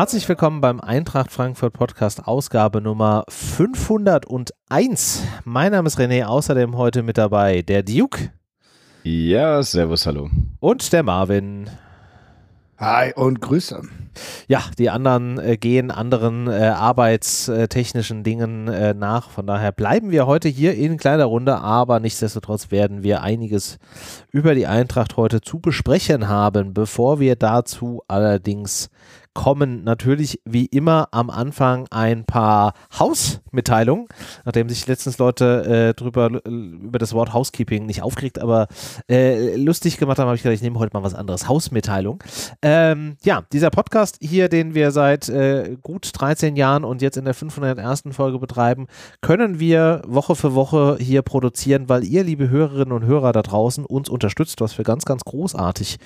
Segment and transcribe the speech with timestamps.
[0.00, 5.22] Herzlich willkommen beim Eintracht Frankfurt Podcast Ausgabe Nummer 501.
[5.44, 8.32] Mein Name ist René, außerdem heute mit dabei der Duke.
[9.02, 10.30] Ja, servus, hallo.
[10.58, 11.68] Und der Marvin.
[12.78, 13.82] Hi und Grüße.
[14.48, 19.28] Ja, die anderen äh, gehen anderen äh, arbeitstechnischen Dingen äh, nach.
[19.28, 23.78] Von daher bleiben wir heute hier in kleiner Runde, aber nichtsdestotrotz werden wir einiges
[24.30, 26.72] über die Eintracht heute zu besprechen haben.
[26.72, 28.88] Bevor wir dazu allerdings
[29.34, 34.06] kommen natürlich wie immer am Anfang ein paar Hausmitteilungen,
[34.44, 38.66] nachdem sich letztens Leute äh, drüber über das Wort Housekeeping nicht aufgeregt, aber
[39.08, 41.48] äh, lustig gemacht haben, habe ich gedacht, ich nehme heute mal was anderes.
[41.48, 42.22] Hausmitteilung.
[42.62, 47.24] Ähm, ja, dieser Podcast hier, den wir seit äh, gut 13 Jahren und jetzt in
[47.24, 48.02] der 501.
[48.10, 48.88] Folge betreiben,
[49.20, 53.84] können wir Woche für Woche hier produzieren, weil ihr, liebe Hörerinnen und Hörer da draußen,
[53.84, 55.98] uns unterstützt, was wir ganz, ganz großartig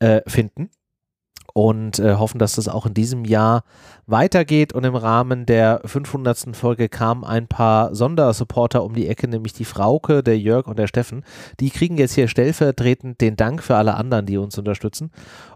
[0.00, 0.70] äh, finden
[1.52, 3.64] und äh, hoffen, dass das auch in diesem Jahr
[4.06, 4.72] weitergeht.
[4.72, 6.56] Und im Rahmen der 500.
[6.56, 10.86] Folge kamen ein paar Sondersupporter um die Ecke, nämlich die Frauke, der Jörg und der
[10.86, 11.24] Steffen.
[11.60, 15.10] Die kriegen jetzt hier stellvertretend den Dank für alle anderen, die uns unterstützen.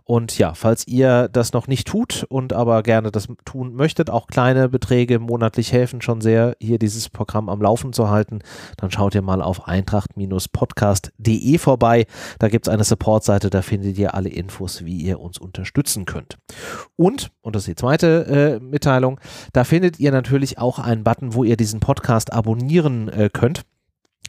[0.08, 4.28] Und ja, falls ihr das noch nicht tut und aber gerne das tun möchtet, auch
[4.28, 8.38] kleine Beträge monatlich helfen schon sehr, hier dieses Programm am Laufen zu halten,
[8.76, 12.06] dann schaut ihr mal auf eintracht-podcast.de vorbei.
[12.38, 15.38] Da gibt es eine Supportseite, da findet ihr alle Infos, wie ihr uns
[15.86, 16.38] unterstützen könnt.
[16.96, 19.20] Und, und das ist die zweite äh, Mitteilung,
[19.52, 23.62] da findet ihr natürlich auch einen Button, wo ihr diesen Podcast abonnieren äh, könnt.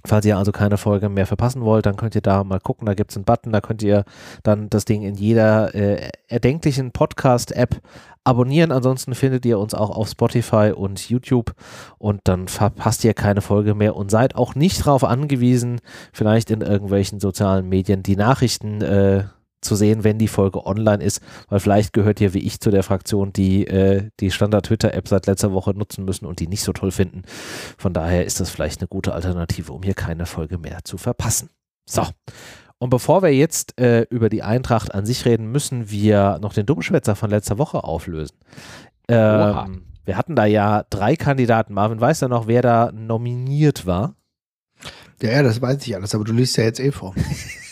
[0.05, 2.93] Falls ihr also keine Folge mehr verpassen wollt, dann könnt ihr da mal gucken, da
[2.93, 4.05] gibt es einen Button, da könnt ihr
[4.43, 7.81] dann das Ding in jeder äh, erdenklichen Podcast-App
[8.23, 8.71] abonnieren.
[8.71, 11.53] Ansonsten findet ihr uns auch auf Spotify und YouTube
[11.97, 15.81] und dann verpasst ihr keine Folge mehr und seid auch nicht darauf angewiesen,
[16.13, 19.23] vielleicht in irgendwelchen sozialen Medien die Nachrichten äh,
[19.61, 22.83] zu sehen, wenn die Folge online ist, weil vielleicht gehört ihr wie ich zu der
[22.83, 26.91] Fraktion, die äh, die Standard-Twitter-App seit letzter Woche nutzen müssen und die nicht so toll
[26.91, 27.23] finden.
[27.77, 31.49] Von daher ist das vielleicht eine gute Alternative, um hier keine Folge mehr zu verpassen.
[31.89, 32.03] So.
[32.79, 36.65] Und bevor wir jetzt äh, über die Eintracht an sich reden, müssen wir noch den
[36.65, 38.37] Dummschwätzer von letzter Woche auflösen.
[39.07, 41.73] Ähm, wir hatten da ja drei Kandidaten.
[41.73, 44.15] Marvin weiß ja noch, wer da nominiert war.
[45.21, 47.15] Ja, ja, das weiß ich alles, aber du liest ja jetzt eh vor.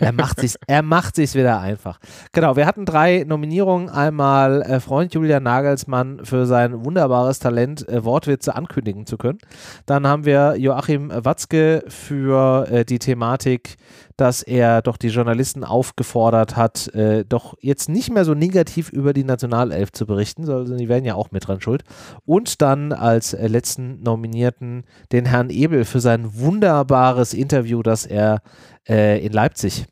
[0.00, 1.98] er macht sich, er macht sich's wieder einfach.
[2.32, 3.88] Genau, wir hatten drei Nominierungen.
[3.88, 9.38] Einmal äh, Freund Julian Nagelsmann für sein wunderbares Talent, äh, Wortwitze ankündigen zu können.
[9.86, 13.76] Dann haben wir Joachim Watzke für äh, die Thematik,
[14.18, 19.12] dass er doch die Journalisten aufgefordert hat, äh, doch jetzt nicht mehr so negativ über
[19.12, 21.84] die Nationalelf zu berichten, sondern die werden ja auch mit dran schuld.
[22.26, 28.42] Und dann als äh, letzten Nominierten den Herrn Ebel für sein wunderbares Interview, das er
[28.88, 29.86] äh, in Leipzig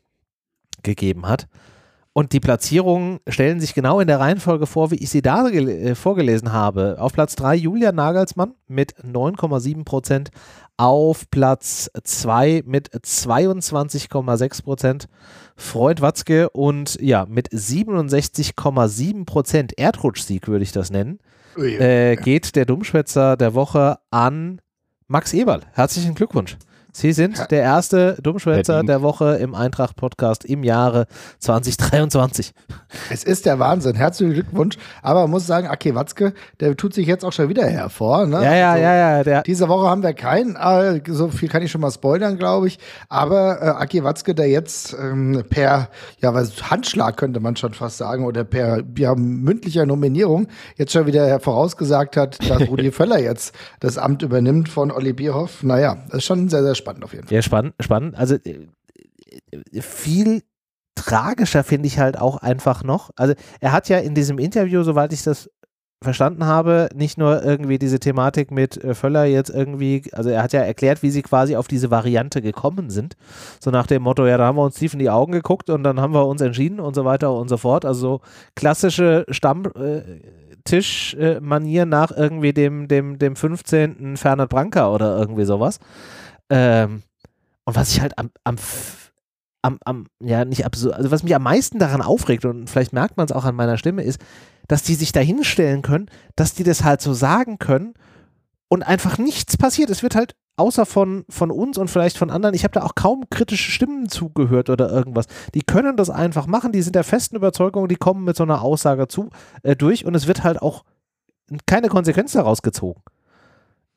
[0.83, 1.47] gegeben hat.
[2.11, 5.93] Und die Platzierungen stellen sich genau in der Reihenfolge vor, wie ich sie da äh,
[5.93, 6.97] vorgelesen habe.
[6.99, 10.31] Auf Platz 3 Julian Nagelsmann mit 9,7 Prozent.
[10.77, 15.09] Auf Platz 2 mit 22,6 Prozent
[15.55, 21.19] Freund Watzke und ja, mit 67,7 Prozent Erdrutschsieg würde ich das nennen,
[21.57, 24.61] äh, geht der Dummschwätzer der Woche an
[25.07, 25.61] Max Eberl.
[25.73, 26.57] Herzlichen Glückwunsch.
[26.97, 31.05] Sie sind der erste Dummschwätzer der Woche im Eintracht-Podcast im Jahre
[31.37, 32.55] 2023.
[33.11, 33.95] Es ist der Wahnsinn.
[33.95, 34.77] Herzlichen Glückwunsch.
[35.03, 38.25] Aber man muss sagen, Aki Watzke, der tut sich jetzt auch schon wieder hervor.
[38.25, 38.43] Ne?
[38.43, 39.43] Ja, ja, also, ja, ja.
[39.43, 40.55] Diese Woche haben wir keinen.
[40.55, 42.79] Äh, so viel kann ich schon mal spoilern, glaube ich.
[43.09, 47.97] Aber äh, Aki Watzke, der jetzt ähm, per ja, was, Handschlag könnte man schon fast
[47.97, 50.47] sagen oder per ja, mündlicher Nominierung
[50.77, 55.61] jetzt schon wieder vorausgesagt hat, dass Rudi Völler jetzt das Amt übernimmt von Olli Bierhoff.
[55.61, 57.35] Naja, das ist schon sehr, sehr spannend spannend auf jeden Fall.
[57.35, 58.15] Ja, spannend, spannend.
[58.15, 60.43] Also äh, viel
[60.95, 63.11] tragischer finde ich halt auch einfach noch.
[63.15, 65.49] Also er hat ja in diesem Interview, soweit ich das
[66.03, 70.53] verstanden habe, nicht nur irgendwie diese Thematik mit äh, Völler jetzt irgendwie, also er hat
[70.53, 73.15] ja erklärt, wie sie quasi auf diese Variante gekommen sind.
[73.59, 75.81] So nach dem Motto, ja, da haben wir uns tief in die Augen geguckt und
[75.83, 77.83] dann haben wir uns entschieden und so weiter und so fort.
[77.83, 78.21] Also so
[78.55, 84.17] klassische Stammtischmanier äh, nach irgendwie dem, dem, dem 15.
[84.17, 85.79] Fernand Branca oder irgendwie sowas.
[86.49, 87.03] Ähm,
[87.65, 88.55] und was ich halt am, am,
[89.61, 93.17] am, am, ja, nicht absurd, also was mich am meisten daran aufregt, und vielleicht merkt
[93.17, 94.19] man es auch an meiner Stimme, ist,
[94.67, 97.93] dass die sich da hinstellen können, dass die das halt so sagen können
[98.69, 99.89] und einfach nichts passiert.
[99.89, 102.95] Es wird halt außer von, von uns und vielleicht von anderen, ich habe da auch
[102.95, 105.27] kaum kritische Stimmen zugehört oder irgendwas.
[105.53, 108.61] Die können das einfach machen, die sind der festen Überzeugung, die kommen mit so einer
[108.61, 109.29] Aussage zu,
[109.63, 110.83] äh, durch und es wird halt auch
[111.65, 113.01] keine Konsequenz daraus gezogen.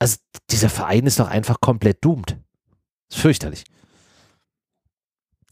[0.00, 0.17] Also
[0.50, 2.37] dieser Verein ist doch einfach komplett doomed.
[3.11, 3.64] Ist fürchterlich.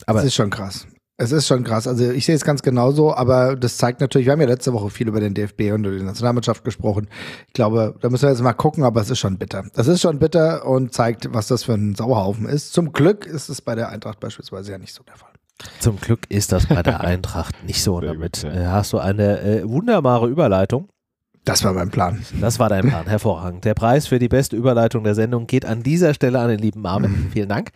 [0.07, 0.87] Aber das ist schon krass.
[1.21, 1.89] Es ist schon krass.
[1.89, 4.89] Also ich sehe es ganz genauso, aber das zeigt natürlich, wir haben ja letzte Woche
[4.89, 7.09] viel über den DFB und die Nationalmannschaft gesprochen.
[7.49, 9.65] Ich glaube, da müssen wir jetzt mal gucken, aber es ist schon bitter.
[9.75, 12.73] Es ist schon bitter und zeigt, was das für ein Sauhaufen ist.
[12.73, 15.33] Zum Glück ist es bei der Eintracht beispielsweise ja nicht so der Fall.
[15.81, 18.01] Zum Glück ist das bei der Eintracht nicht so.
[18.01, 20.89] Damit äh, hast du eine äh, wunderbare Überleitung.
[21.49, 22.23] Das war mein Plan.
[22.43, 23.65] Das war dein Plan, hervorragend.
[23.65, 26.83] Der Preis für die beste Überleitung der Sendung geht an dieser Stelle an den lieben
[26.83, 27.31] Marvin.
[27.33, 27.71] Vielen Dank.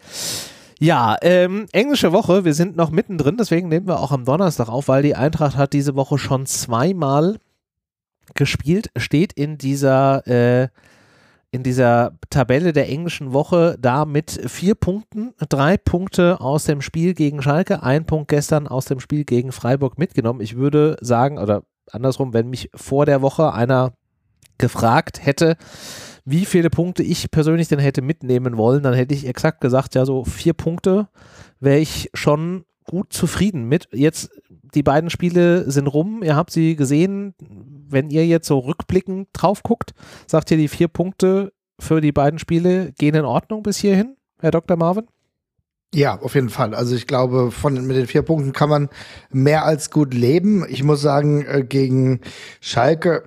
[0.78, 4.88] Ja, ähm, englische Woche, wir sind noch mittendrin, deswegen nehmen wir auch am Donnerstag auf,
[4.88, 7.38] weil die Eintracht hat diese Woche schon zweimal
[8.34, 10.68] gespielt, steht in dieser, äh,
[11.50, 17.14] in dieser Tabelle der englischen Woche da mit vier Punkten, drei Punkte aus dem Spiel
[17.14, 20.42] gegen Schalke, ein Punkt gestern aus dem Spiel gegen Freiburg mitgenommen.
[20.42, 21.62] Ich würde sagen, oder
[21.94, 23.92] andersrum, wenn mich vor der Woche einer
[24.58, 25.56] gefragt hätte,
[26.24, 30.04] wie viele Punkte ich persönlich denn hätte mitnehmen wollen, dann hätte ich exakt gesagt, ja,
[30.04, 31.08] so vier Punkte
[31.58, 33.88] wäre ich schon gut zufrieden mit.
[33.92, 37.34] Jetzt, die beiden Spiele sind rum, ihr habt sie gesehen.
[37.88, 39.92] Wenn ihr jetzt so rückblickend drauf guckt,
[40.26, 44.52] sagt ihr, die vier Punkte für die beiden Spiele gehen in Ordnung bis hierhin, Herr
[44.52, 44.76] Dr.
[44.76, 45.06] Marvin?
[45.94, 46.74] Ja, auf jeden Fall.
[46.74, 48.88] Also ich glaube, von mit den vier Punkten kann man
[49.30, 50.64] mehr als gut leben.
[50.68, 52.20] Ich muss sagen, äh, gegen
[52.62, 53.24] Schalke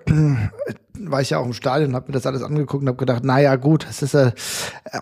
[1.00, 3.56] war ich ja auch im Stadion habe mir das alles angeguckt und habe gedacht, naja
[3.56, 4.31] gut, es ist äh,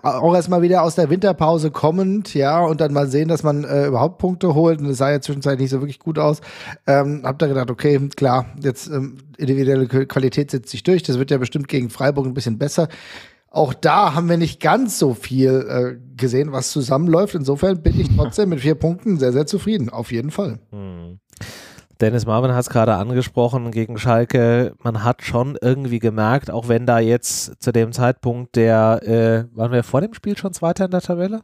[0.02, 3.88] auch erstmal wieder aus der Winterpause kommend, ja, und dann mal sehen, dass man äh,
[3.88, 4.80] überhaupt Punkte holt.
[4.80, 6.42] Und es sah ja zwischenzeitlich nicht so wirklich gut aus.
[6.88, 11.04] Ähm, hab da gedacht, okay, klar, jetzt ähm, individuelle Qualität setzt sich durch.
[11.04, 12.88] Das wird ja bestimmt gegen Freiburg ein bisschen besser.
[13.54, 17.36] Auch da haben wir nicht ganz so viel äh, gesehen, was zusammenläuft.
[17.36, 19.90] Insofern bin ich trotzdem mit vier Punkten sehr, sehr zufrieden.
[19.90, 20.58] Auf jeden Fall.
[20.72, 21.20] Hm.
[22.02, 24.74] Dennis Marvin hat es gerade angesprochen gegen Schalke.
[24.82, 29.72] Man hat schon irgendwie gemerkt, auch wenn da jetzt zu dem Zeitpunkt der, äh, waren
[29.72, 31.42] wir vor dem Spiel schon Zweiter in der Tabelle?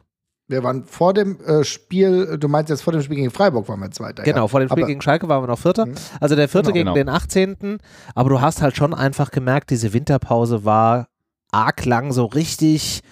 [0.48, 3.78] Wir waren vor dem äh, Spiel, du meinst jetzt vor dem Spiel gegen Freiburg waren
[3.78, 4.24] wir Zweiter.
[4.24, 4.48] Genau, ja.
[4.48, 5.86] vor dem Spiel aber gegen Schalke waren wir noch Vierter.
[5.86, 5.94] Mhm.
[6.18, 7.14] Also der Vierte genau, gegen genau.
[7.14, 7.78] den 18.
[8.16, 11.06] Aber du hast halt schon einfach gemerkt, diese Winterpause war
[11.52, 13.02] arg lang, so richtig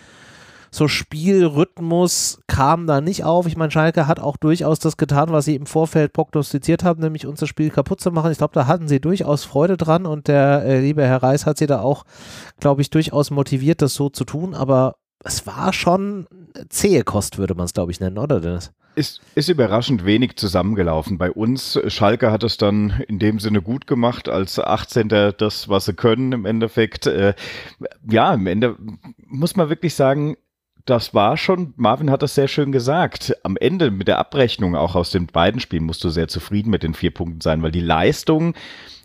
[0.70, 3.46] so Spielrhythmus kam da nicht auf.
[3.46, 7.26] Ich meine, Schalke hat auch durchaus das getan, was sie im Vorfeld prognostiziert haben, nämlich
[7.26, 8.30] unser Spiel kaputt zu machen.
[8.30, 11.58] Ich glaube, da hatten sie durchaus Freude dran und der äh, liebe Herr Reis hat
[11.58, 12.04] sie da auch,
[12.60, 14.54] glaube ich, durchaus motiviert, das so zu tun.
[14.54, 14.96] Aber
[15.28, 16.26] es war schon
[16.70, 18.72] zähe Kost, würde man es, glaube ich, nennen, oder Dennis?
[18.94, 21.78] Ist, ist überraschend wenig zusammengelaufen bei uns.
[21.86, 25.08] Schalke hat es dann in dem Sinne gut gemacht, als 18.
[25.08, 27.06] das, was sie können im Endeffekt.
[27.06, 27.34] Äh,
[28.10, 28.76] ja, im Ende
[29.26, 30.36] muss man wirklich sagen,
[30.84, 33.36] das war schon, Marvin hat das sehr schön gesagt.
[33.44, 36.82] Am Ende mit der Abrechnung auch aus den beiden Spielen musst du sehr zufrieden mit
[36.82, 38.54] den vier Punkten sein, weil die Leistung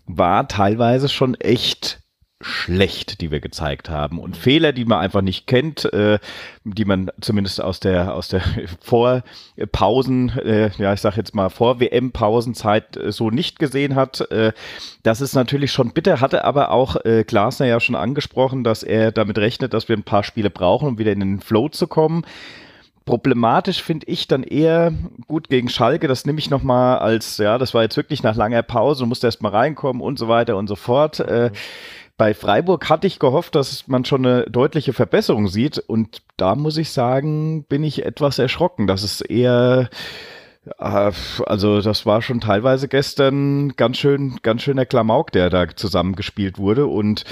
[0.05, 2.02] war teilweise schon echt
[2.43, 4.19] schlecht, die wir gezeigt haben.
[4.19, 6.19] Und Fehler, die man einfach nicht kennt, äh,
[6.63, 8.41] die man zumindest aus der, aus der
[8.81, 14.21] Vorpausen, äh, ja, ich sag jetzt mal vor WM-Pausenzeit äh, so nicht gesehen hat.
[14.31, 14.53] Äh,
[15.03, 19.11] das ist natürlich schon bitter, hatte aber auch äh, Glasner ja schon angesprochen, dass er
[19.11, 22.25] damit rechnet, dass wir ein paar Spiele brauchen, um wieder in den Flow zu kommen.
[23.05, 24.93] Problematisch finde ich dann eher
[25.27, 28.63] gut gegen Schalke, das nehme ich nochmal als, ja, das war jetzt wirklich nach langer
[28.63, 31.19] Pause, du musst erst mal reinkommen und so weiter und so fort.
[31.19, 31.55] Äh, mhm
[32.23, 35.77] bei Freiburg hatte ich gehofft, dass man schon eine deutliche Verbesserung sieht.
[35.77, 38.87] Und da muss ich sagen, bin ich etwas erschrocken.
[38.87, 39.89] Das ist eher,
[40.79, 41.11] äh,
[41.45, 46.87] also das war schon teilweise gestern ganz schön, ganz schöner Klamauk, der da zusammengespielt wurde.
[46.87, 47.25] Und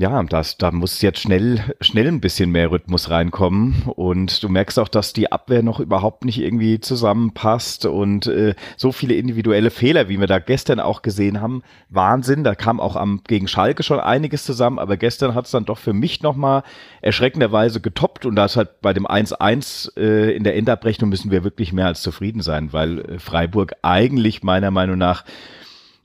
[0.00, 3.82] ja, das, da muss jetzt schnell, schnell ein bisschen mehr Rhythmus reinkommen.
[3.96, 8.92] Und du merkst auch, dass die Abwehr noch überhaupt nicht irgendwie zusammenpasst und äh, so
[8.92, 11.62] viele individuelle Fehler, wie wir da gestern auch gesehen haben.
[11.90, 12.44] Wahnsinn.
[12.44, 15.76] Da kam auch am, gegen Schalke schon einiges zusammen, aber gestern hat es dann doch
[15.76, 16.62] für mich nochmal
[17.02, 21.74] erschreckenderweise getoppt und das hat bei dem 1-1 äh, in der Endabrechnung müssen wir wirklich
[21.74, 25.26] mehr als zufrieden sein, weil äh, Freiburg eigentlich meiner Meinung nach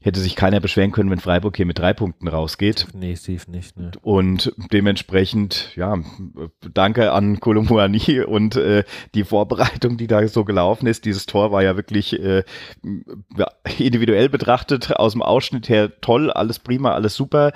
[0.05, 2.85] hätte sich keiner beschweren können, wenn Freiburg hier mit drei Punkten rausgeht.
[2.93, 3.75] Definitiv nicht.
[3.77, 3.91] Ne.
[4.03, 5.97] Und dementsprechend, ja,
[6.73, 8.83] danke an Kolomuani und äh,
[9.15, 11.05] die Vorbereitung, die da so gelaufen ist.
[11.05, 12.43] Dieses Tor war ja wirklich äh,
[13.79, 17.51] individuell betrachtet, aus dem Ausschnitt her toll, alles prima, alles super.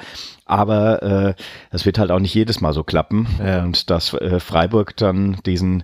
[0.45, 1.33] Aber äh,
[1.71, 3.27] das wird halt auch nicht jedes Mal so klappen.
[3.37, 3.63] Ja.
[3.63, 5.83] Und dass äh, Freiburg dann diesen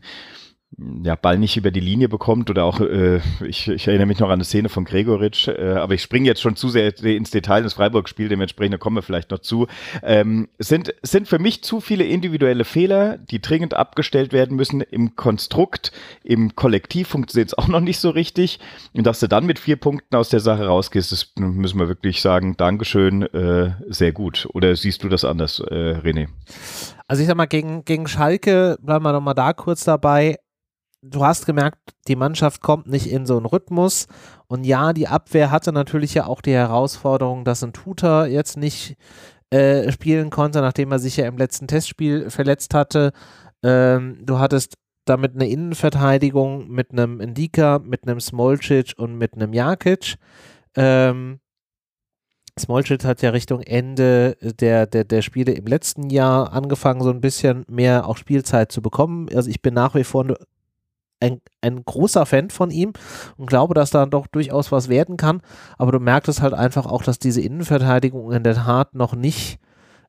[1.04, 4.28] ja, Ball nicht über die Linie bekommt oder auch, äh, ich, ich erinnere mich noch
[4.28, 7.64] an eine Szene von Gregoritsch, äh, aber ich springe jetzt schon zu sehr ins Detail
[7.64, 9.68] des Freiburg-Spiel, dementsprechend kommen wir vielleicht noch zu.
[10.04, 14.82] Ähm, sind, sind für mich zu viele individuelle Fehler, die dringend abgestellt werden müssen.
[14.82, 18.60] Im Konstrukt, im Kollektiv funktioniert es auch noch nicht so richtig.
[18.94, 22.22] Und dass du dann mit vier Punkten aus der Sache rausgehst, das müssen wir wirklich
[22.22, 24.48] sagen, Dankeschön, äh, sehr gut.
[24.54, 26.28] Oder siehst du das anders, äh, René?
[27.08, 30.38] Also ich sag mal, gegen, gegen Schalke, bleiben wir nochmal da kurz dabei,
[31.10, 34.08] du hast gemerkt, die Mannschaft kommt nicht in so einen Rhythmus.
[34.48, 38.96] Und ja, die Abwehr hatte natürlich ja auch die Herausforderung, dass ein Tutor jetzt nicht
[39.52, 43.12] äh, spielen konnte, nachdem er sich ja im letzten Testspiel verletzt hatte.
[43.64, 49.54] Ähm, du hattest damit eine Innenverteidigung mit einem Indika, mit einem Smolcic und mit einem
[49.54, 50.16] Jakic.
[50.76, 51.40] Ähm,
[52.58, 57.22] Smolcic hat ja Richtung Ende der, der, der Spiele im letzten Jahr angefangen, so ein
[57.22, 59.28] bisschen mehr auch Spielzeit zu bekommen.
[59.36, 60.26] Also ich bin nach wie vor
[61.26, 62.94] ein, ein großer Fan von ihm
[63.38, 65.42] und glaube, dass da doch durchaus was werden kann.
[65.78, 69.60] Aber du merkst es halt einfach auch, dass diese Innenverteidigung in der Tat noch nicht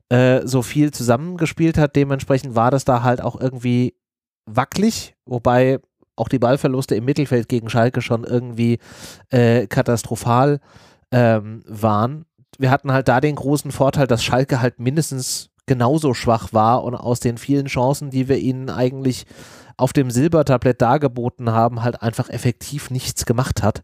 [0.09, 1.95] äh, so viel zusammengespielt hat.
[1.95, 3.95] Dementsprechend war das da halt auch irgendwie
[4.45, 5.79] wackelig, wobei
[6.15, 8.79] auch die Ballverluste im Mittelfeld gegen Schalke schon irgendwie
[9.29, 10.59] äh, katastrophal
[11.11, 12.25] ähm, waren.
[12.57, 16.95] Wir hatten halt da den großen Vorteil, dass Schalke halt mindestens genauso schwach war und
[16.95, 19.25] aus den vielen Chancen, die wir ihnen eigentlich
[19.77, 23.83] auf dem Silbertablett dargeboten haben, halt einfach effektiv nichts gemacht hat.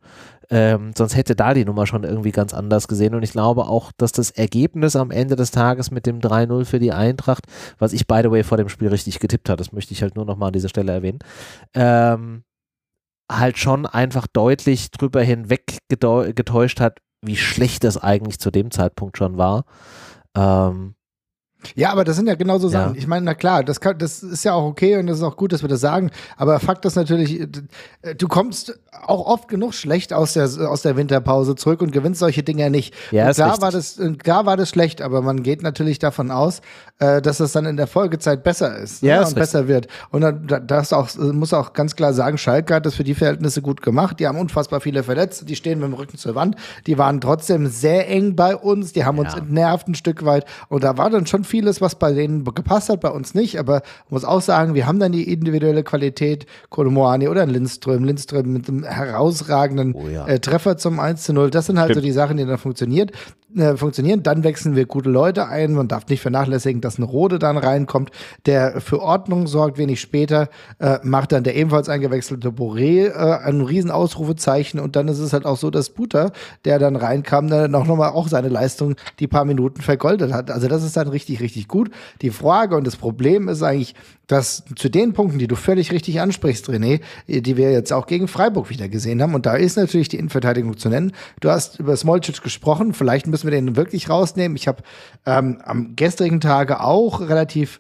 [0.50, 3.16] Ähm, sonst hätte da die Nummer schon irgendwie ganz anders gesehen.
[3.16, 6.80] Und ich glaube auch, dass das Ergebnis am Ende des Tages mit dem 3-0 für
[6.80, 7.46] die Eintracht,
[7.78, 10.16] was ich by the way vor dem Spiel richtig getippt habe, das möchte ich halt
[10.16, 11.20] nur nochmal an dieser Stelle erwähnen,
[11.74, 12.44] ähm,
[13.32, 19.18] halt schon einfach deutlich drüber hinweg getäuscht hat, wie schlecht das eigentlich zu dem Zeitpunkt
[19.18, 19.66] schon war.
[20.36, 20.96] Ähm,
[21.76, 22.96] ja, aber das sind ja genau so Sachen.
[22.96, 23.00] Ja.
[23.00, 25.38] Ich meine, na klar, das, kann, das ist ja auch okay und das ist auch
[25.38, 26.12] gut, dass wir das sagen.
[26.38, 30.96] Aber Fakt ist natürlich, äh, du kommst auch oft genug schlecht aus der, aus der
[30.96, 32.94] Winterpause zurück und gewinnst solche Dinge nicht.
[33.12, 36.62] Ja, und klar, war das, klar war das schlecht, aber man geht natürlich davon aus,
[37.00, 39.88] äh, dass es dann in der Folgezeit besser ist ja, ne, und besser wird.
[40.10, 43.62] Und dann, das auch, muss auch ganz klar sagen, Schalke hat das für die Verhältnisse
[43.62, 44.20] gut gemacht.
[44.20, 46.56] Die haben unfassbar viele Verletzte, die stehen mit dem Rücken zur Wand.
[46.88, 50.46] Die waren trotzdem sehr eng bei uns, die haben uns entnervt ein Stück weit.
[50.70, 53.60] Und da war dann schon vieles, was bei denen gepasst hat, bei uns nicht.
[53.60, 58.52] Aber man muss auch sagen, wir haben dann die individuelle Qualität, Kolomoani oder Lindström, Lindström
[58.52, 60.26] mit einem herausragenden oh ja.
[60.26, 61.52] äh, Treffer zum 1 zu 0.
[61.52, 62.02] Das sind halt Stimmt.
[62.02, 63.12] so die Sachen, die dann funktioniert
[63.56, 64.24] äh, funktionieren.
[64.24, 65.74] Dann wechseln wir gute Leute ein.
[65.74, 68.12] Man darf nicht vernachlässigen, dass ein Rode dann reinkommt,
[68.46, 69.78] der für Ordnung sorgt.
[69.78, 74.80] Wenig später äh, macht dann der ebenfalls eingewechselte Boré äh, ein riesen Ausrufezeichen.
[74.80, 76.32] Und dann ist es halt auch so, dass Buter,
[76.66, 80.52] der dann reinkam, dann noch mal auch seine Leistung die paar Minuten vergoldet hat.
[80.52, 81.90] Also das ist dann richtig, richtig gut.
[82.22, 83.96] Die Frage und das Problem ist eigentlich,
[84.28, 88.28] dass zu den Punkten, die du völlig richtig ansprichst, René, die wir jetzt auch gegen
[88.28, 91.12] Freiburg wieder gesehen haben, und da ist natürlich die Innenverteidigung zu nennen.
[91.40, 94.56] Du hast über Smolcic gesprochen, vielleicht müssen wir den wirklich rausnehmen.
[94.56, 94.84] Ich habe
[95.26, 97.80] ähm, am gestrigen Tage auch relativ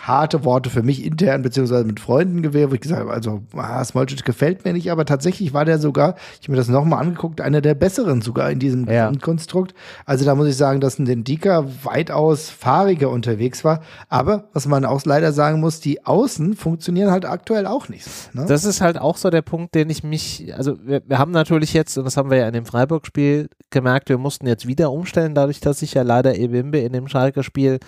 [0.00, 3.84] harte Worte für mich intern beziehungsweise mit Freunden gewählt, wo ich gesagt habe, also ah,
[3.84, 7.40] Smolcic gefällt mir nicht, aber tatsächlich war der sogar, ich habe mir das nochmal angeguckt,
[7.40, 9.12] einer der besseren sogar in diesem ja.
[9.20, 9.74] Konstrukt.
[10.06, 13.80] Also da muss ich sagen, dass ein Dendika weitaus fahriger unterwegs war.
[14.08, 18.06] Aber was man auch leider sagen muss, die Außen funktionieren halt aktuell auch nicht.
[18.34, 18.46] Ne?
[18.46, 21.74] Das ist halt auch so der Punkt, den ich mich, also wir, wir haben natürlich
[21.74, 25.34] jetzt, und das haben wir ja in dem Freiburg-Spiel gemerkt, wir mussten jetzt wieder umstellen,
[25.34, 27.80] dadurch, dass sich ja leider Ebimbe in dem Schalke-Spiel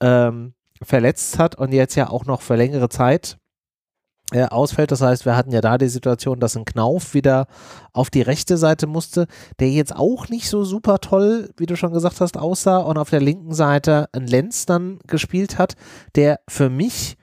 [0.00, 0.52] ähm,
[0.82, 3.38] verletzt hat und jetzt ja auch noch für längere Zeit
[4.32, 4.90] äh, ausfällt.
[4.90, 7.46] Das heißt, wir hatten ja da die Situation, dass ein Knauf wieder
[7.92, 9.26] auf die rechte Seite musste,
[9.60, 13.10] der jetzt auch nicht so super toll, wie du schon gesagt hast, aussah und auf
[13.10, 15.74] der linken Seite ein Lenz dann gespielt hat,
[16.16, 17.16] der für mich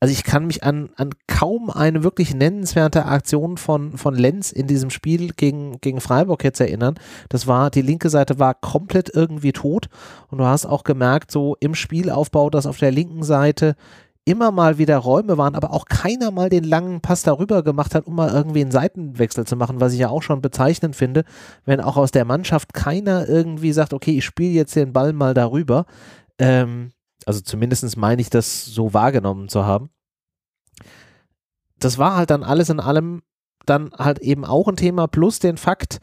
[0.00, 4.66] also ich kann mich an, an kaum eine wirklich nennenswerte Aktion von, von Lenz in
[4.68, 6.94] diesem Spiel gegen, gegen Freiburg jetzt erinnern.
[7.28, 9.88] Das war, die linke Seite war komplett irgendwie tot
[10.28, 13.74] und du hast auch gemerkt, so im Spielaufbau, dass auf der linken Seite
[14.24, 18.06] immer mal wieder Räume waren, aber auch keiner mal den langen Pass darüber gemacht hat,
[18.06, 21.24] um mal irgendwie einen Seitenwechsel zu machen, was ich ja auch schon bezeichnend finde,
[21.64, 25.32] wenn auch aus der Mannschaft keiner irgendwie sagt, okay, ich spiele jetzt den Ball mal
[25.32, 25.86] darüber.
[26.38, 26.90] Ähm,
[27.28, 29.90] also zumindest meine ich das so wahrgenommen zu haben.
[31.78, 33.22] Das war halt dann alles in allem
[33.66, 36.00] dann halt eben auch ein Thema, plus den Fakt,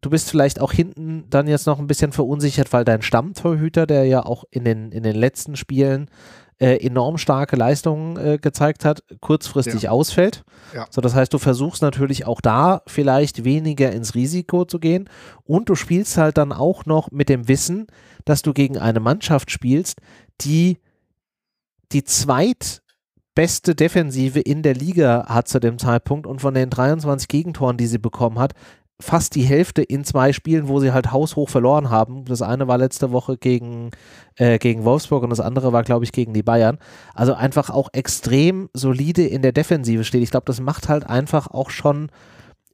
[0.00, 4.04] du bist vielleicht auch hinten dann jetzt noch ein bisschen verunsichert, weil dein Stammtorhüter, der
[4.04, 6.08] ja auch in den, in den letzten Spielen
[6.60, 9.90] äh, enorm starke Leistungen äh, gezeigt hat, kurzfristig ja.
[9.90, 10.44] ausfällt.
[10.72, 10.86] Ja.
[10.90, 15.10] So, das heißt, du versuchst natürlich auch da vielleicht weniger ins Risiko zu gehen
[15.42, 17.88] und du spielst halt dann auch noch mit dem Wissen,
[18.24, 20.00] dass du gegen eine Mannschaft spielst,
[20.44, 20.78] die
[21.92, 27.76] die zweitbeste Defensive in der Liga hat zu dem Zeitpunkt und von den 23 Gegentoren,
[27.76, 28.52] die sie bekommen hat,
[29.00, 32.26] fast die Hälfte in zwei Spielen, wo sie halt haushoch verloren haben.
[32.26, 33.90] Das eine war letzte Woche gegen,
[34.36, 36.78] äh, gegen Wolfsburg und das andere war, glaube ich, gegen die Bayern.
[37.14, 40.22] Also einfach auch extrem solide in der Defensive steht.
[40.22, 42.10] Ich glaube, das macht halt einfach auch schon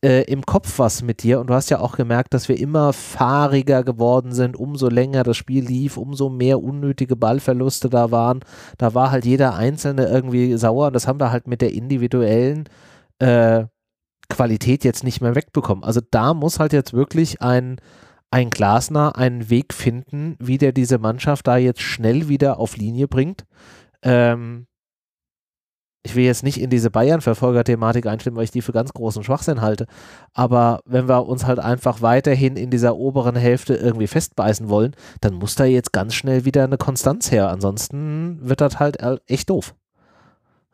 [0.06, 2.92] äh, im Kopf was mit dir und du hast ja auch gemerkt, dass wir immer
[2.92, 8.38] fahriger geworden sind, umso länger das Spiel lief, umso mehr unnötige Ballverluste da waren.
[8.78, 12.68] Da war halt jeder Einzelne irgendwie sauer und das haben wir halt mit der individuellen
[13.18, 13.64] äh,
[14.28, 15.82] Qualität jetzt nicht mehr wegbekommen.
[15.82, 17.80] Also da muss halt jetzt wirklich ein,
[18.30, 23.08] ein Glasner einen Weg finden, wie der diese Mannschaft da jetzt schnell wieder auf Linie
[23.08, 23.44] bringt.
[24.02, 24.68] Ähm,
[26.06, 29.60] ich will jetzt nicht in diese Bayern-Verfolger-Thematik einstimmen, weil ich die für ganz großen Schwachsinn
[29.60, 29.86] halte.
[30.32, 35.34] Aber wenn wir uns halt einfach weiterhin in dieser oberen Hälfte irgendwie festbeißen wollen, dann
[35.34, 37.48] muss da jetzt ganz schnell wieder eine Konstanz her.
[37.48, 39.74] Ansonsten wird das halt echt doof.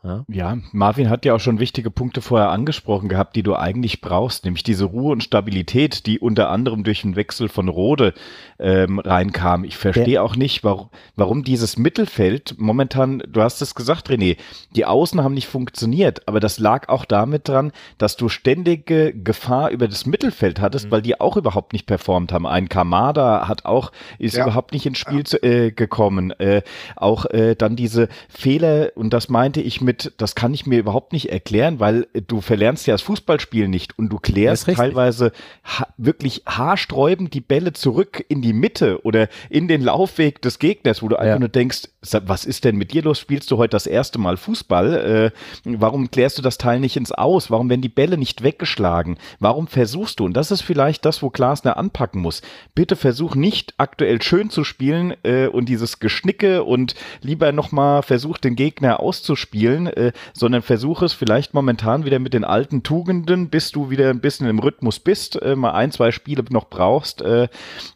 [0.05, 0.25] Ja.
[0.29, 4.45] ja, Marvin hat ja auch schon wichtige Punkte vorher angesprochen gehabt, die du eigentlich brauchst,
[4.45, 8.13] nämlich diese Ruhe und Stabilität, die unter anderem durch den Wechsel von Rode
[8.59, 9.63] ähm, reinkam.
[9.63, 10.23] Ich verstehe ja.
[10.23, 14.39] auch nicht, warum, warum dieses Mittelfeld momentan, du hast es gesagt, René,
[14.75, 19.71] die Außen haben nicht funktioniert, aber das lag auch damit dran, dass du ständige Gefahr
[19.71, 20.91] über das Mittelfeld hattest, mhm.
[20.91, 22.49] weil die auch überhaupt nicht performt haben.
[22.49, 24.43] Ein Kamada hat auch, ist ja.
[24.43, 26.33] überhaupt nicht ins Spiel zu, äh, gekommen.
[26.33, 26.63] Äh,
[26.97, 30.79] auch äh, dann diese Fehler, und das meinte ich mit mit, das kann ich mir
[30.79, 35.33] überhaupt nicht erklären, weil du verlernst ja das Fußballspiel nicht und du klärst teilweise
[35.65, 41.03] ha wirklich haarsträubend die Bälle zurück in die Mitte oder in den Laufweg des Gegners,
[41.03, 41.89] wo du einfach nur denkst,
[42.25, 43.19] was ist denn mit dir los?
[43.19, 44.95] Spielst du heute das erste Mal Fußball?
[44.95, 45.31] Äh,
[45.65, 47.51] warum klärst du das Teil nicht ins Aus?
[47.51, 49.19] Warum werden die Bälle nicht weggeschlagen?
[49.39, 50.25] Warum versuchst du?
[50.25, 52.43] Und das ist vielleicht das, wo Glasner anpacken muss.
[52.75, 58.39] Bitte versuch nicht aktuell schön zu spielen äh, und dieses Geschnicke und lieber nochmal versuch
[58.39, 63.49] den Gegner auszuspielen spielen, äh, sondern versuche es vielleicht momentan wieder mit den alten Tugenden,
[63.49, 67.23] bis du wieder ein bisschen im Rhythmus bist, äh, mal ein, zwei Spiele noch brauchst.
[67.23, 67.49] Äh,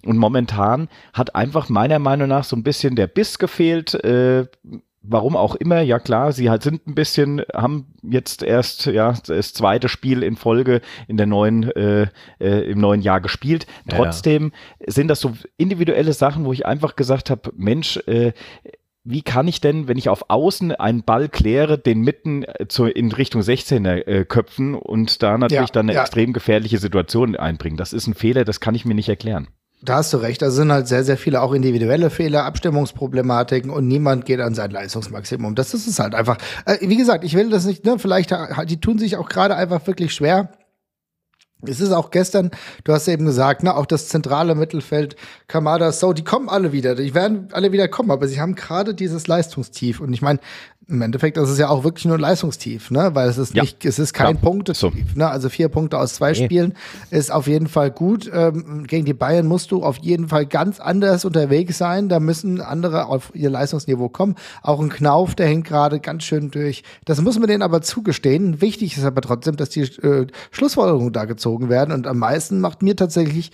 [0.05, 3.95] und momentan hat einfach meiner Meinung nach so ein bisschen der Biss gefehlt.
[3.95, 4.47] Äh,
[5.09, 9.53] warum auch immer, ja klar, sie halt sind ein bisschen, haben jetzt erst ja das
[9.53, 12.09] zweite Spiel in Folge in der neuen, äh,
[12.41, 13.69] äh, im neuen Jahr gespielt.
[13.89, 14.93] Trotzdem ja.
[14.93, 18.33] sind das so individuelle Sachen, wo ich einfach gesagt habe, Mensch, äh,
[19.07, 22.87] wie kann ich denn, wenn ich auf Außen einen Ball kläre, den mitten äh, zu,
[22.87, 26.03] in Richtung 16er äh, köpfen und da natürlich ja, dann eine ja.
[26.03, 27.77] extrem gefährliche Situation einbringen?
[27.77, 29.49] Das ist ein Fehler, das kann ich mir nicht erklären.
[29.83, 33.87] Da hast du recht, da sind halt sehr, sehr viele auch individuelle Fehler, Abstimmungsproblematiken und
[33.87, 35.55] niemand geht an sein Leistungsmaximum.
[35.55, 36.39] Das ist es halt einfach.
[36.65, 38.35] Äh, wie gesagt, ich will das nicht, ne, vielleicht,
[38.67, 40.51] die tun sich auch gerade einfach wirklich schwer
[41.63, 42.51] es ist auch gestern,
[42.85, 45.17] du hast eben gesagt, ne, auch das zentrale Mittelfeld,
[45.49, 48.95] Kamada, So, die kommen alle wieder, die werden alle wieder kommen, aber sie haben gerade
[48.95, 50.01] dieses Leistungstief.
[50.01, 50.41] Und ich meine,
[50.89, 53.11] im Endeffekt ist es ja auch wirklich nur ein Leistungstief, ne?
[53.15, 53.63] Weil es ist ja.
[53.63, 54.41] nicht, es ist kein ja.
[54.41, 54.79] Punktetief.
[54.79, 54.93] So.
[55.19, 55.29] Ne?
[55.29, 56.45] Also vier Punkte aus zwei nee.
[56.45, 56.75] Spielen
[57.11, 58.31] ist auf jeden Fall gut.
[58.33, 62.09] Ähm, gegen die Bayern musst du auf jeden Fall ganz anders unterwegs sein.
[62.09, 64.37] Da müssen andere auf ihr Leistungsniveau kommen.
[64.63, 66.85] Auch ein Knauf, der hängt gerade ganz schön durch.
[67.05, 68.61] Das muss man denen aber zugestehen.
[68.61, 71.93] Wichtig ist aber trotzdem, dass die äh, Schlussfolgerungen da gezogen werden.
[71.93, 73.51] Und am meisten macht mir tatsächlich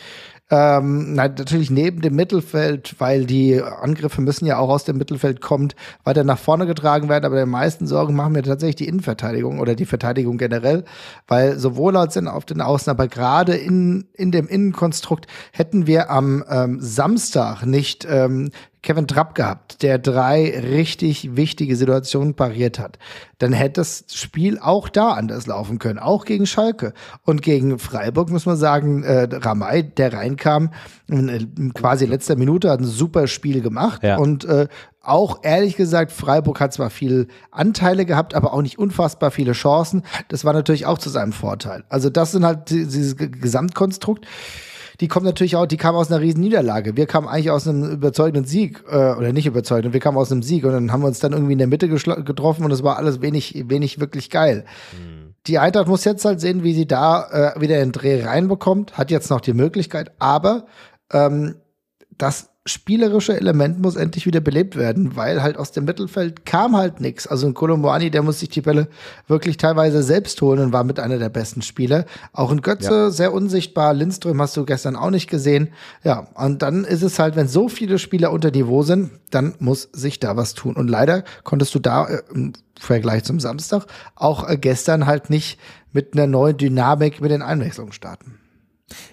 [0.52, 5.72] ähm, natürlich neben dem Mittelfeld, weil die Angriffe müssen ja auch aus dem Mittelfeld kommen,
[6.04, 7.24] weiter nach vorne getragen werden.
[7.24, 10.84] Aber die meisten Sorgen machen mir tatsächlich die Innenverteidigung oder die Verteidigung generell,
[11.26, 16.10] weil sowohl als in, auf den Außen, aber gerade in, in dem Innenkonstrukt hätten wir
[16.10, 18.50] am ähm, Samstag nicht ähm,
[18.82, 22.98] Kevin Trapp gehabt, der drei richtig wichtige Situationen pariert hat,
[23.38, 26.92] dann hätte das Spiel auch da anders laufen können, auch gegen Schalke.
[27.24, 30.70] Und gegen Freiburg muss man sagen, äh, Ramay, der reinkam,
[31.06, 34.16] in, quasi letzter Minute, hat ein super Spiel gemacht ja.
[34.16, 34.66] und äh,
[35.00, 40.02] auch ehrlich gesagt, Freiburg hat zwar viele Anteile gehabt, aber auch nicht unfassbar viele Chancen.
[40.28, 41.84] Das war natürlich auch zu seinem Vorteil.
[41.88, 44.26] Also das sind halt dieses Gesamtkonstrukt
[45.02, 46.96] die kommt natürlich auch, die kam aus einer riesen Niederlage.
[46.96, 50.44] Wir kamen eigentlich aus einem überzeugenden Sieg, äh, oder nicht überzeugend, wir kamen aus einem
[50.44, 52.98] Sieg und dann haben wir uns dann irgendwie in der Mitte getroffen und es war
[52.98, 54.64] alles wenig, wenig wirklich geil.
[54.92, 55.34] Mhm.
[55.48, 59.10] Die Eintracht muss jetzt halt sehen, wie sie da äh, wieder den Dreh reinbekommt, hat
[59.10, 60.66] jetzt noch die Möglichkeit, aber
[61.12, 61.56] ähm,
[62.16, 67.00] das spielerische Element muss endlich wieder belebt werden, weil halt aus dem Mittelfeld kam halt
[67.00, 67.26] nichts.
[67.26, 68.88] Also ein Kolumbuani, der muss sich die Bälle
[69.26, 72.04] wirklich teilweise selbst holen und war mit einer der besten Spieler.
[72.32, 73.10] Auch ein Götze, ja.
[73.10, 73.94] sehr unsichtbar.
[73.94, 75.72] Lindström hast du gestern auch nicht gesehen.
[76.04, 79.88] Ja, und dann ist es halt, wenn so viele Spieler unter Niveau sind, dann muss
[79.92, 80.76] sich da was tun.
[80.76, 85.58] Und leider konntest du da äh, im Vergleich zum Samstag auch äh, gestern halt nicht
[85.92, 88.38] mit einer neuen Dynamik mit den Einwechslungen starten.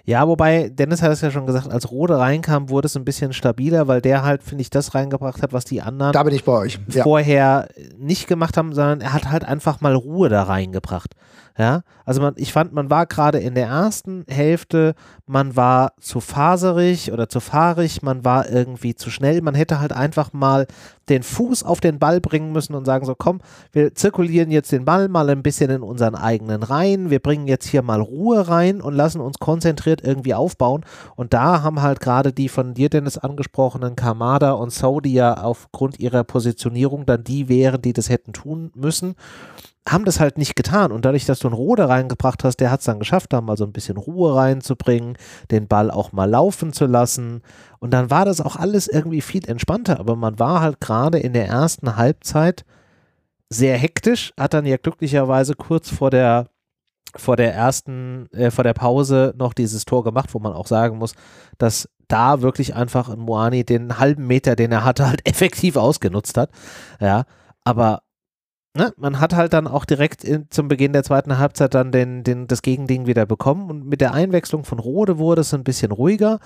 [0.05, 3.33] Ja, wobei, Dennis hat es ja schon gesagt, als Rode reinkam, wurde es ein bisschen
[3.33, 6.43] stabiler, weil der halt, finde ich, das reingebracht hat, was die anderen da bin ich
[6.43, 6.79] bei euch.
[6.89, 7.03] Ja.
[7.03, 11.15] vorher nicht gemacht haben, sondern er hat halt einfach mal Ruhe da reingebracht.
[11.59, 14.95] Ja, also man, ich fand, man war gerade in der ersten Hälfte,
[15.25, 19.41] man war zu faserig oder zu fahrig, man war irgendwie zu schnell.
[19.41, 20.67] Man hätte halt einfach mal
[21.09, 23.41] den Fuß auf den Ball bringen müssen und sagen so, komm,
[23.73, 27.67] wir zirkulieren jetzt den Ball mal ein bisschen in unseren eigenen Reihen, wir bringen jetzt
[27.67, 30.85] hier mal Ruhe rein und lassen uns konzentriert irgendwie aufbauen.
[31.17, 35.99] Und da haben halt gerade die von dir, Dennis, angesprochenen Kamada und Saudi ja aufgrund
[35.99, 39.15] ihrer Positionierung dann die wären, die das hätten tun müssen.
[39.91, 40.91] Haben das halt nicht getan.
[40.91, 43.57] Und dadurch, dass du einen Rode reingebracht hast, der hat es dann geschafft, da mal
[43.57, 45.17] so ein bisschen Ruhe reinzubringen,
[45.51, 47.41] den Ball auch mal laufen zu lassen.
[47.79, 49.99] Und dann war das auch alles irgendwie viel entspannter.
[49.99, 52.65] Aber man war halt gerade in der ersten Halbzeit
[53.49, 56.47] sehr hektisch, hat dann ja glücklicherweise kurz vor der
[57.15, 60.99] vor der ersten, äh, vor der Pause noch dieses Tor gemacht, wo man auch sagen
[60.99, 61.15] muss,
[61.57, 66.51] dass da wirklich einfach Moani den halben Meter, den er hatte, halt effektiv ausgenutzt hat.
[66.99, 67.25] Ja,
[67.63, 68.03] aber
[68.73, 72.23] ne, man hat halt dann auch direkt in, zum Beginn der zweiten Halbzeit dann den,
[72.23, 75.91] den, das Gegending wieder bekommen und mit der Einwechslung von Rode wurde es ein bisschen
[75.91, 76.39] ruhiger.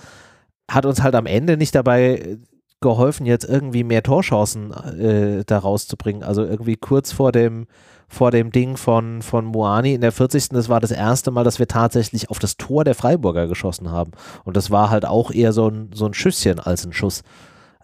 [0.69, 2.37] Hat uns halt am Ende nicht dabei
[2.83, 6.23] geholfen, jetzt irgendwie mehr Torchancen äh, da rauszubringen.
[6.23, 7.65] Also irgendwie kurz vor dem,
[8.07, 10.49] vor dem Ding von, von Moani in der 40.
[10.49, 14.11] Das war das erste Mal, dass wir tatsächlich auf das Tor der Freiburger geschossen haben.
[14.43, 17.23] Und das war halt auch eher so ein, so ein Schüsschen als ein Schuss.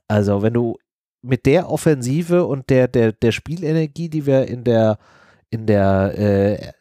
[0.07, 0.77] Also wenn du
[1.21, 4.97] mit der Offensive und der, der, der Spielenergie, die wir in der,
[5.49, 6.71] in der äh,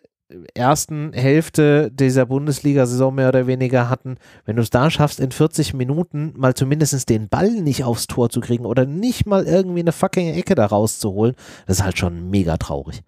[0.55, 5.75] ersten Hälfte dieser Bundesliga-Saison mehr oder weniger hatten, wenn du es da schaffst, in 40
[5.75, 9.93] Minuten mal zumindest den Ball nicht aufs Tor zu kriegen oder nicht mal irgendwie eine
[9.93, 11.35] fucking Ecke da rauszuholen,
[11.67, 13.03] das ist halt schon mega traurig.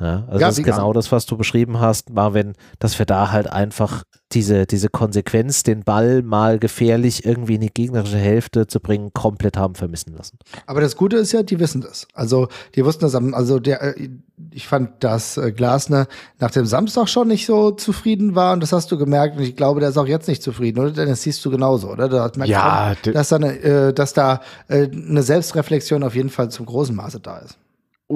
[0.00, 3.30] Ja, also ja, das ist genau das, was du beschrieben hast, Marvin, dass wir da
[3.30, 4.02] halt einfach
[4.32, 9.56] diese, diese Konsequenz, den Ball mal gefährlich irgendwie in die gegnerische Hälfte zu bringen, komplett
[9.56, 10.38] haben vermissen lassen.
[10.66, 12.08] Aber das Gute ist ja, die wissen das.
[12.12, 14.08] Also die wussten das, also der, äh,
[14.50, 16.08] ich fand, dass äh, Glasner
[16.40, 19.54] nach dem Samstag schon nicht so zufrieden war und das hast du gemerkt und ich
[19.54, 20.90] glaube, der ist auch jetzt nicht zufrieden, oder?
[20.90, 22.08] Denn das siehst du genauso, oder?
[22.08, 26.50] Da merkt ja, man, dass da, eine, äh, dass da eine Selbstreflexion auf jeden Fall
[26.50, 27.58] zum großen Maße da ist.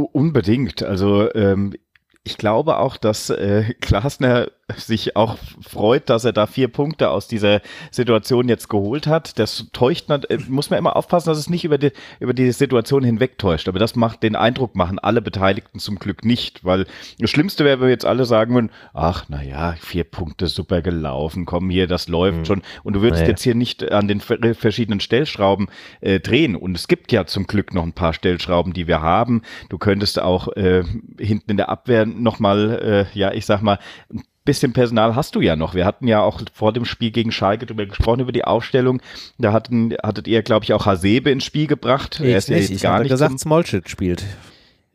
[0.04, 0.82] Unbedingt.
[0.82, 1.74] Also ähm,
[2.24, 7.26] ich glaube auch, dass äh, Glasner sich auch freut, dass er da vier Punkte aus
[7.26, 9.38] dieser Situation jetzt geholt hat.
[9.38, 13.02] Das täuscht, äh, muss man immer aufpassen, dass es nicht über die, über die Situation
[13.02, 13.68] hinweg täuscht.
[13.68, 16.86] Aber das macht den Eindruck, machen alle Beteiligten zum Glück nicht, weil
[17.18, 21.46] das Schlimmste wäre, wenn wir jetzt alle sagen würden, ach, naja, vier Punkte super gelaufen,
[21.46, 22.44] komm hier, das läuft mhm.
[22.44, 22.62] schon.
[22.82, 23.30] Und du würdest naja.
[23.30, 25.68] jetzt hier nicht an den verschiedenen Stellschrauben
[26.00, 26.54] äh, drehen.
[26.56, 29.42] Und es gibt ja zum Glück noch ein paar Stellschrauben, die wir haben.
[29.70, 30.84] Du könntest auch äh,
[31.18, 33.78] hinten in der Abwehr nochmal, äh, ja, ich sag mal,
[34.48, 35.74] bisschen Personal hast du ja noch.
[35.74, 39.02] Wir hatten ja auch vor dem Spiel gegen Schalke darüber gesprochen, über die Aufstellung.
[39.36, 42.20] Da hatten, hattet ihr, glaube ich, auch Hasebe ins Spiel gebracht.
[42.22, 44.24] Ich er ist nicht, ja jetzt ich gar nicht gesagt, Smolcic spielt.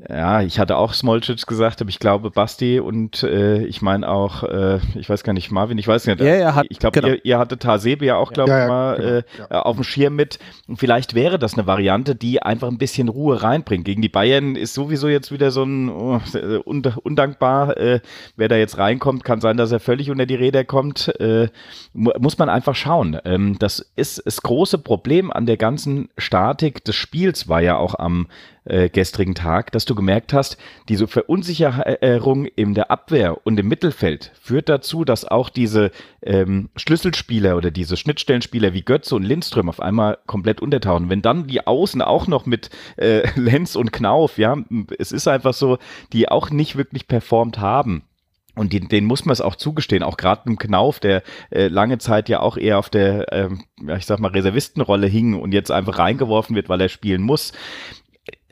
[0.10, 4.44] Ja, ich hatte auch Smolcic gesagt, aber ich glaube Basti und äh, ich meine auch,
[4.44, 6.20] äh, ich weiß gar nicht, Marvin, ich weiß nicht.
[6.20, 7.14] Ja, er hat, ich glaube, genau.
[7.14, 9.62] ihr, ihr hattet Hasebe ja auch, glaube ich, ja, ja, mal genau, äh, ja.
[9.62, 10.40] auf dem Schirm mit.
[10.68, 13.86] Und vielleicht wäre das eine Variante, die einfach ein bisschen Ruhe reinbringt.
[13.86, 16.20] Gegen die Bayern ist sowieso jetzt wieder so ein oh,
[16.66, 17.78] undankbar.
[17.78, 18.02] Äh,
[18.36, 21.08] wer da jetzt reinkommt, kann sein, dass er völlig unter die Räder kommt.
[21.20, 21.50] Äh,
[21.94, 23.20] muss man einfach schauen.
[23.26, 27.96] Ähm, das ist das große Problem an der ganzen Statik des Spiels war ja auch
[27.96, 28.28] am
[28.66, 30.58] äh, gestrigen Tag, dass du gemerkt hast,
[30.90, 37.58] diese Verunsicherung in der Abwehr und im Mittelfeld führt dazu, dass auch diese ähm, Schlüsselspieler
[37.58, 41.10] oder diese Schnittstellenspieler wie Götze und Lindström auf einmal komplett untertauchen.
[41.10, 44.58] Wenn dann die Außen auch noch mit äh, Lenz und Knauf, ja,
[44.98, 45.78] es ist einfach so,
[46.14, 48.04] die auch nicht wirklich performt haben.
[48.56, 51.98] Und den, den muss man es auch zugestehen, auch gerade im Knauf, der äh, lange
[51.98, 55.72] Zeit ja auch eher auf der, ähm, ja, ich sag mal, Reservistenrolle hing und jetzt
[55.72, 57.52] einfach reingeworfen wird, weil er spielen muss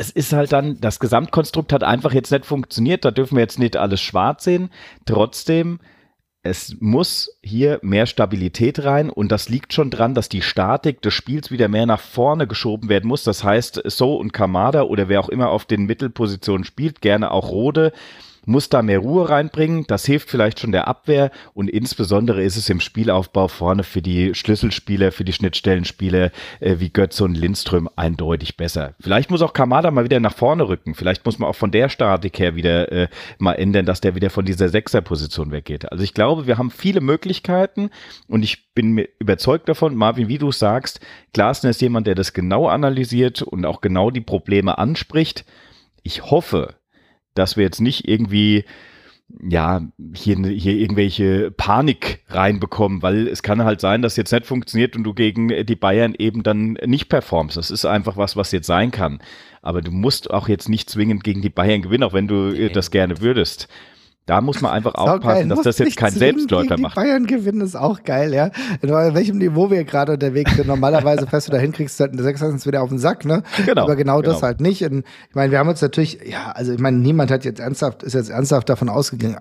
[0.02, 3.06] es ist halt dann, das Gesamtkonstrukt hat einfach jetzt nicht funktioniert.
[3.06, 4.72] Da dürfen wir jetzt nicht alles schwarz sehen.
[5.06, 5.80] Trotzdem,
[6.42, 11.14] es muss hier mehr Stabilität rein und das liegt schon dran, dass die Statik des
[11.14, 13.24] Spiels wieder mehr nach vorne geschoben werden muss.
[13.24, 17.50] Das heißt, So und Kamada oder wer auch immer auf den Mittelpositionen spielt, gerne auch
[17.52, 17.94] Rode,
[18.46, 19.86] muss da mehr Ruhe reinbringen.
[19.88, 24.34] Das hilft vielleicht schon der Abwehr und insbesondere ist es im Spielaufbau vorne für die
[24.34, 28.94] Schlüsselspieler, für die Schnittstellenspieler äh, wie Götze und Lindström eindeutig besser.
[29.00, 30.96] Vielleicht muss auch Kamada mal wieder nach vorne rücken.
[30.96, 34.30] Vielleicht muss man auch von der Statik her wieder äh, mal ändern, dass der wieder
[34.30, 35.92] von dieser Sechserposition weggeht.
[35.92, 37.90] Also ich glaube, wir haben viele Möglichkeiten
[38.28, 41.00] und ich bin mir überzeugt davon, Marvin, wie du sagst,
[41.34, 45.46] Glasner ist jemand, der das genau analysiert und auch genau die Probleme anspricht.
[46.04, 46.76] Ich hoffe,
[47.34, 48.66] dass wir jetzt nicht irgendwie
[49.42, 49.82] ja,
[50.14, 55.04] hier, hier irgendwelche Panik reinbekommen, weil es kann halt sein, dass jetzt nicht funktioniert und
[55.04, 57.58] du gegen die Bayern eben dann nicht performst.
[57.58, 59.20] Das ist einfach was, was jetzt sein kann.
[59.62, 62.70] Aber du musst auch jetzt nicht zwingend gegen die Bayern gewinnen, auch wenn du nee.
[62.70, 63.68] das gerne würdest.
[64.28, 66.96] Da muss man einfach aufpassen, dass das jetzt kein Selbstläufer macht.
[66.96, 68.52] Bayern gewinnen ist auch geil, ja.
[68.82, 70.68] In welchem Niveau wir gerade unterwegs sind.
[70.68, 73.42] Normalerweise fährst du da hin, kriegst du halt sechstens wieder auf den Sack, ne?
[73.66, 73.82] Genau.
[73.82, 74.32] Aber genau, genau.
[74.34, 74.84] das halt nicht.
[74.84, 78.04] Und ich meine, wir haben uns natürlich, ja, also ich meine, niemand hat jetzt ernsthaft,
[78.04, 79.38] ist jetzt ernsthaft davon ausgegangen,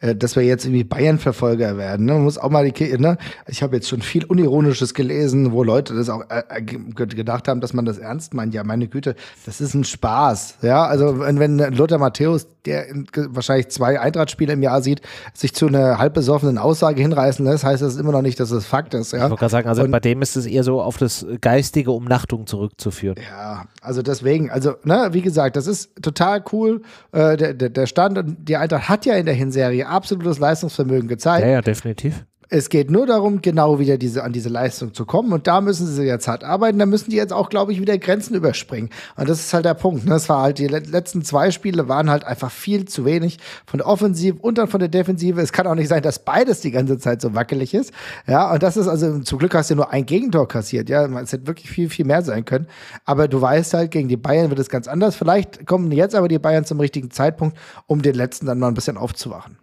[0.00, 2.06] äh, dass wir jetzt irgendwie Bayern-Verfolger werden.
[2.06, 2.14] Ne?
[2.14, 3.18] Man muss auch mal die, ne?
[3.46, 7.60] Ich habe jetzt schon viel Unironisches gelesen, wo Leute das auch äh, äh gedacht haben,
[7.60, 8.54] dass man das ernst meint.
[8.54, 9.14] Ja, meine Güte,
[9.44, 10.56] das ist ein Spaß.
[10.62, 15.02] Ja, also wenn, wenn Lothar Matthäus, der wahrscheinlich zwei Eintracht Eintracht-Spiele im Jahr sieht,
[15.34, 18.66] sich zu einer halb besoffenen Aussage hinreißen lässt, heißt das immer noch nicht, dass es
[18.66, 19.12] Fakt ist.
[19.12, 19.18] Ja?
[19.18, 21.90] Ich wollte gerade sagen, also und, bei dem ist es eher so auf das geistige
[21.90, 23.16] Umnachtung zurückzuführen.
[23.30, 26.82] Ja, also deswegen, also, ne, wie gesagt, das ist total cool.
[27.12, 31.08] Äh, der, der, der Stand und die Eintracht hat ja in der Hinserie absolutes Leistungsvermögen
[31.08, 31.44] gezeigt.
[31.44, 32.24] Ja, ja, definitiv.
[32.54, 35.32] Es geht nur darum, genau wieder diese, an diese Leistung zu kommen.
[35.32, 36.78] Und da müssen sie jetzt hart arbeiten.
[36.78, 38.90] Da müssen die jetzt auch, glaube ich, wieder Grenzen überspringen.
[39.16, 40.04] Und das ist halt der Punkt.
[40.04, 40.10] Ne?
[40.10, 43.86] Das war halt, die letzten zwei Spiele waren halt einfach viel zu wenig von der
[43.86, 45.40] Offensive und dann von der Defensive.
[45.40, 47.90] Es kann auch nicht sein, dass beides die ganze Zeit so wackelig ist.
[48.26, 50.90] Ja, und das ist also, zum Glück hast du nur ein Gegentor kassiert.
[50.90, 52.66] Ja, es hätte wirklich viel, viel mehr sein können.
[53.06, 55.16] Aber du weißt halt, gegen die Bayern wird es ganz anders.
[55.16, 58.74] Vielleicht kommen jetzt aber die Bayern zum richtigen Zeitpunkt, um den letzten dann mal ein
[58.74, 59.61] bisschen aufzuwachen.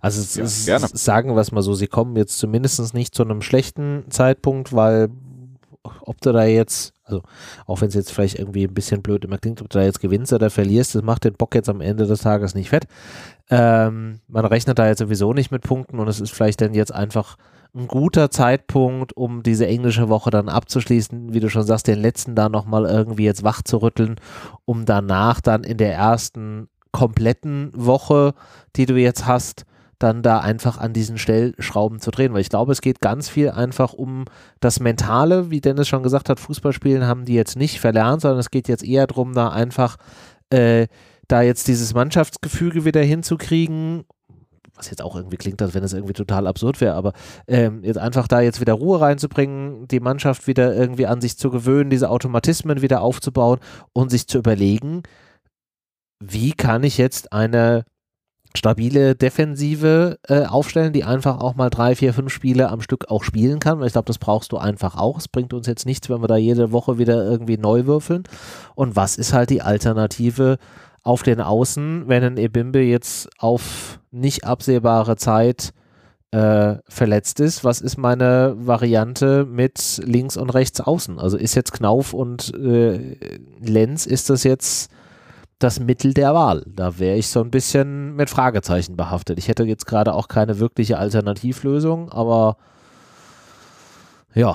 [0.00, 0.44] Also ja,
[0.76, 4.72] ist, sagen wir es mal so, sie kommen jetzt zumindest nicht zu einem schlechten Zeitpunkt,
[4.72, 5.10] weil
[6.00, 7.22] ob du da jetzt, also
[7.66, 10.00] auch wenn es jetzt vielleicht irgendwie ein bisschen blöd immer klingt, ob du da jetzt
[10.00, 12.86] gewinnst oder verlierst, das macht den Bock jetzt am Ende des Tages nicht fett.
[13.50, 16.92] Ähm, man rechnet da jetzt sowieso nicht mit Punkten und es ist vielleicht dann jetzt
[16.92, 17.36] einfach
[17.74, 22.34] ein guter Zeitpunkt, um diese englische Woche dann abzuschließen, wie du schon sagst, den letzten
[22.34, 24.16] da nochmal irgendwie jetzt wach zu rütteln,
[24.64, 28.32] um danach dann in der ersten kompletten Woche,
[28.74, 29.66] die du jetzt hast,
[29.98, 32.32] dann da einfach an diesen Stellschrauben zu drehen.
[32.32, 34.24] Weil ich glaube, es geht ganz viel einfach um
[34.60, 38.50] das Mentale, wie Dennis schon gesagt hat, Fußballspielen haben die jetzt nicht verlernt, sondern es
[38.50, 39.96] geht jetzt eher darum, da einfach
[40.50, 40.86] äh,
[41.28, 44.04] da jetzt dieses Mannschaftsgefüge wieder hinzukriegen
[44.76, 47.14] was jetzt auch irgendwie klingt, als wenn es irgendwie total absurd wäre, aber
[47.48, 51.50] ähm, jetzt einfach da jetzt wieder Ruhe reinzubringen, die Mannschaft wieder irgendwie an sich zu
[51.50, 53.58] gewöhnen, diese Automatismen wieder aufzubauen
[53.94, 55.02] und sich zu überlegen,
[56.20, 57.84] wie kann ich jetzt eine
[58.56, 63.22] stabile Defensive äh, aufstellen, die einfach auch mal drei, vier, fünf Spiele am Stück auch
[63.22, 63.82] spielen kann.
[63.82, 65.18] ich glaube, das brauchst du einfach auch.
[65.18, 68.24] Es bringt uns jetzt nichts, wenn wir da jede Woche wieder irgendwie neu würfeln.
[68.74, 70.58] Und was ist halt die Alternative
[71.02, 75.72] auf den Außen, wenn ein Ebimbe jetzt auf nicht absehbare Zeit
[76.32, 77.62] äh, verletzt ist?
[77.62, 81.18] Was ist meine Variante mit links und rechts außen?
[81.18, 83.16] Also ist jetzt Knauf und äh,
[83.60, 84.90] Lenz, ist das jetzt
[85.58, 86.64] das Mittel der Wahl.
[86.66, 89.38] Da wäre ich so ein bisschen mit Fragezeichen behaftet.
[89.38, 92.56] Ich hätte jetzt gerade auch keine wirkliche Alternativlösung, aber
[94.34, 94.54] ja,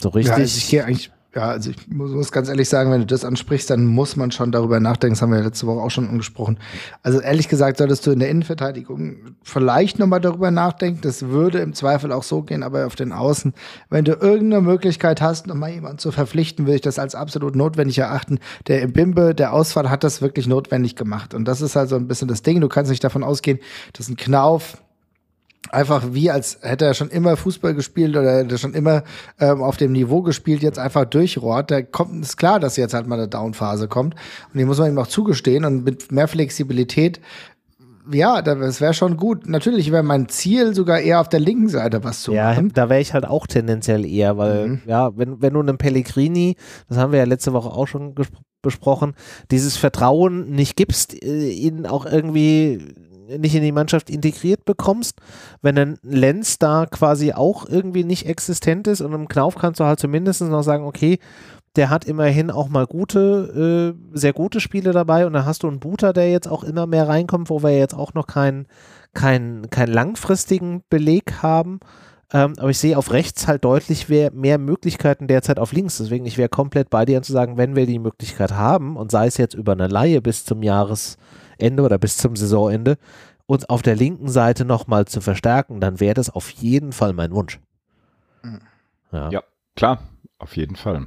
[0.00, 0.36] so richtig.
[0.36, 3.24] Ja, also ich gehe eigentlich ja, also ich muss, ganz ehrlich sagen, wenn du das
[3.24, 5.14] ansprichst, dann muss man schon darüber nachdenken.
[5.14, 6.58] Das haben wir letzte Woche auch schon angesprochen.
[7.02, 11.00] Also ehrlich gesagt, solltest du in der Innenverteidigung vielleicht nochmal darüber nachdenken.
[11.00, 13.54] Das würde im Zweifel auch so gehen, aber auf den Außen,
[13.88, 17.96] wenn du irgendeine Möglichkeit hast, nochmal jemanden zu verpflichten, würde ich das als absolut notwendig
[17.98, 18.38] erachten.
[18.66, 21.32] Der im Bimbe, der Ausfall hat das wirklich notwendig gemacht.
[21.32, 22.60] Und das ist halt so ein bisschen das Ding.
[22.60, 23.58] Du kannst nicht davon ausgehen,
[23.94, 24.81] dass ein Knauf
[25.70, 29.04] einfach wie als hätte er schon immer Fußball gespielt oder hätte er schon immer
[29.38, 31.70] ähm, auf dem Niveau gespielt, jetzt einfach durchrohrt.
[31.70, 34.14] Da kommt, ist klar, dass jetzt halt mal eine Downphase kommt.
[34.52, 35.64] Und die muss man ihm auch zugestehen.
[35.64, 37.20] Und mit mehr Flexibilität,
[38.10, 39.46] ja, das wäre schon gut.
[39.46, 42.66] Natürlich wäre mein Ziel sogar eher auf der linken Seite was zu ja, machen.
[42.66, 44.82] Ja, da wäre ich halt auch tendenziell eher, weil, mhm.
[44.86, 46.56] ja, wenn, wenn du einem Pellegrini,
[46.88, 48.14] das haben wir ja letzte Woche auch schon
[48.60, 49.14] besprochen,
[49.50, 52.94] dieses Vertrauen nicht gibst, äh, ihn auch irgendwie
[53.38, 55.18] nicht in die Mannschaft integriert bekommst,
[55.60, 59.84] wenn ein Lenz da quasi auch irgendwie nicht existent ist und im Knauf kannst du
[59.84, 61.18] halt zumindest noch sagen, okay,
[61.76, 65.68] der hat immerhin auch mal gute, äh, sehr gute Spiele dabei und dann hast du
[65.68, 68.66] einen Booter, der jetzt auch immer mehr reinkommt, wo wir jetzt auch noch keinen
[69.14, 71.80] keinen keinen langfristigen Beleg haben.
[72.34, 75.98] Ähm, aber ich sehe auf rechts halt deutlich mehr, mehr Möglichkeiten derzeit auf links.
[75.98, 79.26] Deswegen, ich wäre komplett bei dir zu sagen, wenn wir die Möglichkeit haben und sei
[79.26, 81.18] es jetzt über eine Laie bis zum Jahres,
[81.62, 82.98] Ende oder bis zum Saisonende
[83.46, 87.32] uns auf der linken Seite nochmal zu verstärken, dann wäre das auf jeden Fall mein
[87.32, 87.60] Wunsch.
[89.12, 89.30] Ja.
[89.30, 89.42] ja,
[89.76, 90.02] klar,
[90.38, 91.06] auf jeden Fall.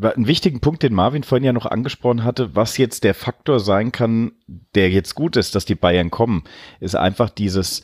[0.00, 3.90] Einen wichtigen Punkt, den Marvin vorhin ja noch angesprochen hatte, was jetzt der Faktor sein
[3.90, 4.32] kann,
[4.74, 6.44] der jetzt gut ist, dass die Bayern kommen,
[6.78, 7.82] ist einfach dieses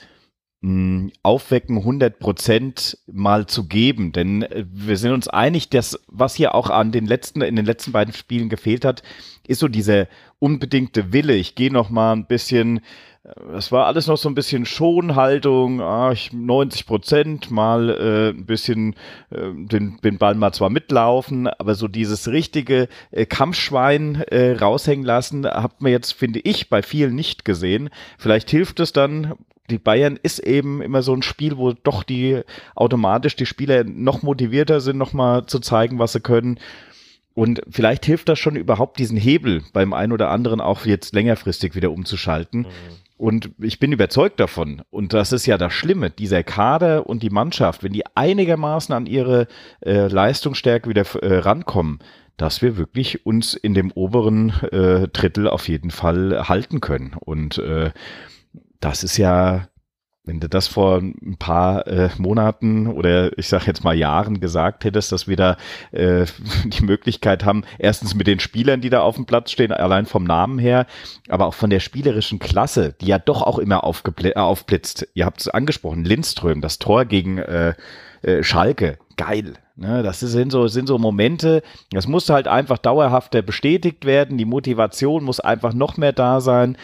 [1.23, 4.13] Aufwecken 100 Prozent mal zu geben.
[4.13, 7.67] Denn äh, wir sind uns einig, dass was hier auch an den letzten, in den
[7.67, 9.03] letzten beiden Spielen gefehlt hat,
[9.47, 11.35] ist so diese unbedingte Wille.
[11.35, 12.81] Ich gehe noch mal ein bisschen
[13.57, 18.95] es war alles noch so ein bisschen Schonhaltung, ah, 90 Prozent, mal äh, ein bisschen
[19.31, 25.05] äh, den, den Ball mal zwar mitlaufen, aber so dieses richtige äh, Kampfschwein äh, raushängen
[25.05, 27.91] lassen, hat man jetzt, finde ich, bei vielen nicht gesehen.
[28.19, 29.35] Vielleicht hilft es dann,
[29.71, 32.41] die Bayern ist eben immer so ein Spiel, wo doch die
[32.75, 36.59] automatisch die Spieler noch motivierter sind, nochmal zu zeigen, was sie können.
[37.35, 41.75] Und vielleicht hilft das schon überhaupt, diesen Hebel beim einen oder anderen auch jetzt längerfristig
[41.75, 42.63] wieder umzuschalten.
[42.63, 42.67] Mhm.
[43.17, 47.31] Und ich bin überzeugt davon, und das ist ja das Schlimme, dieser Kader und die
[47.31, 49.49] Mannschaft, wenn die einigermaßen an ihre
[49.85, 51.99] äh, Leistungsstärke wieder äh, rankommen,
[52.37, 57.17] dass wir wirklich uns in dem oberen äh, Drittel auf jeden Fall halten können.
[57.19, 57.91] Und äh,
[58.81, 59.69] das ist ja
[60.29, 64.85] wenn du das vor ein paar äh, Monaten oder ich sage jetzt mal Jahren gesagt
[64.85, 65.57] hättest, dass wir da
[65.91, 66.27] äh,
[66.65, 70.25] die Möglichkeit haben, erstens mit den Spielern, die da auf dem Platz stehen, allein vom
[70.25, 70.87] Namen her,
[71.29, 75.09] aber auch von der spielerischen Klasse, die ja doch auch immer äh, aufblitzt.
[75.15, 77.75] Ihr habt es angesprochen, Lindström, das Tor gegen äh,
[78.23, 79.55] äh, Schalke, geil.
[79.77, 81.63] Ne, das sind so, sind so Momente,
[81.93, 86.77] das muss halt einfach dauerhafter bestätigt werden, die Motivation muss einfach noch mehr da sein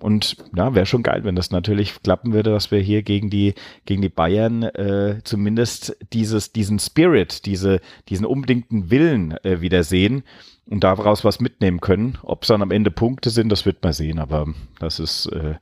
[0.00, 3.54] und ja, wäre schon geil, wenn das natürlich klappen würde, dass wir hier gegen die,
[3.84, 10.24] gegen die Bayern äh, zumindest dieses, diesen Spirit, diese, diesen unbedingten Willen äh, wieder sehen
[10.66, 12.18] und daraus was mitnehmen können.
[12.22, 14.46] Ob es dann am Ende Punkte sind, das wird man sehen, aber
[14.80, 15.54] das ist äh,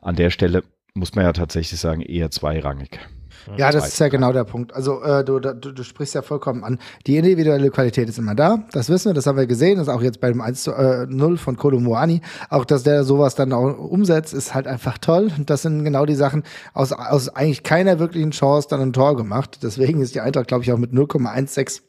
[0.00, 0.62] an der Stelle,
[0.94, 2.98] muss man ja tatsächlich sagen, eher zweirangig.
[3.56, 4.74] Ja, das ist ja genau der Punkt.
[4.74, 6.78] Also äh, du, du, du sprichst ja vollkommen an.
[7.06, 8.64] Die individuelle Qualität ist immer da.
[8.72, 9.78] Das wissen wir, das haben wir gesehen.
[9.78, 12.20] Das ist auch jetzt beim 1 zu äh, 0 von Kolomuani.
[12.48, 15.30] Auch, dass der sowas dann auch umsetzt, ist halt einfach toll.
[15.36, 19.16] Und das sind genau die Sachen, aus, aus eigentlich keiner wirklichen Chance dann ein Tor
[19.16, 19.60] gemacht.
[19.62, 21.82] Deswegen ist die Eintracht, glaube ich, auch mit 0,16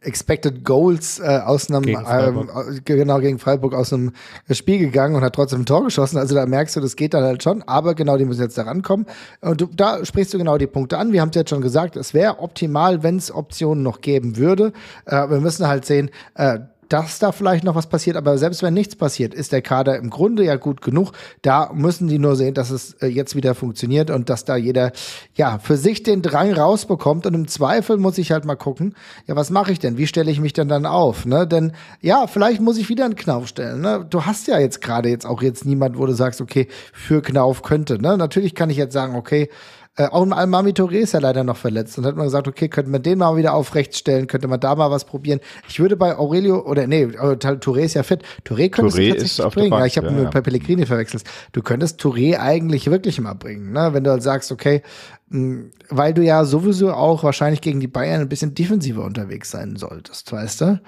[0.00, 4.12] Expected Goals äh, aus einem gegen äh, genau gegen Freiburg aus einem
[4.50, 6.18] Spiel gegangen und hat trotzdem ein Tor geschossen.
[6.18, 8.62] Also da merkst du, das geht dann halt schon, aber genau, die müssen jetzt da
[8.62, 9.06] rankommen.
[9.40, 11.12] Und du, da sprichst du genau die Punkte an.
[11.12, 14.72] Wir haben es jetzt schon gesagt, es wäre optimal, wenn es Optionen noch geben würde.
[15.06, 18.16] Äh, wir müssen halt sehen, äh, dass da vielleicht noch was passiert.
[18.16, 21.12] Aber selbst wenn nichts passiert, ist der Kader im Grunde ja gut genug.
[21.40, 24.90] Da müssen die nur sehen, dass es äh, jetzt wieder funktioniert und dass da jeder
[25.34, 27.26] ja für sich den Drang rausbekommt.
[27.26, 29.98] Und im Zweifel muss ich halt mal gucken, ja, was mache ich denn?
[29.98, 31.24] Wie stelle ich mich denn dann auf?
[31.24, 31.46] Ne?
[31.46, 33.80] Denn ja, vielleicht muss ich wieder einen Knauf stellen.
[33.80, 34.04] Ne?
[34.10, 37.62] Du hast ja jetzt gerade jetzt auch jetzt niemand, wo du sagst, okay, für Knauf
[37.62, 38.02] könnte.
[38.02, 38.18] Ne?
[38.18, 39.48] Natürlich kann ich jetzt sagen, okay,
[39.96, 41.98] äh, auch ein Almami Touré ist ja leider noch verletzt.
[41.98, 44.74] Und hat man gesagt, okay, könnte man den mal wieder aufrecht stellen, könnte man da
[44.76, 45.40] mal was probieren.
[45.68, 48.22] Ich würde bei Aurelio, oder nee, Touré ist ja fit.
[48.46, 49.70] Touré könntest Touré du tatsächlich bringen.
[49.70, 50.40] Bank, ja, ich habe ja, mit ja.
[50.40, 51.24] Pellegrini verwechselt.
[51.52, 53.90] Du könntest Touré eigentlich wirklich mal bringen, ne?
[53.92, 54.82] wenn du halt sagst, okay,
[55.28, 59.50] mh, hm, weil du ja sowieso auch wahrscheinlich gegen die Bayern ein bisschen defensiver unterwegs
[59.50, 60.80] sein solltest, weißt du?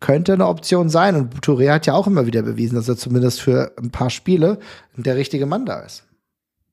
[0.00, 1.14] Könnte eine Option sein.
[1.14, 4.58] Und Touré hat ja auch immer wieder bewiesen, dass er zumindest für ein paar Spiele
[4.96, 6.07] der richtige Mann da ist.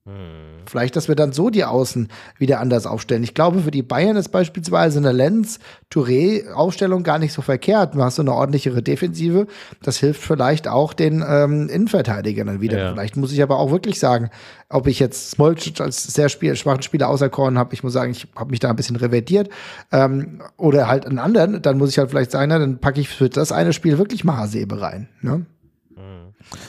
[0.08, 0.62] Hm.
[0.68, 3.24] Vielleicht, dass wir dann so die Außen wieder anders aufstellen.
[3.24, 7.96] Ich glaube, für die Bayern ist beispielsweise eine Lenz-Touré-Aufstellung gar nicht so verkehrt.
[7.96, 9.48] Du hast so eine ordentlichere Defensive.
[9.82, 12.78] Das hilft vielleicht auch den ähm, Innenverteidigern dann wieder.
[12.78, 12.92] Ja.
[12.92, 14.30] Vielleicht muss ich aber auch wirklich sagen,
[14.70, 17.74] ob ich jetzt Smolcic als sehr spiel schwachen Spieler auserkoren habe.
[17.74, 19.50] Ich muss sagen, ich habe mich da ein bisschen revertiert.
[19.92, 21.64] Ähm, oder halt einen anderen.
[21.64, 24.24] Dann muss ich halt vielleicht sagen, na, dann packe ich für das eine Spiel wirklich
[24.24, 25.10] mal Hasebe rein.
[25.22, 25.48] Ne?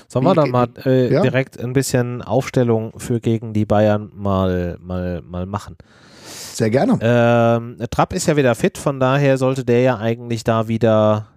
[0.08, 1.22] Sollen wir da mal äh, ja?
[1.22, 5.76] direkt ein bisschen Aufstellung für gegen die Bayern mal, mal, mal machen?
[6.24, 6.98] Sehr gerne.
[7.00, 11.28] Ähm, Trapp ist ja wieder fit, von daher sollte der ja eigentlich da wieder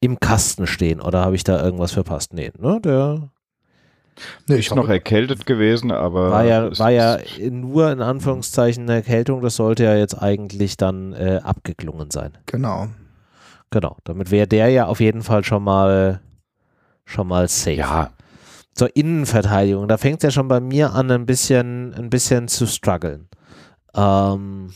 [0.00, 1.00] im Kasten stehen.
[1.00, 2.32] Oder habe ich da irgendwas verpasst?
[2.32, 2.80] Nee, ne?
[2.82, 3.30] Der
[4.46, 6.30] Nee, ich ist noch erkältet gewesen, aber.
[6.30, 7.18] War ja, war ja
[7.50, 12.32] nur in Anführungszeichen eine Erkältung, das sollte ja jetzt eigentlich dann äh, abgeklungen sein.
[12.46, 12.88] Genau.
[13.70, 16.20] Genau, damit wäre der ja auf jeden Fall schon mal
[17.06, 17.76] schon mal safe.
[17.76, 18.10] Ja.
[18.74, 22.66] Zur Innenverteidigung, da fängt es ja schon bei mir an, ein bisschen, ein bisschen zu
[22.66, 23.28] strugglen.
[23.94, 24.68] Ähm,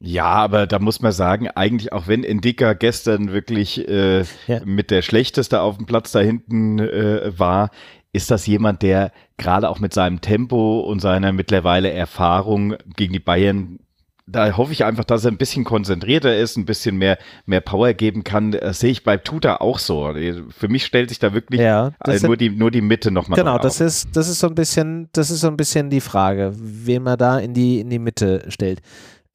[0.00, 4.60] ja, aber da muss man sagen, eigentlich auch wenn Indika gestern wirklich äh, ja.
[4.66, 7.70] mit der schlechteste auf dem Platz da hinten äh, war,
[8.12, 13.18] ist das jemand, der gerade auch mit seinem Tempo und seiner mittlerweile Erfahrung gegen die
[13.18, 13.78] Bayern
[14.26, 17.92] da hoffe ich einfach, dass er ein bisschen konzentrierter ist, ein bisschen mehr, mehr Power
[17.92, 18.52] geben kann.
[18.52, 20.12] Das sehe ich bei Tuta auch so.
[20.48, 23.58] Für mich stellt sich da wirklich ja, also nur, die, nur die Mitte nochmal Genau,
[23.58, 27.02] das ist, das ist so ein bisschen, das ist so ein bisschen die Frage, wen
[27.02, 28.80] man da in die, in die Mitte stellt.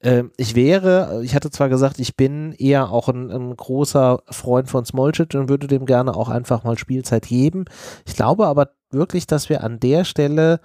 [0.02, 4.68] Ähm, ich wäre, ich hatte zwar gesagt, ich bin eher auch ein, ein großer Freund
[4.68, 7.66] von Smolcic und würde dem gerne auch einfach mal Spielzeit geben.
[8.06, 10.60] Ich glaube aber wirklich, dass wir an der Stelle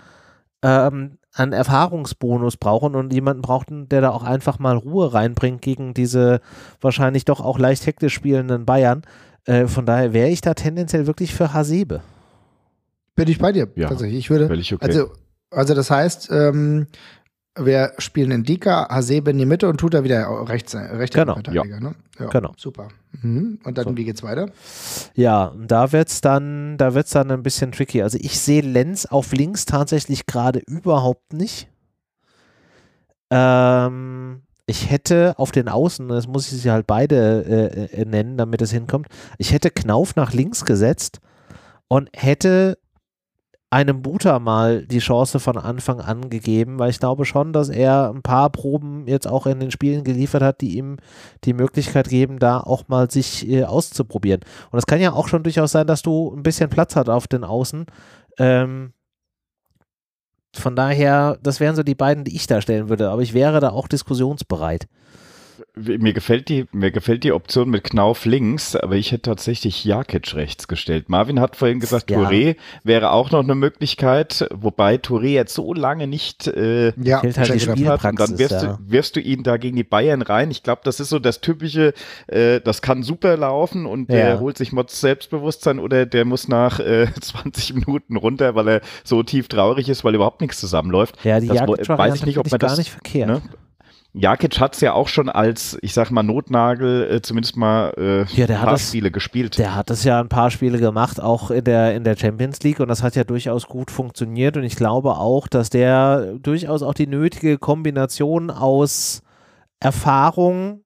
[0.64, 5.94] ähm, einen Erfahrungsbonus brauchen und jemanden brauchten, der da auch einfach mal Ruhe reinbringt gegen
[5.94, 6.40] diese
[6.82, 9.04] wahrscheinlich doch auch leicht hektisch spielenden Bayern.
[9.46, 12.02] Äh, von daher wäre ich da tendenziell wirklich für Hasebe.
[13.16, 14.20] Bin ich bei dir, Ja, tatsächlich.
[14.20, 14.78] Ich würde, okay.
[14.80, 15.12] also,
[15.52, 16.88] also das heißt, ähm,
[17.58, 21.34] wir spielen in Dika, Hasebe in die Mitte und tut da wieder rechts, rechter Genau,
[21.36, 21.96] Verteidiger, ne?
[22.20, 22.54] Ja, Genau.
[22.58, 22.90] Super.
[23.22, 23.60] Mhm.
[23.64, 23.98] Und dann, So.
[23.98, 24.50] wie geht's weiter?
[25.14, 28.02] Ja, und da wird's dann, da wird's dann ein bisschen tricky.
[28.02, 31.70] Also ich sehe Lenz auf links tatsächlich gerade überhaupt nicht.
[33.32, 38.38] Ähm, ich hätte auf den Außen, das muss ich sie halt beide äh, äh, nennen,
[38.38, 41.20] damit es hinkommt, ich hätte Knauf nach links gesetzt
[41.88, 42.78] und hätte
[43.76, 48.10] einem Buter mal die Chance von Anfang an gegeben, weil ich glaube schon, dass er
[48.10, 50.96] ein paar Proben jetzt auch in den Spielen geliefert hat, die ihm
[51.44, 54.40] die Möglichkeit geben, da auch mal sich äh, auszuprobieren.
[54.72, 57.28] Und es kann ja auch schon durchaus sein, dass du ein bisschen Platz hast auf
[57.28, 57.86] den Außen.
[58.40, 58.94] Ähm,
[60.54, 63.60] von daher, das wären so die beiden, die ich da stellen würde, aber ich wäre
[63.60, 64.88] da auch diskussionsbereit.
[65.76, 70.34] Mir gefällt die, mir gefällt die Option mit Knauf links, aber ich hätte tatsächlich Jakic
[70.36, 71.10] rechts gestellt.
[71.10, 72.20] Marvin hat vorhin gesagt, Ja.
[72.20, 77.38] Touré wäre auch noch eine Möglichkeit, wobei Touré jetzt so lange nicht äh, Ja, halt
[77.38, 78.78] hat und dann wirfst, ja.
[78.78, 80.52] du, wirfst du ihn da gegen die Bayern rein.
[80.52, 81.94] Ich glaube, das ist so das typische,
[82.28, 84.40] äh, das kann super laufen und der Ja.
[84.40, 89.24] holt sich Mods Selbstbewusstsein oder der muss nach äh, 20 Minuten runter, weil er so
[89.24, 91.18] tief traurig ist, weil überhaupt nichts zusammenläuft.
[91.24, 93.28] Ja, die Das Jakic weiß ich nicht, ob man gar das, nicht verkehrt.
[93.30, 93.42] Ne?
[94.18, 98.24] Jakic hat es ja auch schon als, ich sag mal, Notnagel äh, zumindest mal äh,
[98.34, 99.58] Ja, der ein hat paar das- Spiele gespielt.
[99.58, 102.80] Der hat es ja ein paar Spiele gemacht, auch in der, in der Champions League
[102.80, 106.94] und das hat ja durchaus gut funktioniert und ich glaube auch, dass der durchaus auch
[106.94, 109.22] die nötige Kombination aus
[109.82, 110.82] Erfahrung,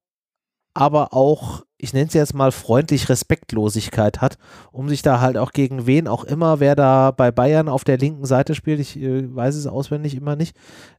[0.73, 4.37] aber auch, ich nenne es jetzt mal freundlich Respektlosigkeit hat,
[4.71, 7.97] um sich da halt auch gegen wen auch immer, wer da bei Bayern auf der
[7.97, 10.55] linken Seite spielt, ich äh, weiß es auswendig immer nicht,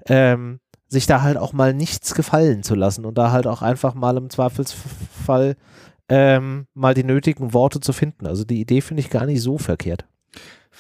[0.06, 0.60] ähm,
[0.90, 4.16] sich da halt auch mal nichts gefallen zu lassen und da halt auch einfach mal
[4.16, 5.56] im Zweifelsfall
[6.08, 8.26] ähm, mal die nötigen Worte zu finden.
[8.26, 10.04] Also die Idee finde ich gar nicht so verkehrt.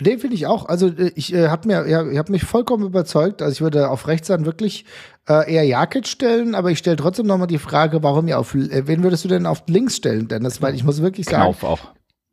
[0.00, 0.66] Den finde ich auch.
[0.66, 3.40] Also äh, ich äh, habe mir, ja, ich habe mich vollkommen überzeugt.
[3.40, 4.84] Also ich würde auf rechts dann wirklich
[5.28, 8.86] äh, eher Jakic stellen, aber ich stelle trotzdem nochmal die Frage, warum ihr auf, äh,
[8.88, 10.60] wen würdest du denn auf links stellen, Dennis?
[10.60, 11.80] Weil ich muss wirklich sagen, Knauf auch.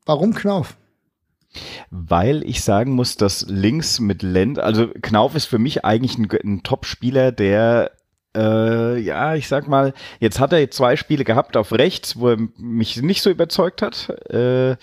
[0.06, 0.78] warum Knauf?
[1.90, 6.28] Weil ich sagen muss, dass links mit Lend, also Knauf ist für mich eigentlich ein,
[6.44, 7.92] ein Top-Spieler, der
[8.36, 12.38] äh, ja, ich sag mal, jetzt hat er zwei Spiele gehabt auf rechts, wo er
[12.58, 14.10] mich nicht so überzeugt hat.
[14.30, 14.76] Äh,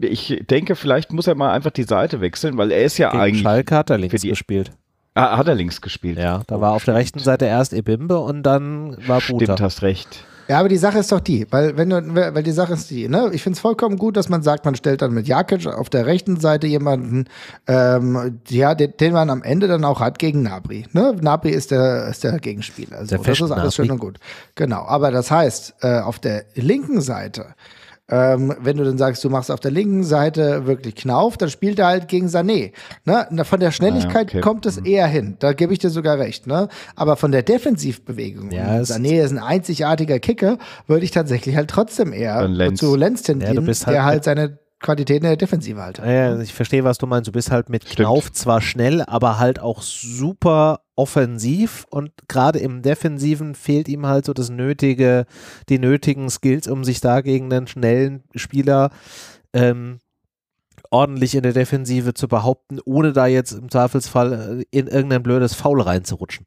[0.00, 3.20] ich denke, vielleicht muss er mal einfach die Seite wechseln, weil er ist ja Gegen
[3.22, 3.42] eigentlich.
[3.42, 4.72] Schalke hat er links gespielt.
[5.14, 6.16] Ah, hat er links gespielt?
[6.18, 7.18] Ja, da Oh, war auf der rechten.
[7.18, 9.44] Seite erst Ebimbe und dann war Buta.
[9.44, 10.24] Stimmt, hast recht.
[10.48, 13.08] Ja, aber die Sache ist doch die, weil wenn du, weil die Sache ist die,
[13.08, 13.30] ne?
[13.32, 16.06] Ich finde es vollkommen gut, dass man sagt, man stellt dann mit Jakic auf der
[16.06, 17.26] rechten Seite jemanden,
[17.66, 20.86] ähm, ja, den, den man am Ende dann auch hat gegen Nabri.
[20.92, 21.16] Ne?
[21.20, 22.98] Nabri ist der, ist der Gegenspieler.
[22.98, 23.72] Also Der das ist alles Nabri.
[23.72, 24.18] schön und gut.
[24.54, 24.84] Genau.
[24.86, 27.46] Aber das heißt, äh, auf der linken Seite,
[28.10, 31.78] ähm, wenn du dann sagst, du machst auf der linken Seite wirklich Knauf, dann spielt
[31.78, 32.72] er halt gegen Sané.
[33.04, 33.26] Ne?
[33.44, 34.40] Von der Schnelligkeit okay.
[34.40, 35.36] kommt es eher hin.
[35.38, 36.46] Da gebe ich dir sogar recht.
[36.46, 36.68] Ne?
[36.96, 42.12] Aber von der Defensivbewegung, Ja, Sané ist ein einzigartiger Kicker, würde ich tatsächlich halt trotzdem
[42.12, 42.80] eher Lenz.
[42.80, 45.98] zu Lenz tendieren, Ja, halt der halt mit- seine Qualitäten in der Defensive halt.
[45.98, 47.28] Ja, ich verstehe, was du meinst.
[47.28, 47.96] Du bist halt mit Stimmt.
[47.96, 54.26] Knauf zwar schnell, aber halt auch super offensiv und gerade im Defensiven fehlt ihm halt
[54.26, 55.24] so das nötige,
[55.70, 58.90] die nötigen Skills, um sich da gegen einen schnellen Spieler
[59.54, 60.00] ähm,
[60.92, 65.54] ordentlich in der Defensive zu behaupten, ohne da jetzt im Zweifelsfall äh, in irgendein blödes
[65.54, 66.44] Foul reinzurutschen.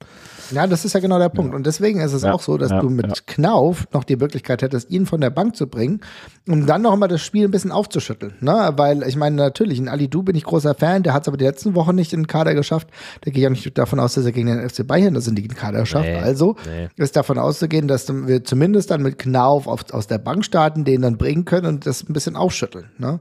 [0.52, 1.56] Ja, das ist ja genau der Punkt.
[1.56, 3.14] Und deswegen ist es Ja, auch so, dass ja, du mit ja.
[3.26, 6.02] Knauf noch die Möglichkeit hättest, ihn von der Bank zu bringen,
[6.48, 8.36] um dann noch mal das Spiel ein bisschen aufzuschütteln.
[8.42, 8.72] Ne?
[8.78, 11.38] Weil ich meine, natürlich, in Ali Du bin ich großer Fan, der hat es aber
[11.38, 12.88] die letzten Wochen nicht in den Kader geschafft.
[13.22, 15.34] Da gehe ich auch nicht davon aus, dass er gegen den FC Bayern das in
[15.34, 16.06] den Kader schafft.
[16.06, 16.90] Nee, also nee.
[16.98, 21.02] ist davon auszugehen, dass wir zumindest dann mit Knauf auf, aus der Bank starten, den
[21.02, 22.92] dann bringen können und das ein bisschen aufschütteln.
[23.00, 23.20] Ne?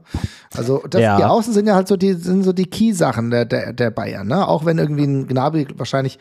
[0.55, 1.14] Also das, Ja.
[1.17, 4.27] Die Außen sind ja halt so die, sind so die Key-Sachen der, der, der Bayern.
[4.27, 4.47] Ne?
[4.47, 6.19] Auch wenn irgendwie ein Gnabry wahrscheinlich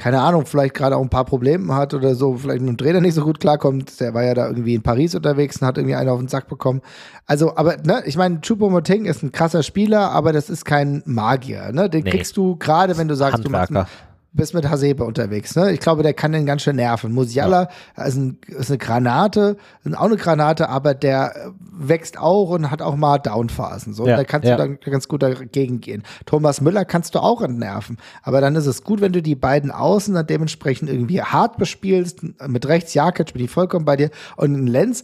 [0.00, 3.02] keine Ahnung, vielleicht gerade auch ein paar Probleme hat oder so, vielleicht mit dem Trainer
[3.02, 4.00] nicht so gut klarkommt.
[4.00, 6.48] Der war ja da irgendwie in Paris unterwegs und hat irgendwie einen auf den Sack
[6.48, 6.80] bekommen.
[7.26, 11.70] Also, aber, ne, ich meine, Choupo-Moting ist ein krasser Spieler, aber das ist kein Magier,
[11.72, 11.90] ne?
[11.90, 12.10] Den Nee.
[12.12, 13.90] kriegst du gerade, wenn du sagst, du machst Handwerker.
[14.32, 15.72] Bist mit Hasebe unterwegs, ne?
[15.72, 17.12] Ich glaube, der kann den ganz schön nerven.
[17.12, 22.70] Musiala ist, ein, ist eine Granate, ist auch eine Granate, aber der wächst auch und
[22.70, 23.92] hat auch mal Downphasen.
[23.92, 24.56] So, Ja, da kannst ja.
[24.56, 26.04] du dann ganz gut dagegen gehen.
[26.26, 27.96] Thomas Müller kannst du auch entnerven.
[28.22, 32.20] Aber dann ist es gut, wenn du die beiden Außen dann dementsprechend irgendwie hart bespielst.
[32.46, 34.10] Mit rechts Jakic bin ich vollkommen bei dir.
[34.36, 35.02] Und Lenz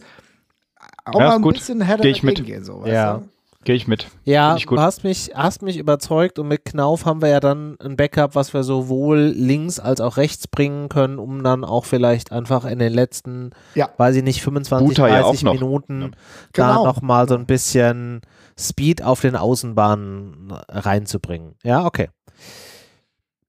[1.03, 1.55] auch Ja, mal ein gut.
[1.55, 2.63] bisschen härter gehen.
[2.63, 3.15] So, Ja.
[3.15, 3.27] du?
[3.63, 4.07] Gehe ich mit.
[4.23, 7.97] Ja, du hast mich, hast mich überzeugt und mit Knauf haben wir ja dann ein
[7.97, 12.65] Backup, was wir sowohl links als auch rechts bringen können, um dann auch vielleicht einfach
[12.65, 13.89] in den letzten, ja.
[13.97, 16.07] weiß ich nicht, 25, Buta 30 ja Minuten ja.
[16.53, 16.85] da genau.
[16.85, 18.21] nochmal so ein bisschen
[18.57, 21.55] Speed auf den Außenbahnen reinzubringen.
[21.63, 22.09] Ja, okay.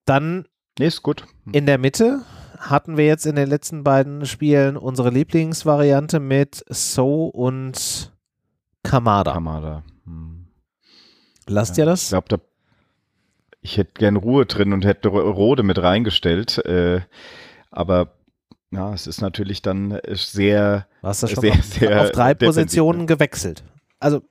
[0.04, 0.46] Dann
[0.78, 1.26] nee, ist gut.
[1.52, 2.22] in der Mitte
[2.58, 8.12] hatten wir jetzt in den letzten beiden Spielen unsere Lieblingsvariante mit So und
[8.82, 9.32] Kamada.
[9.32, 9.84] Kamada.
[10.08, 10.46] Hm.
[11.46, 12.04] Lasst ja, ihr das?
[12.04, 12.38] Ich glaube, da
[13.60, 16.58] ich hätte gern Ruhe drin und hätte Rode mit reingestellt.
[16.64, 17.00] Äh,
[17.70, 18.14] aber
[18.70, 23.06] ja, es ist natürlich dann sehr, Warst du schon sehr, auf, sehr auf drei Positionen
[23.06, 23.64] gewechselt.
[23.98, 24.22] Also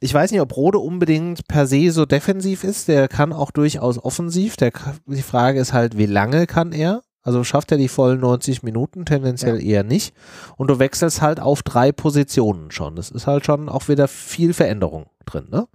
[0.00, 2.88] ich weiß nicht, ob Rode unbedingt per se so defensiv ist.
[2.88, 4.56] Der kann auch durchaus offensiv.
[4.56, 4.72] Der,
[5.06, 7.02] die Frage ist halt, wie lange kann er?
[7.22, 9.76] Also schafft er die vollen 90 Minuten, tendenziell ja.
[9.78, 10.14] eher nicht.
[10.56, 12.96] Und du wechselst halt auf drei Positionen schon.
[12.96, 15.68] Das ist halt schon auch wieder viel Veränderung drin, ne?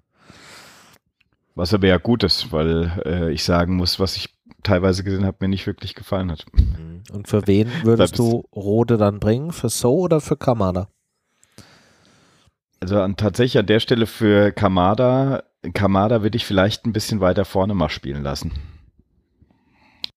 [1.54, 5.38] Was aber ja gut ist, weil äh, ich sagen muss, was ich teilweise gesehen habe,
[5.39, 6.46] mir nicht wirklich gefallen hat.
[6.54, 7.04] Mhm.
[7.14, 9.52] Und für wen würdest du Rode dann bringen?
[9.52, 10.89] Für So oder für Kamada?
[12.82, 15.43] Also an, tatsächlich an der Stelle für Kamada,
[15.74, 18.52] Kamada würde ich vielleicht ein bisschen weiter vorne mal spielen lassen.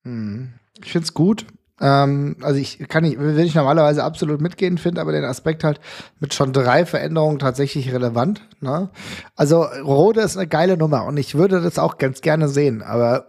[0.05, 0.58] Hm.
[0.83, 1.47] Ich finde es gut.
[1.81, 5.81] Ähm, also ich kann nicht, will ich normalerweise absolut mitgehen, finde aber den Aspekt halt
[6.19, 8.43] mit schon drei Veränderungen tatsächlich relevant.
[8.61, 8.91] Ne?
[9.37, 13.27] Also Rode ist eine geile Nummer und ich würde das auch ganz gerne sehen, aber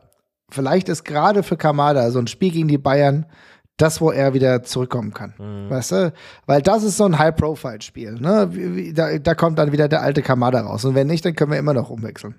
[0.50, 3.26] vielleicht ist gerade für Kamada so ein Spiel gegen die Bayern
[3.78, 5.34] das, wo er wieder zurückkommen kann.
[5.38, 5.70] Mhm.
[5.70, 6.14] Weißt du?
[6.45, 8.16] Weil das ist so ein High-Profile-Spiel.
[8.16, 8.93] Ne?
[8.93, 10.84] Da, da kommt dann wieder der alte Kamada raus.
[10.84, 12.36] Und wenn nicht, dann können wir immer noch umwechseln.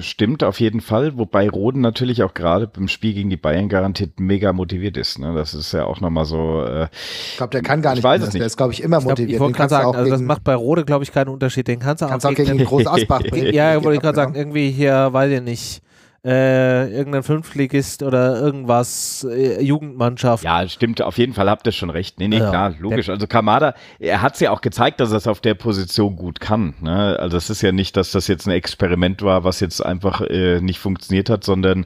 [0.00, 4.18] Stimmt auf jeden Fall, wobei Roden natürlich auch gerade beim Spiel gegen die Bayern garantiert
[4.18, 5.18] mega motiviert ist.
[5.18, 5.34] Ne?
[5.34, 6.62] Das ist ja auch nochmal so.
[6.62, 6.88] Äh,
[7.30, 7.98] ich glaube, der kann gar nicht.
[7.98, 8.40] Ich weiß es nicht.
[8.40, 9.36] Der ist, glaube ich, immer ich glaub, motiviert.
[9.36, 11.68] Ich wollte gerade sagen, also das macht bei Rode, glaube ich, keinen Unterschied.
[11.68, 13.54] Den kannst du kannst auch, auch gegen, gegen Groß Asbach bringen.
[13.54, 15.83] ja, wollte ich gerade sagen, irgendwie hier, weiß ich nicht
[16.24, 20.42] äh, irgendein Fünftligist oder irgendwas, äh, Jugendmannschaft.
[20.42, 22.18] Ja, stimmt, auf jeden Fall habt ihr schon recht.
[22.18, 23.10] Nee, nee, ja, klar, logisch.
[23.10, 26.40] Also Kamada, er hat es ja auch gezeigt, dass er es auf der Position gut
[26.40, 26.74] kann.
[26.80, 27.18] Ne?
[27.18, 30.60] Also es ist ja nicht, dass das jetzt ein Experiment war, was jetzt einfach äh,
[30.60, 31.84] nicht funktioniert hat, sondern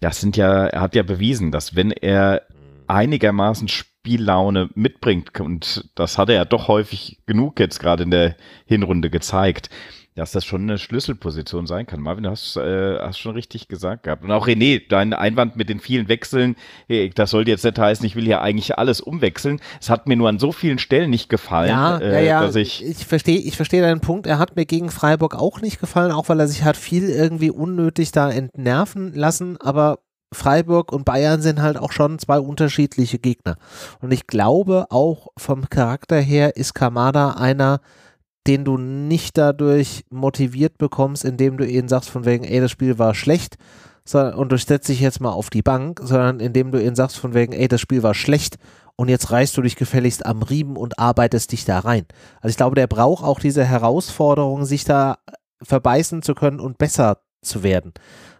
[0.00, 2.42] das sind ja, er hat ja bewiesen, dass wenn er
[2.88, 8.36] einigermaßen Spiellaune mitbringt, und das hat er ja doch häufig genug jetzt gerade in der
[8.66, 9.70] Hinrunde gezeigt,
[10.14, 12.00] dass das schon eine Schlüsselposition sein kann.
[12.00, 14.24] Marvin, du hast, äh, hast schon richtig gesagt gehabt.
[14.24, 16.56] Und auch René, dein Einwand mit den vielen Wechseln,
[16.86, 19.60] hey, das sollte jetzt nicht heißen, ich will hier eigentlich alles umwechseln.
[19.80, 22.40] Es hat mir nur an so vielen Stellen nicht gefallen, ja, äh, ja, ja.
[22.42, 22.84] dass ich.
[22.84, 24.26] Ich verstehe, ich verstehe deinen Punkt.
[24.26, 27.50] Er hat mir gegen Freiburg auch nicht gefallen, auch weil er sich hat viel irgendwie
[27.50, 29.98] unnötig da entnerven lassen, aber
[30.32, 33.56] Freiburg und Bayern sind halt auch schon zwei unterschiedliche Gegner.
[34.00, 37.80] Und ich glaube auch vom Charakter her ist Kamada einer,
[38.46, 42.98] den du nicht dadurch motiviert bekommst, indem du ihnen sagst von wegen, ey, das Spiel
[42.98, 43.56] war schlecht
[44.04, 47.18] sondern, und du setzt dich jetzt mal auf die Bank, sondern indem du ihnen sagst
[47.18, 48.58] von wegen, ey, das Spiel war schlecht
[48.96, 52.06] und jetzt reißt du dich gefälligst am Riemen und arbeitest dich da rein.
[52.40, 55.18] Also ich glaube, der braucht auch diese Herausforderung, sich da
[55.62, 57.92] verbeißen zu können und besser zu werden.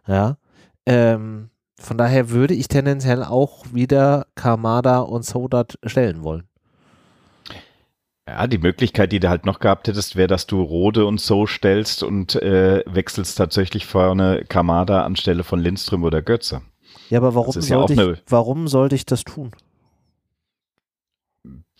[0.06, 0.36] Ja.
[0.86, 6.44] Ähm, von daher würde ich tendenziell auch wieder Kamada und Sodat stellen wollen.
[8.28, 11.46] Ja, die Möglichkeit, die du halt noch gehabt hättest, wäre, dass du Rode und so
[11.46, 16.62] stellst und äh, wechselst tatsächlich vorne Kamada anstelle von Lindström oder Götze.
[17.10, 19.50] Ja, aber warum, sollte, ja ich, warum sollte ich das tun?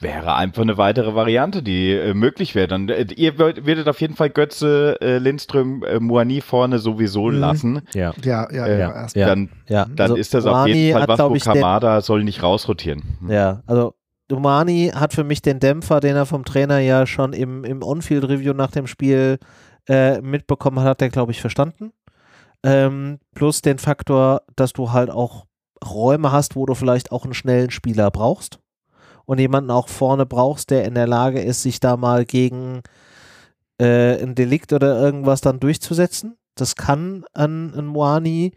[0.01, 2.67] Wäre einfach eine weitere Variante, die äh, möglich wäre.
[2.67, 7.39] Dann äh, ihr würdet auf jeden Fall Götze, äh, Lindström, äh, Moani vorne sowieso mhm.
[7.39, 7.83] lassen.
[7.95, 8.67] Ja, ja, ja.
[8.67, 9.85] Äh, ja, dann, ja.
[9.85, 13.03] dann also ist das Moani auf jeden Fall was, wo Kamada soll nicht rausrotieren.
[13.21, 13.31] Hm.
[13.31, 13.95] Ja, also
[14.33, 18.55] Dumani hat für mich den Dämpfer, den er vom Trainer ja schon im, im On-Field-Review
[18.55, 19.39] nach dem Spiel
[19.87, 21.93] äh, mitbekommen hat, hat er, glaube ich, verstanden.
[22.63, 25.45] Ähm, plus den Faktor, dass du halt auch
[25.85, 28.59] Räume hast, wo du vielleicht auch einen schnellen Spieler brauchst
[29.27, 32.81] und jemanden auch vorne brauchst, der in der Lage ist, sich da mal gegen
[33.79, 36.39] äh, ein Delikt oder irgendwas dann durchzusetzen.
[36.55, 38.53] Das kann ein, ein Moani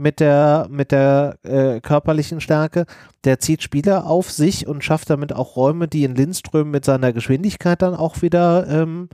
[0.00, 2.86] mit der, mit der äh, körperlichen Stärke.
[3.24, 7.12] Der zieht Spieler auf sich und schafft damit auch Räume, die in Lindström mit seiner
[7.12, 9.10] Geschwindigkeit dann auch wieder ähm,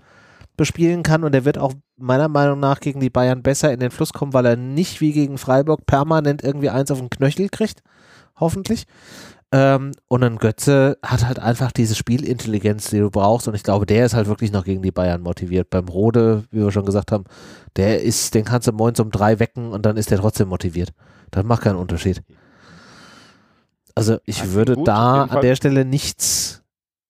[0.57, 1.25] bespielen kann.
[1.25, 4.33] Und er wird auch meiner Meinung nach gegen die Bayern besser in den Fluss kommen,
[4.33, 7.83] weil er nicht wie gegen Freiburg permanent irgendwie eins auf den Knöchel kriegt.
[8.39, 8.87] Hoffentlich.
[9.53, 13.47] Ähm, und ein Götze hat halt einfach diese Spielintelligenz, die du brauchst.
[13.47, 15.71] Und ich glaube, der ist halt wirklich noch gegen die Bayern motiviert.
[15.71, 17.25] Beim Rode, wie wir schon gesagt haben,
[17.77, 20.93] der ist, den kannst du morgens um drei wecken und dann ist der trotzdem motiviert.
[21.31, 22.23] Das macht keinen Unterschied.
[23.95, 26.63] Also ich also würde gut, da an der Stelle nichts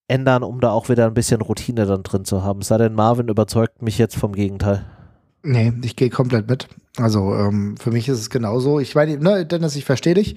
[0.08, 2.62] ändern, um da auch wieder ein bisschen Routine dann drin zu haben?
[2.62, 4.84] Sei denn, Marvin überzeugt mich jetzt vom Gegenteil.
[5.42, 6.68] Nee, ich gehe komplett mit.
[6.96, 8.80] Also ähm, für mich ist es genauso.
[8.80, 10.36] Ich meine, ne, Dennis, ich verstehe dich.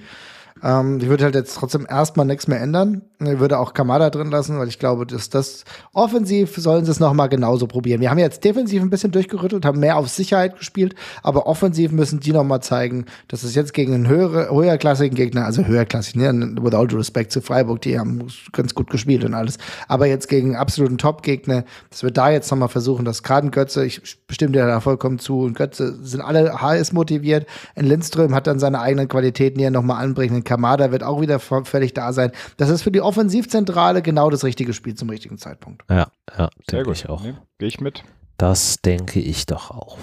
[0.62, 3.02] Ähm, ich würde halt jetzt trotzdem erstmal nichts mehr ändern.
[3.20, 7.00] Ich würde auch Kamada drin lassen, weil ich glaube, dass das offensiv sollen sie es
[7.00, 8.00] nochmal genauso probieren.
[8.00, 12.20] Wir haben jetzt defensiv ein bisschen durchgerüttelt, haben mehr auf Sicherheit gespielt, aber offensiv müssen
[12.20, 16.96] die nochmal zeigen, dass es jetzt gegen einen höhere, höherklassigen Gegner, also höherklassig, ne, without
[16.96, 19.58] respect zu Freiburg, die haben ganz gut gespielt und alles,
[19.88, 24.00] aber jetzt gegen absoluten Top-Gegner, dass wir da jetzt nochmal versuchen, dass gerade Götze, ich
[24.30, 28.58] stimme dir da vollkommen zu, und Götze sind alle HS motiviert, in Lindström hat dann
[28.58, 32.32] seine eigenen Qualitäten, die er nochmal anbringt, Kamada wird auch wieder völlig da sein.
[32.56, 35.84] Das ist für die Offensivzentrale genau das richtige Spiel zum richtigen Zeitpunkt.
[35.88, 37.22] Ja, ja, denke ich auch.
[37.22, 38.02] Nee, Gehe ich mit.
[38.36, 39.96] Das denke ich doch auch.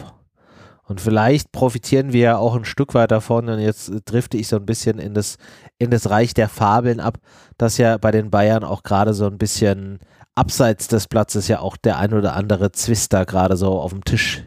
[0.85, 4.55] Und vielleicht profitieren wir ja auch ein Stück weit davon, und jetzt drifte ich so
[4.55, 5.35] ein bisschen in das,
[5.79, 7.17] in das Reich der Fabeln ab,
[7.57, 9.99] dass ja bei den Bayern auch gerade so ein bisschen
[10.33, 14.45] abseits des Platzes ja auch der ein oder andere Zwister gerade so auf dem Tisch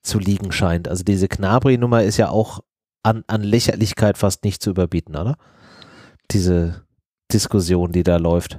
[0.00, 0.86] zu liegen scheint.
[0.86, 2.60] Also diese Knabri-Nummer ist ja auch
[3.04, 5.36] an, an Lächerlichkeit fast nicht zu überbieten, oder?
[6.32, 6.82] Diese
[7.32, 8.58] Diskussion, die da läuft.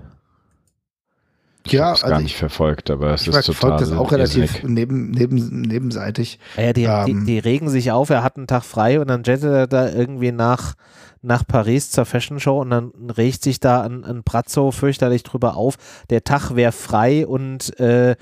[1.66, 3.80] Ich ja, also gar nicht verfolgt, aber es ist total.
[3.80, 6.40] das auch relativ neben, neben, nebenseitig.
[6.58, 9.24] Ja, die, ähm, die, die, regen sich auf, er hat einen Tag frei und dann
[9.24, 10.76] jettet er da irgendwie nach,
[11.24, 15.58] nach Paris zur Fashion Show und dann regt sich da ein, ein Brazzo fürchterlich drüber
[15.58, 15.78] auf.
[16.12, 18.16] Der Tag wäre frei und äh,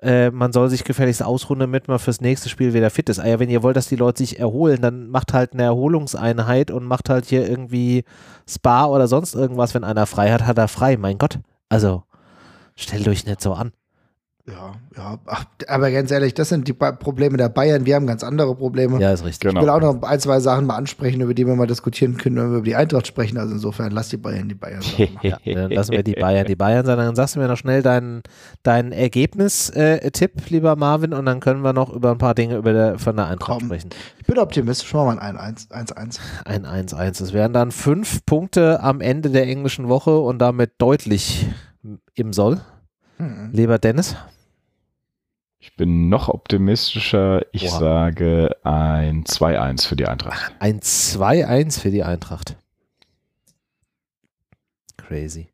[0.00, 3.18] äh, man soll sich gefälligst ausruhen, damit man fürs nächste Spiel wieder fit ist.
[3.18, 6.70] Ah ja, wenn ihr wollt, dass die Leute sich erholen, dann macht halt eine Erholungseinheit
[6.70, 8.04] und macht halt hier irgendwie
[8.48, 9.74] Spa oder sonst irgendwas.
[9.74, 10.96] Wenn einer frei hat, hat er frei.
[10.96, 11.40] Mein Gott.
[11.68, 12.04] Also,
[12.76, 13.72] stellt euch nicht so an.
[14.50, 17.84] Ja, ja, Ach, aber ganz ehrlich, das sind die Probleme der Bayern.
[17.84, 18.98] Wir haben ganz andere Probleme.
[19.00, 19.48] Ja, ist richtig.
[19.48, 19.60] Genau.
[19.60, 22.36] Ich will auch noch ein, zwei Sachen mal ansprechen, über die wir mal diskutieren können,
[22.36, 23.36] wenn wir über die Eintracht sprechen.
[23.36, 25.08] Also insofern, lass die Bayern die Bayern sein.
[25.22, 26.96] ja, dann lassen wir die Bayern die Bayern sein.
[26.96, 28.22] Dann sagst du mir noch schnell deinen
[28.62, 32.72] dein Ergebnis-Tipp, äh, lieber Marvin, und dann können wir noch über ein paar Dinge über
[32.72, 33.68] der, von der Eintracht Komm.
[33.68, 33.90] sprechen.
[34.18, 34.88] Ich bin optimistisch.
[34.88, 36.20] Schon mal ein 1-1.
[36.44, 37.22] Ein 1-1.
[37.22, 41.46] Es wären dann fünf Punkte am Ende der englischen Woche und damit deutlich
[42.14, 42.60] im Soll.
[43.18, 43.50] Hm.
[43.52, 44.16] Lieber Dennis.
[45.60, 47.42] Ich bin noch optimistischer.
[47.52, 47.78] Ich Oha.
[47.78, 50.52] sage ein 2-1 für die Eintracht.
[50.60, 52.56] Ein 2-1 für die Eintracht.
[54.96, 55.48] Crazy.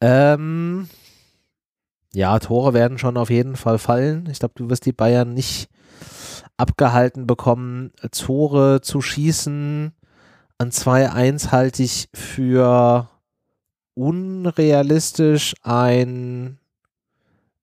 [0.00, 0.88] Ähm,
[2.12, 4.28] ja, Tore werden schon auf jeden Fall fallen.
[4.30, 5.68] Ich glaube, du wirst die Bayern nicht
[6.56, 9.92] abgehalten bekommen, Tore zu schießen.
[10.58, 13.08] An 2-1 halte ich für
[13.94, 15.54] unrealistisch.
[15.62, 16.58] Ein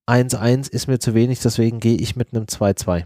[0.06, 3.04] 1-1 ist mir zu wenig, deswegen gehe ich mit einem 2-2.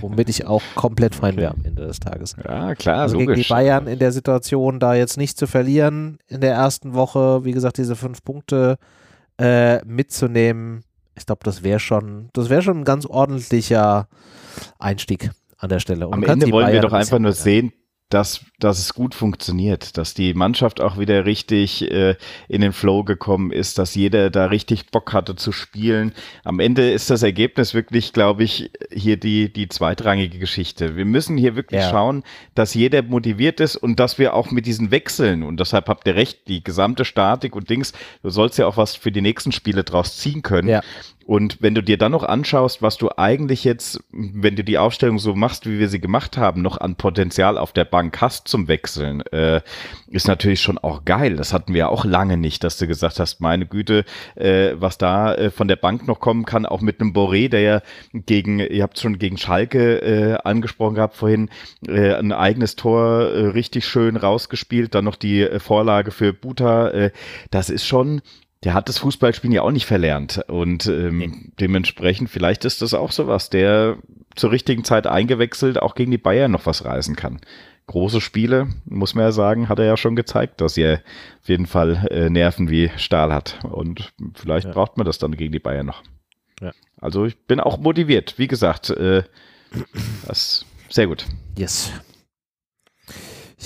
[0.00, 2.34] Womit ich auch komplett fein wäre am Ende des Tages.
[2.42, 3.34] Ja, klar, also logisch.
[3.34, 7.44] Gegen die Bayern in der Situation, da jetzt nicht zu verlieren in der ersten Woche,
[7.44, 8.78] wie gesagt, diese fünf Punkte
[9.38, 10.82] äh, mitzunehmen,
[11.14, 14.08] ich glaube, das wäre schon, das wäre schon ein ganz ordentlicher
[14.78, 16.08] Einstieg an der Stelle.
[16.08, 17.72] Und am Ende wollen Bayern wir doch einfach nur sehen,
[18.08, 22.14] dass, dass es gut funktioniert, dass die Mannschaft auch wieder richtig äh,
[22.48, 26.12] in den Flow gekommen ist, dass jeder da richtig Bock hatte zu spielen.
[26.44, 30.94] Am Ende ist das Ergebnis wirklich, glaube ich, hier die, die zweitrangige Geschichte.
[30.94, 31.90] Wir müssen hier wirklich ja.
[31.90, 32.22] schauen,
[32.54, 36.14] dass jeder motiviert ist und dass wir auch mit diesen Wechseln, und deshalb habt ihr
[36.14, 37.92] recht, die gesamte Statik und Dings,
[38.22, 40.68] du sollst ja auch was für die nächsten Spiele draus ziehen können.
[40.68, 40.82] Ja.
[41.26, 45.18] Und wenn du dir dann noch anschaust, was du eigentlich jetzt, wenn du die Aufstellung
[45.18, 48.68] so machst, wie wir sie gemacht haben, noch an Potenzial auf der Bank hast zum
[48.68, 49.62] Wechseln, äh,
[50.08, 51.36] ist natürlich schon auch geil.
[51.36, 54.98] Das hatten wir ja auch lange nicht, dass du gesagt hast, meine Güte, äh, was
[54.98, 57.80] da äh, von der Bank noch kommen kann, auch mit einem Boré, der ja
[58.12, 61.48] gegen, ihr habt schon gegen Schalke äh, angesprochen gehabt vorhin,
[61.88, 66.90] äh, ein eigenes Tor äh, richtig schön rausgespielt, dann noch die äh, Vorlage für Buta.
[66.90, 67.12] Äh,
[67.50, 68.20] das ist schon
[68.64, 70.42] der hat das Fußballspielen ja auch nicht verlernt.
[70.48, 71.30] Und ähm, nee.
[71.60, 73.98] dementsprechend, vielleicht ist das auch sowas, der
[74.34, 77.40] zur richtigen Zeit eingewechselt auch gegen die Bayern noch was reißen kann.
[77.88, 81.02] Große Spiele, muss man ja sagen, hat er ja schon gezeigt, dass er
[81.40, 83.58] auf jeden Fall äh, Nerven wie Stahl hat.
[83.64, 84.72] Und vielleicht ja.
[84.72, 86.02] braucht man das dann gegen die Bayern noch.
[86.60, 86.72] Ja.
[87.00, 88.38] Also ich bin auch motiviert.
[88.38, 89.22] Wie gesagt, äh,
[90.26, 91.26] das sehr gut.
[91.56, 91.92] Yes.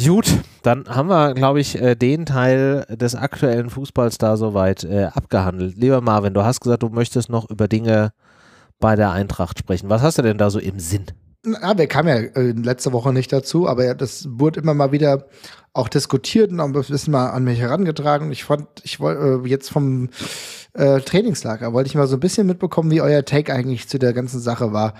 [0.04, 5.04] Gut, dann haben wir, glaube ich, äh, den Teil des aktuellen Fußballs da soweit äh,
[5.12, 5.76] abgehandelt.
[5.76, 8.12] Lieber Marvin, du hast gesagt, du möchtest noch über Dinge
[8.78, 9.90] bei der Eintracht sprechen.
[9.90, 11.06] Was hast du denn da so im Sinn?
[11.44, 14.92] Ja, wir kamen ja äh, letzte Woche nicht dazu, aber ja, das wurde immer mal
[14.92, 15.26] wieder
[15.72, 18.30] auch diskutiert und ein bisschen mal an mich herangetragen.
[18.30, 20.10] Ich fand, ich wollte äh, jetzt vom
[20.74, 24.12] äh, Trainingslager wollte ich mal so ein bisschen mitbekommen, wie euer Take eigentlich zu der
[24.12, 24.94] ganzen Sache war.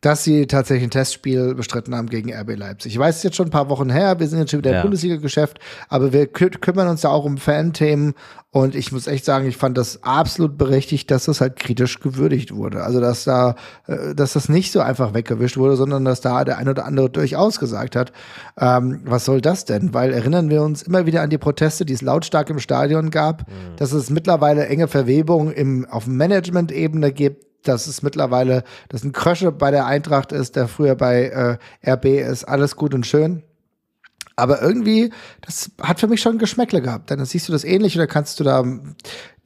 [0.00, 2.92] Dass sie tatsächlich ein Testspiel bestritten haben gegen RB Leipzig.
[2.92, 4.78] Ich weiß, es jetzt schon ein paar Wochen her, wir sind jetzt schon wieder ja.
[4.78, 8.14] im Bundesliga-Geschäft, aber wir kü kümmern uns ja auch um Fan-Themen
[8.56, 12.54] und ich muss echt sagen, ich fand das absolut berechtigt, dass das halt kritisch gewürdigt
[12.54, 12.84] wurde.
[12.84, 13.54] Also, dass da,
[13.86, 17.10] äh, dass das nicht so einfach weggewischt wurde, sondern dass da der ein oder andere
[17.10, 18.12] durchaus gesagt hat,
[18.58, 19.92] ähm, was soll das denn?
[19.92, 23.46] Weil erinnern wir uns immer wieder an die Proteste, die es lautstark im Stadion gab,
[23.46, 23.76] mhm.
[23.76, 29.52] dass es mittlerweile enge Verwebungen im, auf Management-Ebene gibt, dass es mittlerweile, dass ein Krösche
[29.52, 33.42] bei der Eintracht ist, der früher bei äh, RB ist, alles gut und schön.
[34.36, 37.10] Aber irgendwie, das hat für mich schon Geschmäckle gehabt.
[37.10, 38.64] Dann siehst du das ähnlich oder kannst du da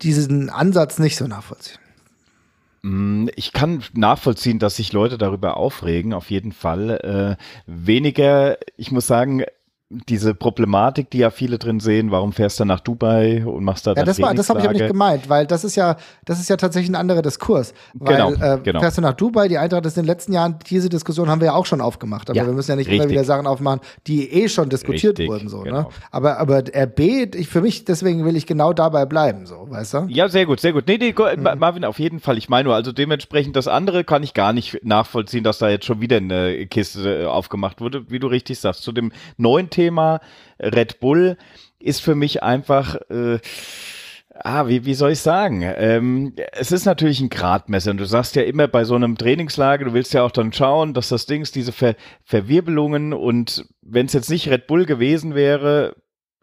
[0.03, 1.79] diesen Ansatz nicht so nachvollziehen?
[2.83, 7.37] Mm, ich kann nachvollziehen, dass sich Leute darüber aufregen, auf jeden Fall.
[7.39, 9.45] Äh, weniger, ich muss sagen,
[9.91, 13.95] diese Problematik, die ja viele drin sehen, warum fährst du nach Dubai und machst da
[13.95, 16.49] Ja, das war, das habe ich aber nicht gemeint, weil das ist ja, das ist
[16.49, 17.75] ja tatsächlich ein anderer Diskurs.
[17.95, 18.79] Weil, genau, äh, genau.
[18.79, 21.47] Fährst du nach Dubai, die Eintracht ist in den letzten Jahren, diese Diskussion haben wir
[21.47, 23.03] ja auch schon aufgemacht, aber ja, wir müssen ja nicht richtig.
[23.03, 25.65] immer wieder Sachen aufmachen, die eh schon diskutiert richtig, wurden, so, ne?
[25.65, 25.81] genau.
[25.81, 25.89] ne?
[26.13, 30.07] Aber, aber RB, ich, für mich, deswegen will ich genau dabei bleiben, so, weißt du?
[30.09, 30.85] Ja, sehr gut, sehr gut.
[30.87, 31.59] Nee, nee, mhm.
[31.59, 32.39] Marvin, auf jeden Fall.
[32.39, 35.85] Ich meine nur, also dementsprechend das andere kann ich gar nicht nachvollziehen, dass da jetzt
[35.85, 38.83] schon wieder eine Kiste äh, aufgemacht wurde, wie du richtig sagst.
[38.83, 39.80] Zu dem neuen Thema,
[40.61, 41.37] Red Bull
[41.79, 43.39] ist für mich einfach, äh,
[44.35, 45.63] ah, wie, wie soll ich sagen?
[45.63, 49.87] Ähm, es ist natürlich ein Gradmesser und du sagst ja immer bei so einem Trainingslager,
[49.87, 54.13] du willst ja auch dann schauen, dass das Ding, diese Ver Verwirbelungen und wenn es
[54.13, 55.97] jetzt nicht Red Bull gewesen wäre,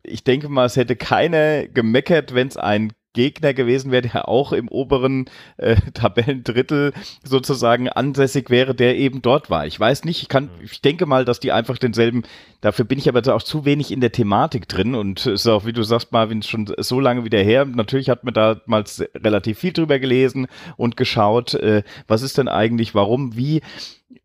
[0.03, 4.51] ich denke mal, es hätte keiner gemeckert, wenn es ein Gegner gewesen wäre, der auch
[4.53, 5.25] im oberen
[5.57, 6.93] äh, Tabellendrittel
[7.23, 9.65] sozusagen ansässig wäre, der eben dort war.
[9.65, 10.63] Ich weiß nicht, ich kann, mhm.
[10.63, 12.23] ich denke mal, dass die einfach denselben,
[12.61, 15.65] dafür bin ich aber auch zu wenig in der Thematik drin und es ist auch,
[15.65, 17.65] wie du sagst, Marvin, schon so lange wieder her.
[17.65, 22.95] Natürlich hat man damals relativ viel drüber gelesen und geschaut, äh, was ist denn eigentlich,
[22.95, 23.61] warum, wie.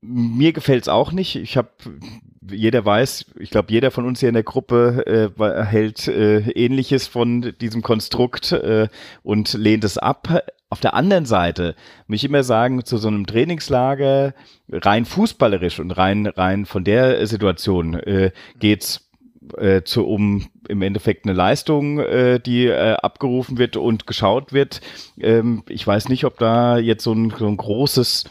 [0.05, 1.37] Mir gefällt es auch nicht.
[1.37, 1.69] Ich habe
[2.51, 7.07] jeder weiß, ich glaube, jeder von uns hier in der Gruppe äh, hält äh, Ähnliches
[7.07, 8.89] von diesem Konstrukt äh,
[9.23, 10.43] und lehnt es ab.
[10.69, 11.75] Auf der anderen Seite
[12.07, 14.35] muss ich immer sagen, zu so einem Trainingslager
[14.71, 19.11] rein fußballerisch und rein rein von der Situation äh, geht's
[19.57, 24.81] äh, zu, um im Endeffekt eine Leistung, äh, die äh, abgerufen wird und geschaut wird.
[25.21, 28.25] Ähm, ich weiß nicht, ob da jetzt so ein, so ein großes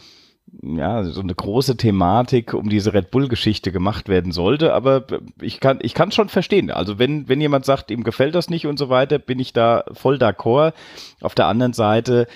[0.62, 5.06] ja, so eine große Thematik um diese Red Bull-Geschichte gemacht werden sollte, aber
[5.40, 6.70] ich kann ich kann schon verstehen.
[6.70, 9.84] Also wenn wenn jemand sagt, ihm gefällt das nicht und so weiter, bin ich da
[9.92, 10.72] voll d'accord.
[11.20, 12.26] Auf der anderen Seite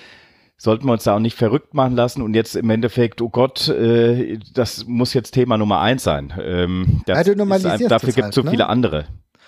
[0.57, 3.69] sollten wir uns da auch nicht verrückt machen lassen und jetzt im Endeffekt, oh Gott,
[3.69, 6.33] äh, das muss jetzt Thema Nummer eins sein.
[6.41, 7.17] Ähm, das
[7.63, 8.49] ja, ist, dafür gibt es halt, so ne?
[8.49, 9.05] viele andere.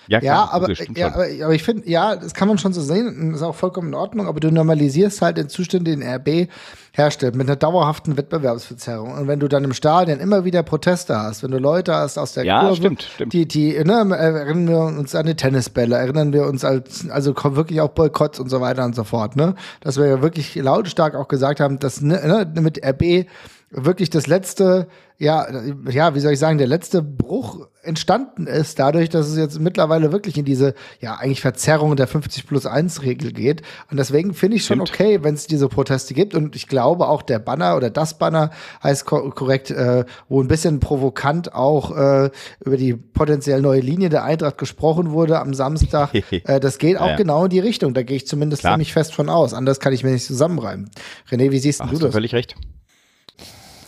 [0.08, 3.34] Ja, ja, aber, ja aber, aber, ich finde, ja, das kann man schon so sehen,
[3.34, 6.48] ist auch vollkommen in Ordnung, aber du normalisierst halt den Zustand, den RB
[6.92, 9.12] herstellt, mit einer dauerhaften Wettbewerbsverzerrung.
[9.12, 12.32] Und wenn du dann im Stadion immer wieder Proteste hast, wenn du Leute hast aus
[12.34, 13.32] der ja, Kurve, stimmt, stimmt.
[13.32, 17.80] die, die, ne, erinnern wir uns an die Tennisbälle, erinnern wir uns als, also wirklich
[17.80, 21.28] auch Boykotts und so weiter und so fort, ne, dass wir ja wirklich lautstark auch
[21.28, 23.26] gesagt haben, dass ne, ne mit RB
[23.70, 25.46] wirklich das letzte, ja,
[25.88, 30.12] ja, wie soll ich sagen, der letzte Bruch entstanden ist, dadurch, dass es jetzt mittlerweile
[30.12, 33.62] wirklich in diese, ja, eigentlich Verzerrung der 50 plus 1 Regel geht.
[33.90, 36.34] Und deswegen finde ich schon okay, wenn es diese Proteste gibt.
[36.34, 38.50] Und ich glaube auch der Banner oder das Banner
[38.82, 42.30] heißt ko korrekt, äh, wo ein bisschen provokant auch äh,
[42.64, 46.10] über die potenziell neue Linie der Eintracht gesprochen wurde am Samstag.
[46.30, 47.16] äh, das geht auch ja.
[47.16, 47.94] genau in die Richtung.
[47.94, 48.74] Da gehe ich zumindest Klar.
[48.74, 49.54] ziemlich fest von aus.
[49.54, 50.90] Anders kann ich mir nicht zusammenreimen.
[51.30, 52.00] René, wie siehst Ach, du das?
[52.00, 52.56] Du völlig recht.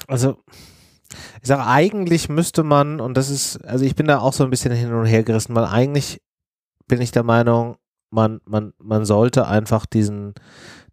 [0.09, 0.37] Also,
[1.41, 4.51] ich sage, eigentlich müsste man, und das ist, also ich bin da auch so ein
[4.51, 6.21] bisschen hin und her gerissen, weil eigentlich
[6.89, 7.77] bin ich der Meinung,
[8.11, 10.35] man, man, man sollte einfach diesen,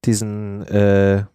[0.05, 1.25] diesen äh,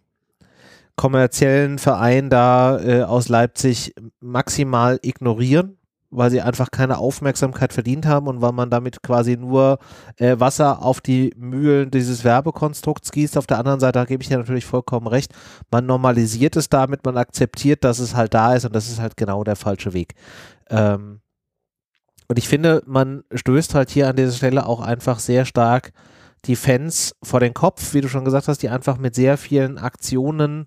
[0.96, 5.78] kommerziellen Verein da äh, aus Leipzig maximal ignorieren
[6.16, 9.78] weil sie einfach keine Aufmerksamkeit verdient haben und weil man damit quasi nur
[10.16, 13.36] äh, Wasser auf die Mühlen dieses Werbekonstrukts gießt.
[13.36, 15.32] Auf der anderen Seite, da gebe ich ja natürlich vollkommen recht,
[15.70, 19.16] man normalisiert es damit, man akzeptiert, dass es halt da ist und das ist halt
[19.16, 20.14] genau der falsche Weg.
[20.70, 21.20] Ähm,
[22.28, 25.92] und ich finde, man stößt halt hier an dieser Stelle auch einfach sehr stark
[26.46, 29.78] die Fans vor den Kopf, wie du schon gesagt hast, die einfach mit sehr vielen
[29.78, 30.66] Aktionen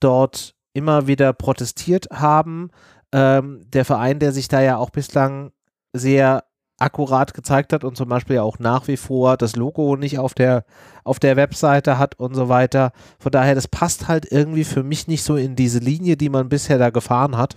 [0.00, 2.70] dort immer wieder protestiert haben,
[3.14, 5.52] ähm, der Verein, der sich da ja auch bislang
[5.92, 6.44] sehr
[6.80, 10.34] akkurat gezeigt hat und zum Beispiel ja auch nach wie vor das Logo nicht auf
[10.34, 10.64] der,
[11.04, 12.90] auf der Webseite hat und so weiter.
[13.20, 16.48] Von daher, das passt halt irgendwie für mich nicht so in diese Linie, die man
[16.48, 17.54] bisher da gefahren hat.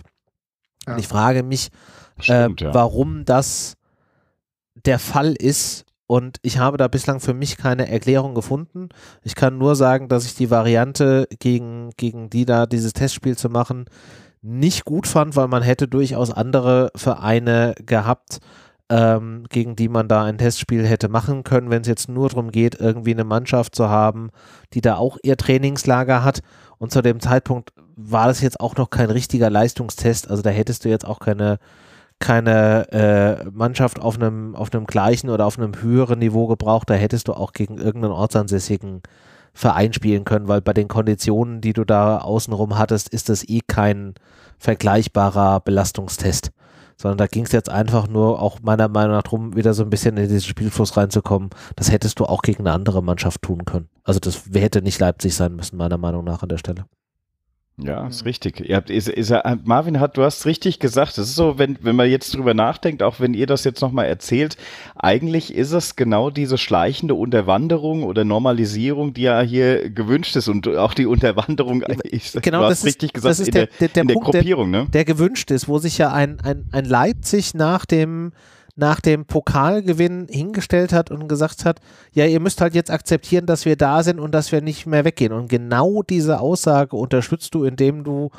[0.86, 0.92] Ja.
[0.92, 1.70] Und ich frage mich,
[2.20, 2.74] Stimmt, äh, ja.
[2.74, 3.74] warum das
[4.86, 5.84] der Fall ist.
[6.06, 8.88] Und ich habe da bislang für mich keine Erklärung gefunden.
[9.24, 13.50] Ich kann nur sagen, dass ich die Variante, gegen, gegen die da dieses Testspiel zu
[13.50, 13.86] machen,
[14.42, 18.38] nicht gut fand, weil man hätte durchaus andere Vereine gehabt,
[18.90, 22.50] ähm, gegen die man da ein Testspiel hätte machen können, wenn es jetzt nur darum
[22.50, 24.30] geht, irgendwie eine Mannschaft zu haben,
[24.72, 26.40] die da auch ihr Trainingslager hat.
[26.78, 30.30] Und zu dem Zeitpunkt war das jetzt auch noch kein richtiger Leistungstest.
[30.30, 31.58] Also da hättest du jetzt auch keine,
[32.18, 36.88] keine äh, Mannschaft auf einem, auf einem gleichen oder auf einem höheren Niveau gebraucht.
[36.88, 39.02] Da hättest du auch gegen irgendeinen ortsansässigen
[39.52, 43.60] Verein spielen können, weil bei den Konditionen, die du da außenrum hattest, ist das eh
[43.66, 44.14] kein
[44.58, 46.52] vergleichbarer Belastungstest
[47.00, 49.90] sondern da ging es jetzt einfach nur auch meiner Meinung nach darum, wieder so ein
[49.90, 51.50] bisschen in diesen Spielfluss reinzukommen.
[51.76, 53.88] Das hättest du auch gegen eine andere Mannschaft tun können.
[54.02, 56.86] Also das hätte nicht Leipzig sein müssen, meiner Meinung nach an der Stelle.
[57.80, 58.60] Ja, ist richtig.
[58.60, 59.32] Ihr habt, ist, ist,
[59.64, 61.16] Marvin hat, du hast richtig gesagt.
[61.16, 64.06] Das ist so, wenn, wenn man jetzt drüber nachdenkt, auch wenn ihr das jetzt nochmal
[64.06, 64.56] erzählt,
[64.96, 70.66] eigentlich ist es genau diese schleichende Unterwanderung oder Normalisierung, die ja hier gewünscht ist und
[70.68, 74.02] auch die Unterwanderung, ich, genau, du hast richtig ist, gesagt, das ist der, der, der,
[74.02, 74.86] in der Punkt, Gruppierung, ne?
[74.92, 78.32] Der gewünscht ist, wo sich ja ein, ein, ein Leipzig nach dem
[78.78, 81.80] nach dem Pokalgewinn hingestellt hat und gesagt hat,
[82.12, 85.04] ja, ihr müsst halt jetzt akzeptieren, dass wir da sind und dass wir nicht mehr
[85.04, 85.32] weggehen.
[85.32, 88.30] Und genau diese Aussage unterstützt du, indem du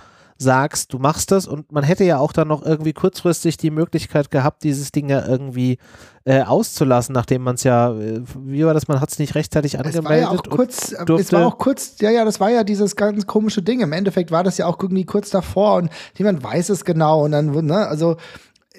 [0.41, 4.31] sagst, du machst das und man hätte ja auch dann noch irgendwie kurzfristig die Möglichkeit
[4.31, 5.77] gehabt, dieses Ding ja irgendwie
[6.23, 9.77] äh, auszulassen, nachdem man es ja, äh, wie war das, man hat es nicht rechtzeitig
[9.77, 10.05] angemeldet.
[10.05, 12.95] Es war ja auch kurz, es war auch kurz, ja, ja, das war ja dieses
[12.95, 13.81] ganz komische Ding.
[13.81, 17.31] Im Endeffekt war das ja auch irgendwie kurz davor und niemand weiß es genau und
[17.31, 18.15] dann, ne, also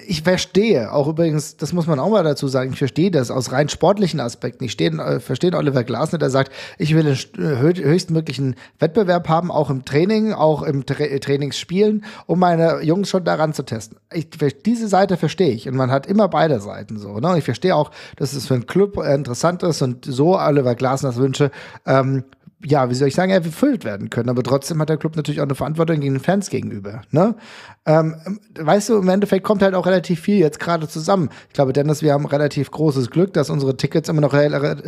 [0.06, 3.52] ich verstehe, auch übrigens, das muss man auch mal dazu sagen, ich verstehe das aus
[3.52, 4.64] rein sportlichen Aspekten.
[4.64, 9.70] Ich stehe, äh, verstehe Oliver Glasner, der sagt, ich will den höchstmöglichen Wettbewerb haben, auch
[9.70, 13.98] im Training, auch im Tra Trainingsspielen, um meine Jungs schon daran zu testen.
[14.12, 14.28] Ich,
[14.64, 17.18] diese Seite verstehe ich und man hat immer beide Seiten so.
[17.18, 17.28] Ne?
[17.28, 21.16] Und ich verstehe auch, dass es für einen Club interessant ist und so Oliver Glasners
[21.16, 21.50] Wünsche
[21.86, 22.24] ähm,
[22.62, 24.28] ja, wie soll ich sagen, erfüllt werden können.
[24.28, 27.02] Aber trotzdem hat der Club natürlich auch eine Verantwortung gegen den Fans gegenüber.
[27.10, 27.34] Ne?
[27.86, 28.16] Ähm,
[28.58, 31.30] weißt du, im Endeffekt kommt halt auch relativ viel jetzt gerade zusammen.
[31.48, 34.34] Ich glaube, Dennis, wir haben relativ großes Glück, dass unsere Tickets immer noch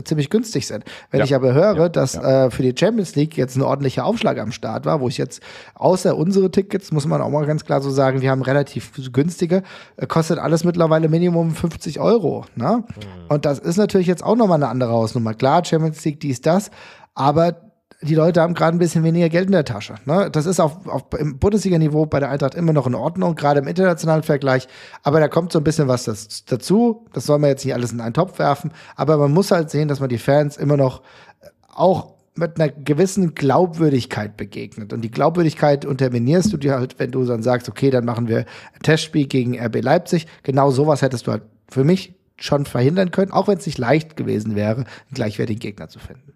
[0.05, 0.85] ziemlich günstig sind.
[1.11, 1.25] Wenn ja.
[1.25, 1.89] ich aber höre, ja.
[1.89, 2.47] dass ja.
[2.47, 5.43] Äh, für die Champions League jetzt ein ordentlicher Aufschlag am Start war, wo ich jetzt
[5.75, 9.63] außer unsere Tickets, muss man auch mal ganz klar so sagen, wir haben relativ günstige,
[9.97, 12.45] äh, kostet alles mittlerweile Minimum 50 Euro.
[12.55, 12.85] Ne?
[12.87, 13.31] Mhm.
[13.31, 15.33] Und das ist natürlich jetzt auch nochmal eine andere Hausnummer.
[15.33, 16.71] Klar, Champions League, dies, das
[17.15, 19.95] aber die Leute haben gerade ein bisschen weniger Geld in der Tasche.
[20.07, 20.29] Ne?
[20.31, 23.69] Das ist auf, auf im Bundesliga-Niveau bei der Eintracht immer noch in Ordnung, gerade im
[23.69, 24.67] internationalen Vergleich.
[25.03, 27.07] Aber da kommt so ein bisschen was das, dazu.
[27.13, 28.73] Das soll man jetzt nicht alles in einen Topf werfen.
[28.97, 31.03] Aber man muss halt sehen, dass man die Fans immer noch
[31.41, 34.93] äh, auch mit einer gewissen Glaubwürdigkeit begegnet.
[34.93, 38.39] Und die Glaubwürdigkeit unterminierst du dir halt, wenn du dann sagst, okay, dann machen wir
[38.39, 40.27] ein Testspiel gegen RB Leipzig.
[40.43, 44.17] Genau sowas hättest du halt für mich schon verhindern können, auch wenn es nicht leicht
[44.17, 46.33] gewesen wäre, einen gleichwertigen Gegner zu finden.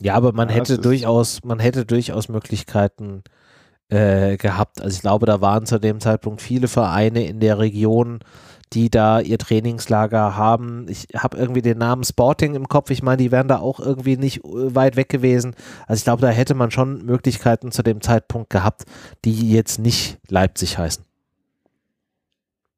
[0.00, 3.22] Ja, aber man ja, hätte durchaus, man hätte durchaus Möglichkeiten
[3.88, 4.80] äh, gehabt.
[4.80, 8.20] Also ich glaube, da waren zu dem Zeitpunkt viele Vereine in der Region,
[8.72, 10.86] die da ihr Trainingslager haben.
[10.88, 12.90] Ich habe irgendwie den Namen Sporting im Kopf.
[12.90, 15.54] Ich meine, die wären da auch irgendwie nicht äh, weit weg gewesen.
[15.86, 18.84] Also ich glaube, da hätte man schon Möglichkeiten zu dem Zeitpunkt gehabt,
[19.24, 21.04] die jetzt nicht Leipzig heißen.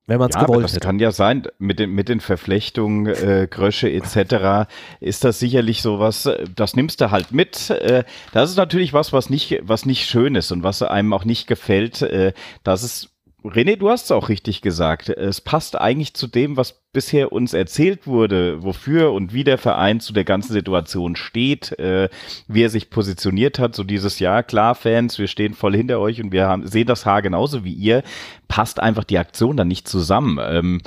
[0.07, 0.87] Wenn man es ja, gewollt das hätte.
[0.87, 4.69] kann ja sein, mit den, mit den Verflechtungen, äh, Grösche etc.
[5.01, 7.71] ist das sicherlich sowas, äh, das nimmst du halt mit.
[7.71, 11.25] Äh, das ist natürlich was, was nicht, was nicht schön ist und was einem auch
[11.25, 12.03] nicht gefällt.
[12.03, 13.16] Äh, das ist
[13.49, 15.09] René, du hast es auch richtig gesagt.
[15.09, 20.01] Es passt eigentlich zu dem, was bisher uns erzählt wurde, wofür und wie der Verein
[20.01, 22.09] zu der ganzen Situation steht, äh,
[22.49, 23.74] wie er sich positioniert hat.
[23.74, 27.07] So dieses Jahr, klar, Fans, wir stehen voll hinter euch und wir haben, sehen das
[27.07, 28.03] Haar genauso wie ihr.
[28.49, 30.38] Passt einfach die Aktion dann nicht zusammen.
[30.42, 30.80] Ähm,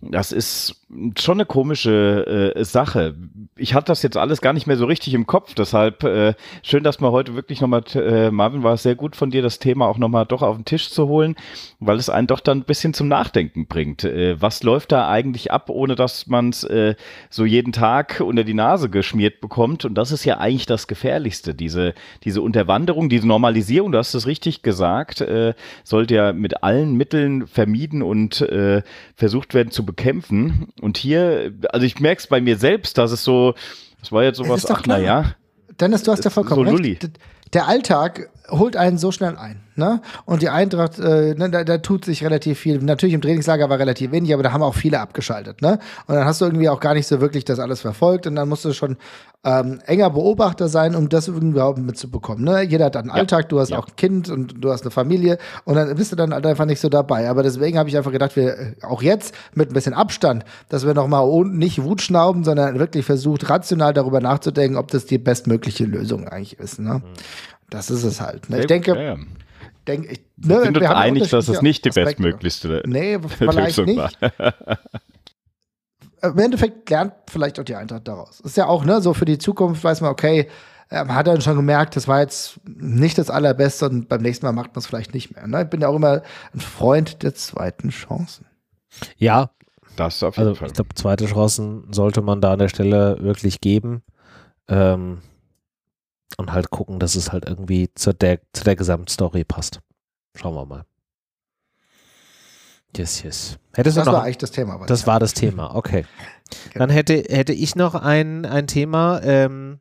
[0.00, 0.85] das ist
[1.18, 3.16] schon eine komische äh, Sache.
[3.56, 6.84] Ich hatte das jetzt alles gar nicht mehr so richtig im Kopf, deshalb äh, schön,
[6.84, 9.88] dass man heute wirklich nochmal, äh, Marvin, war es sehr gut von dir, das Thema
[9.88, 11.34] auch nochmal doch auf den Tisch zu holen,
[11.80, 14.04] weil es einen doch dann ein bisschen zum Nachdenken bringt.
[14.04, 16.94] Äh, was läuft da eigentlich ab, ohne dass man es äh,
[17.30, 19.84] so jeden Tag unter die Nase geschmiert bekommt?
[19.84, 24.28] Und das ist ja eigentlich das Gefährlichste, diese, diese Unterwanderung, diese Normalisierung, du hast es
[24.28, 28.82] richtig gesagt, äh, sollte ja mit allen Mitteln vermieden und äh,
[29.16, 30.68] versucht werden zu bekämpfen.
[30.80, 33.54] Und hier, also ich merke es bei mir selbst, dass es so,
[34.00, 35.34] das war jetzt sowas, ach naja.
[35.80, 37.10] Dennis, du hast ja vollkommen so recht.
[37.52, 39.60] Der Alltag holt einen so schnell ein.
[39.76, 40.00] Ne?
[40.24, 42.78] Und die Eintracht, äh, ne, da, da tut sich relativ viel.
[42.78, 45.62] Natürlich im Trainingslager war relativ wenig, aber da haben auch viele abgeschaltet.
[45.62, 45.78] Ne?
[46.06, 48.48] Und dann hast du irgendwie auch gar nicht so wirklich das alles verfolgt und dann
[48.48, 48.96] musst du schon
[49.46, 52.44] ähm, enger Beobachter sein, um das überhaupt mitzubekommen.
[52.44, 52.62] Ne?
[52.62, 53.14] Jeder hat einen ja.
[53.14, 53.78] Alltag, du hast ja.
[53.78, 56.64] auch ein Kind und du hast eine Familie und dann bist du dann halt einfach
[56.64, 57.30] nicht so dabei.
[57.30, 60.84] Aber deswegen habe ich einfach gedacht, wir äh, auch jetzt mit ein bisschen Abstand, dass
[60.84, 65.84] wir nochmal nicht Wut schnauben, sondern wirklich versucht, rational darüber nachzudenken, ob das die bestmögliche
[65.84, 66.80] Lösung eigentlich ist.
[66.80, 66.94] Ne?
[66.94, 67.02] Mhm.
[67.70, 68.50] Das ist es halt.
[68.50, 68.60] Ne?
[68.60, 69.16] Ich denke,
[69.86, 70.20] denke ich.
[70.38, 74.18] Ne, wir sind uns einig, dass es nicht die bestmöglichste nee, vielleicht nicht.
[76.22, 78.40] Im Endeffekt lernt vielleicht auch die Eintracht daraus.
[78.40, 80.48] Ist ja auch, ne, so für die Zukunft weiß man, okay,
[80.90, 84.52] ähm, hat dann schon gemerkt, das war jetzt nicht das Allerbeste und beim nächsten Mal
[84.52, 85.46] macht man es vielleicht nicht mehr.
[85.46, 85.62] Ne?
[85.62, 86.22] Ich bin ja auch immer
[86.54, 88.46] ein Freund der zweiten Chancen.
[89.16, 89.50] Ja,
[89.96, 90.68] das auf jeden also, Fall.
[90.68, 94.02] Ich glaube, zweite Chancen sollte man da an der Stelle wirklich geben.
[94.68, 95.22] Ähm,
[96.36, 99.80] und halt gucken, dass es halt irgendwie zu der, zu der Gesamtstory passt.
[100.34, 100.84] Schauen wir mal.
[102.96, 103.58] Yes, yes.
[103.74, 104.84] Hättest das noch, war eigentlich das Thema.
[104.86, 105.06] Das ja.
[105.08, 106.04] war das Thema, okay.
[106.72, 106.86] Genau.
[106.86, 109.20] Dann hätte, hätte ich noch ein, ein Thema.
[109.24, 109.80] Ähm,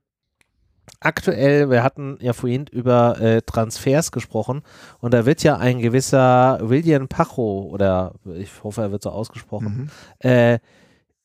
[0.99, 4.63] aktuell, wir hatten ja vorhin über äh, Transfers gesprochen
[4.99, 9.91] und da wird ja ein gewisser William Pacho, oder ich hoffe, er wird so ausgesprochen,
[10.24, 10.28] mhm.
[10.28, 10.59] äh,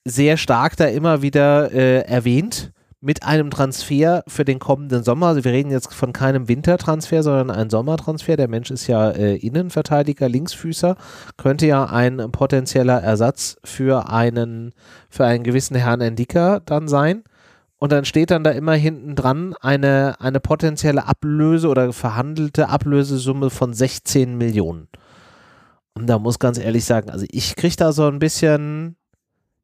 [0.04, 5.28] sehr stark da immer wieder äh, erwähnt mit einem Transfer für den kommenden Sommer.
[5.28, 8.36] Also wir reden jetzt von keinem Wintertransfer, sondern einem Sommertransfer.
[8.36, 10.96] Der Mensch ist ja äh, Innenverteidiger, Linksfüßer,
[11.38, 14.74] könnte ja ein potenzieller Ersatz für einen,
[15.08, 17.24] für einen gewissen Herrn Endika dann sein.
[17.78, 23.48] Und dann steht dann da immer hinten dran eine, eine potenzielle Ablöse oder verhandelte Ablösesumme
[23.48, 24.88] von 16 Millionen.
[25.94, 28.96] Und da muss ganz ehrlich sagen, also ich kriege da so ein bisschen,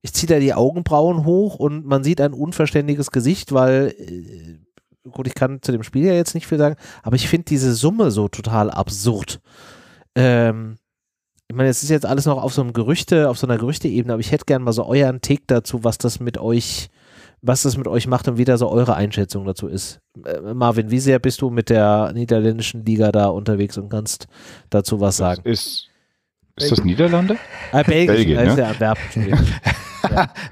[0.06, 5.26] ich ziehe da die Augenbrauen hoch und man sieht ein unverständiges Gesicht, weil, äh, gut,
[5.26, 8.12] ich kann zu dem Spiel ja jetzt nicht viel sagen, aber ich finde diese Summe
[8.12, 9.40] so total absurd.
[10.14, 10.76] Ähm,
[11.48, 14.12] ich meine, es ist jetzt alles noch auf so einem Gerüchte, auf so einer Gerüchteebene,
[14.12, 16.88] aber ich hätte gern mal so euren Take dazu, was das mit euch
[17.42, 20.00] was das mit euch macht und wie da so eure Einschätzung dazu ist.
[20.24, 24.26] Äh, Marvin, wie sehr bist du mit der niederländischen Liga da unterwegs und kannst
[24.70, 25.42] dazu was sagen?
[25.44, 25.88] Das ist,
[26.58, 27.36] ist das Niederlande?
[27.72, 28.48] Ah, Belgien, Belgien ne?
[28.48, 29.38] ist der Antwerpen.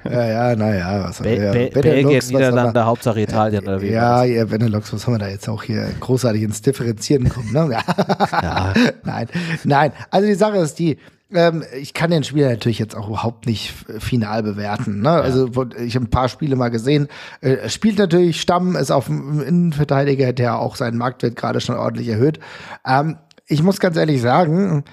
[0.05, 1.03] ja, ja, naja.
[1.05, 1.51] Was Be ja.
[1.51, 3.63] Be Belgien, Niederlande, Hauptsache Italien.
[3.63, 7.27] Oder wie ja, ja, Benelux, was haben wir da jetzt auch hier großartig ins Differenzieren
[7.29, 7.51] kommen?
[7.51, 7.69] Ne?
[7.71, 8.73] ja.
[9.03, 9.27] Nein,
[9.63, 9.91] nein.
[10.11, 10.97] Also die Sache ist die,
[11.33, 15.01] ähm, ich kann den Spieler natürlich jetzt auch überhaupt nicht final bewerten.
[15.01, 15.09] Ne?
[15.09, 15.21] Ja.
[15.21, 15.49] Also
[15.79, 17.07] ich habe ein paar Spiele mal gesehen.
[17.41, 22.09] Äh, spielt natürlich Stamm, ist auf dem Innenverteidiger, der auch seinen Marktwert gerade schon ordentlich
[22.09, 22.39] erhöht.
[22.85, 24.83] Ähm, ich muss ganz ehrlich sagen,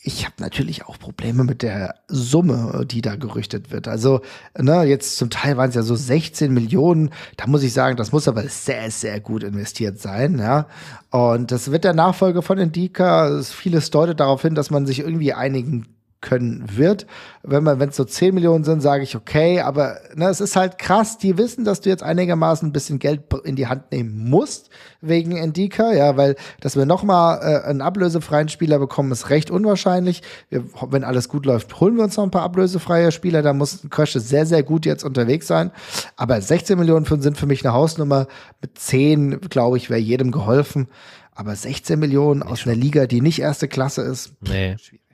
[0.00, 3.88] ich habe natürlich auch Probleme mit der Summe, die da gerüchtet wird.
[3.88, 4.20] Also,
[4.56, 7.10] ne, jetzt zum Teil waren es ja so 16 Millionen.
[7.36, 10.66] Da muss ich sagen, das muss aber sehr, sehr gut investiert sein, ja.
[11.10, 13.42] Und das wird der Nachfolger von Indika.
[13.42, 15.86] Vieles deutet darauf hin, dass man sich irgendwie einigen
[16.20, 17.06] können wird.
[17.42, 20.56] Wenn man, wenn es so 10 Millionen sind, sage ich okay, aber ne, es ist
[20.56, 24.28] halt krass, die wissen, dass du jetzt einigermaßen ein bisschen Geld in die Hand nehmen
[24.28, 29.50] musst wegen Endika, ja, weil dass wir nochmal äh, einen ablösefreien Spieler bekommen, ist recht
[29.50, 30.22] unwahrscheinlich.
[30.50, 33.86] Wir, wenn alles gut läuft, holen wir uns noch ein paar ablösefreie Spieler, da muss
[33.88, 35.70] Krösche sehr, sehr gut jetzt unterwegs sein.
[36.16, 38.26] Aber 16 Millionen sind für mich eine Hausnummer.
[38.60, 40.88] Mit 10, glaube ich, wäre jedem geholfen.
[41.32, 44.76] Aber 16 Millionen aus einer Liga, die nicht erste Klasse ist, nee.
[44.78, 45.07] schwierig.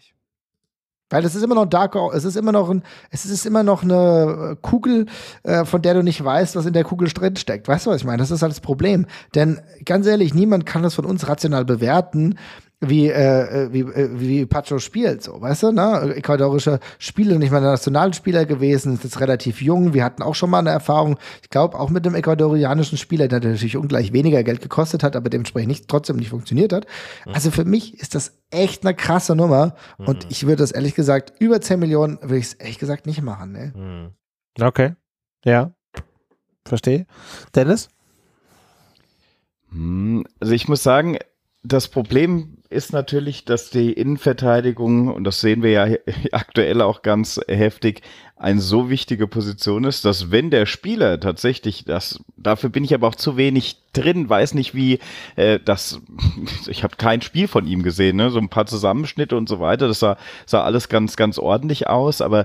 [1.10, 3.82] Weil es ist immer noch Dark, es ist immer noch ein, es ist immer noch
[3.82, 5.06] eine äh, Kugel,
[5.42, 7.68] äh, von der du nicht weißt, was in der Kugel drin steckt.
[7.68, 8.18] Weißt du, was ich meine?
[8.18, 9.06] Das ist halt das Problem.
[9.34, 12.38] Denn ganz ehrlich, niemand kann das von uns rational bewerten,
[12.88, 16.14] wie, äh, wie, äh, wie Pacho spielt, so, weißt du, ne?
[16.16, 19.94] Ecuadorischer Spieler, nicht mal ein Nationalspieler gewesen, ist jetzt relativ jung.
[19.94, 23.40] Wir hatten auch schon mal eine Erfahrung, ich glaube, auch mit dem ecuadorianischen Spieler, der
[23.40, 26.86] natürlich ungleich weniger Geld gekostet hat, aber dementsprechend nicht, trotzdem nicht funktioniert hat.
[27.26, 27.34] Mhm.
[27.34, 30.06] Also für mich ist das echt eine krasse Nummer mhm.
[30.06, 33.22] und ich würde das ehrlich gesagt, über 10 Millionen würde ich es ehrlich gesagt nicht
[33.22, 33.72] machen, ne?
[33.74, 34.64] Mhm.
[34.64, 34.94] Okay.
[35.44, 35.72] Ja.
[36.64, 37.06] Verstehe.
[37.54, 37.88] Dennis?
[39.70, 41.18] Hm, also ich muss sagen,
[41.64, 45.86] das Problem ist natürlich, dass die Innenverteidigung, und das sehen wir ja
[46.32, 48.02] aktuell auch ganz heftig,
[48.36, 53.08] eine so wichtige Position ist, dass wenn der Spieler tatsächlich das, dafür bin ich aber
[53.08, 54.98] auch zu wenig drin, weiß nicht wie,
[55.36, 56.00] äh, das,
[56.66, 58.30] ich habe kein Spiel von ihm gesehen, ne?
[58.30, 62.20] so ein paar Zusammenschnitte und so weiter, das sah, sah alles ganz, ganz ordentlich aus,
[62.20, 62.44] aber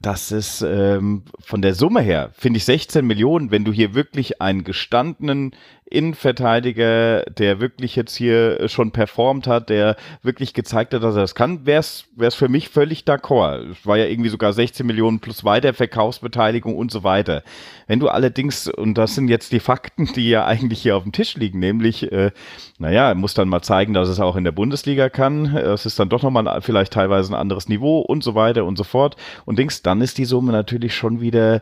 [0.00, 4.40] das ist ähm, von der Summe her, finde ich 16 Millionen, wenn du hier wirklich
[4.40, 5.52] einen gestandenen
[5.88, 11.36] Innenverteidiger, der wirklich jetzt hier schon performt hat, der wirklich gezeigt hat, dass er das
[11.36, 13.70] kann, wäre es für mich völlig d'accord.
[13.70, 17.44] Es war ja irgendwie sogar 16 Millionen plus Weiterverkaufsbeteiligung und so weiter.
[17.86, 21.12] Wenn du allerdings, und das sind jetzt die Fakten, die ja eigentlich hier auf dem
[21.12, 22.32] Tisch liegen, nämlich, äh,
[22.78, 25.56] naja, muss dann mal zeigen, dass es auch in der Bundesliga kann.
[25.56, 28.84] Es ist dann doch nochmal vielleicht teilweise ein anderes Niveau und so weiter und so
[28.84, 29.16] fort.
[29.44, 31.60] Und Dings, dann ist die Summe natürlich schon wieder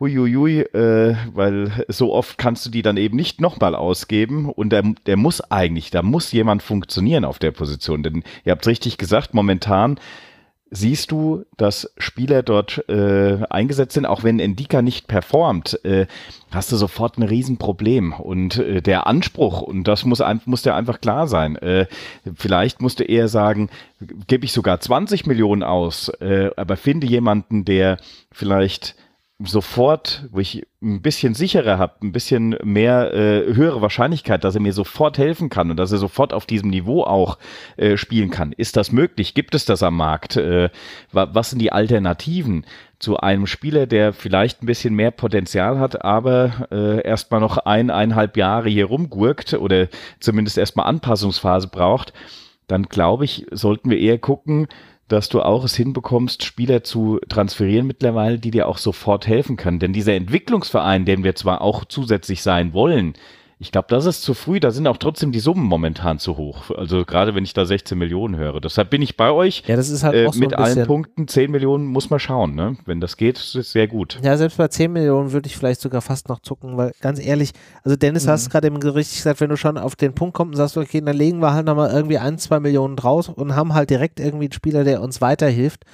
[0.00, 4.82] huiuiui, äh, weil so oft kannst du die dann eben nicht nochmal ausgeben und der,
[5.06, 9.34] der muss eigentlich, da muss jemand funktionieren auf der Position, denn ihr habt richtig gesagt,
[9.34, 9.98] momentan
[10.70, 16.06] siehst du, dass Spieler dort äh, eingesetzt sind, auch wenn Endika nicht performt, äh,
[16.50, 18.12] hast du sofort ein Riesenproblem.
[18.12, 21.86] Und äh, der Anspruch, und das muss, muss dir einfach klar sein, äh,
[22.34, 23.70] vielleicht musst du eher sagen,
[24.26, 27.98] gebe ich sogar 20 Millionen aus, äh, aber finde jemanden, der
[28.30, 28.94] vielleicht
[29.40, 34.60] sofort, wo ich ein bisschen sicherer habe, ein bisschen mehr äh, höhere Wahrscheinlichkeit, dass er
[34.60, 37.38] mir sofort helfen kann und dass er sofort auf diesem Niveau auch
[37.76, 38.50] äh, spielen kann.
[38.50, 39.34] Ist das möglich?
[39.34, 40.36] Gibt es das am Markt?
[40.36, 40.70] Äh,
[41.12, 42.66] was sind die Alternativen
[42.98, 48.36] zu einem Spieler, der vielleicht ein bisschen mehr Potenzial hat, aber äh, erstmal noch eineinhalb
[48.36, 49.86] Jahre hier rumgurkt oder
[50.18, 52.12] zumindest erstmal Anpassungsphase braucht?
[52.66, 54.66] Dann glaube ich, sollten wir eher gucken,
[55.08, 59.78] dass du auch es hinbekommst, Spieler zu transferieren mittlerweile, die dir auch sofort helfen können.
[59.78, 63.14] Denn dieser Entwicklungsverein, den wir zwar auch zusätzlich sein wollen,
[63.60, 64.60] ich glaube, das ist zu früh.
[64.60, 66.70] Da sind auch trotzdem die Summen momentan zu hoch.
[66.76, 68.60] Also gerade wenn ich da 16 Millionen höre.
[68.60, 69.64] Deshalb bin ich bei euch.
[69.66, 71.26] Ja, das ist halt äh, auch so mit allen Punkten.
[71.26, 72.54] 10 Millionen muss man schauen.
[72.54, 72.76] Ne?
[72.86, 74.20] Wenn das geht, ist es sehr gut.
[74.22, 77.50] Ja, selbst bei 10 Millionen würde ich vielleicht sogar fast noch zucken, weil ganz ehrlich,
[77.82, 78.30] also Dennis mhm.
[78.30, 81.00] hast gerade eben richtig gesagt, wenn du schon auf den Punkt kommst und sagst, okay,
[81.00, 84.46] dann legen wir halt nochmal irgendwie ein, zwei Millionen draus und haben halt direkt irgendwie
[84.46, 85.84] einen Spieler, der uns weiterhilft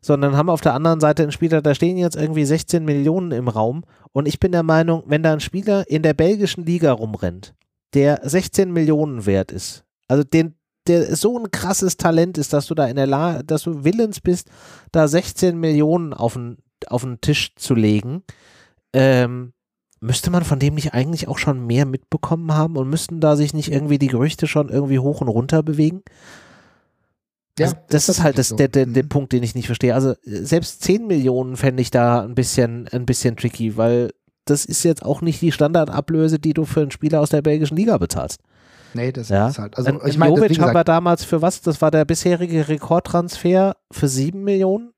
[0.00, 3.48] sondern haben auf der anderen Seite einen Spieler, da stehen jetzt irgendwie 16 Millionen im
[3.48, 3.84] Raum.
[4.12, 7.54] Und ich bin der Meinung, wenn da ein Spieler in der belgischen Liga rumrennt,
[7.94, 10.54] der 16 Millionen wert ist, also den,
[10.86, 14.20] der so ein krasses Talent ist, dass du da in der Lage, dass du willens
[14.20, 14.48] bist,
[14.92, 18.22] da 16 Millionen auf den, auf den Tisch zu legen,
[18.92, 19.52] ähm,
[20.00, 23.52] müsste man von dem nicht eigentlich auch schon mehr mitbekommen haben und müssten da sich
[23.52, 26.02] nicht irgendwie die Gerüchte schon irgendwie hoch und runter bewegen?
[27.60, 28.56] Ja, also das, ist halt das, so.
[28.56, 29.08] der, der, der mhm.
[29.08, 29.94] Punkt, den ich nicht verstehe.
[29.94, 34.10] Also selbst 10 Millionen fände ich da ein bisschen, ein bisschen tricky, weil
[34.44, 37.76] das ist jetzt auch nicht die Standardablöse, die du für einen Spieler aus der belgischen
[37.76, 38.40] Liga bezahlst.
[38.94, 39.48] Nee, das ja?
[39.48, 39.76] ist halt.
[39.78, 41.60] Also, ich meine, Jovic haben wir damals für was?
[41.60, 44.92] Das war der bisherige Rekordtransfer für 7 Millionen.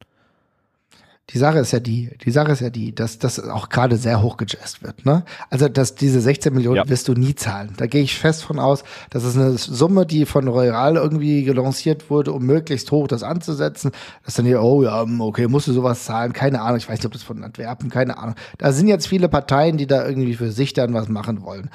[1.32, 4.20] Die Sache ist ja die, die Sache ist ja die, dass das auch gerade sehr
[4.20, 5.06] hoch gejazzt wird.
[5.06, 5.24] Ne?
[5.48, 6.88] Also, dass diese 16 Millionen ja.
[6.88, 7.72] wirst du nie zahlen.
[7.78, 8.84] Da gehe ich fest von aus.
[9.08, 13.92] Das ist eine Summe, die von Royal irgendwie gelanciert wurde, um möglichst hoch das anzusetzen.
[14.24, 16.34] Dass dann hier, oh ja, hm, okay, musst du sowas zahlen?
[16.34, 16.76] Keine Ahnung.
[16.76, 18.34] Ich weiß nicht, ob das von Antwerpen, keine Ahnung.
[18.58, 21.70] Da sind jetzt viele Parteien, die da irgendwie für sich dann was machen wollen.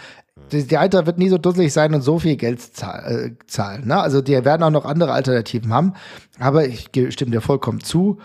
[0.51, 3.87] Die, Alter wird nie so dusselig sein und so viel Geld äh, zahlen.
[3.87, 3.99] Ne?
[3.99, 5.93] Also, die werden auch noch andere Alternativen haben.
[6.39, 8.19] Aber ich stimme dir vollkommen zu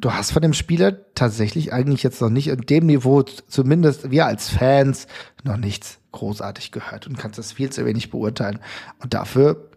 [0.00, 4.26] du hast von dem Spieler tatsächlich eigentlich jetzt noch nicht in dem Niveau, zumindest wir
[4.26, 5.06] als Fans,
[5.44, 8.58] noch nichts großartig gehört und kannst das viel zu wenig beurteilen.
[8.98, 9.70] Und dafür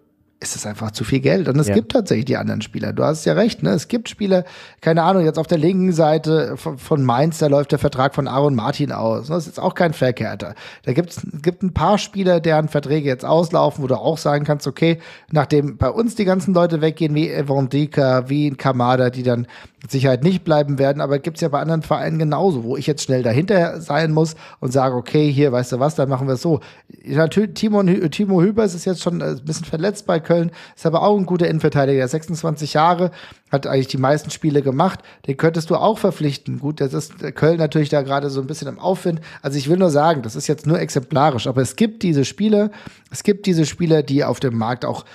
[0.44, 1.48] ist es einfach zu viel Geld.
[1.48, 1.74] Und es ja.
[1.74, 2.92] gibt tatsächlich die anderen Spieler.
[2.94, 3.72] Du hast ja recht, ne?
[3.72, 4.44] Es gibt Spieler,
[4.82, 8.28] keine Ahnung, jetzt auf der linken Seite von, von Mainz, da läuft der Vertrag von
[8.28, 9.28] Aaron Martin aus.
[9.28, 10.54] Das ist jetzt auch kein Verkehrter.
[10.84, 14.68] Da gibt's, gibt ein paar Spieler, deren Verträge jetzt auslaufen, wo du auch sagen kannst,
[14.68, 15.00] okay,
[15.32, 19.48] nachdem bei uns die ganzen Leute weggehen, wie Evan Dika, wie Kamada, die dann
[19.84, 23.04] mit Sicherheit nicht bleiben werden, aber gibt's ja bei anderen Vereinen genauso, wo ich jetzt
[23.04, 26.42] schnell dahinter sein muss und sage, okay, hier, weißt du was, dann machen wir es
[26.42, 26.60] so.
[27.06, 31.04] Natürlich, Timo, Timo Hübers ist jetzt schon ein bisschen verletzt bei Köln Köln, ist aber
[31.04, 33.12] auch ein guter Innenverteidiger, 26 Jahre,
[33.52, 35.02] hat eigentlich die meisten Spiele gemacht.
[35.28, 36.60] Den könntest du auch verpflichten.
[36.60, 39.22] Gut, das ist Köln natürlich da gerade so ein bisschen im Aufwind.
[39.42, 42.72] Also ich will nur sagen, das ist jetzt nur exemplarisch, aber es gibt diese Spiele,
[43.12, 45.06] es gibt diese Spieler, die auf dem Markt auch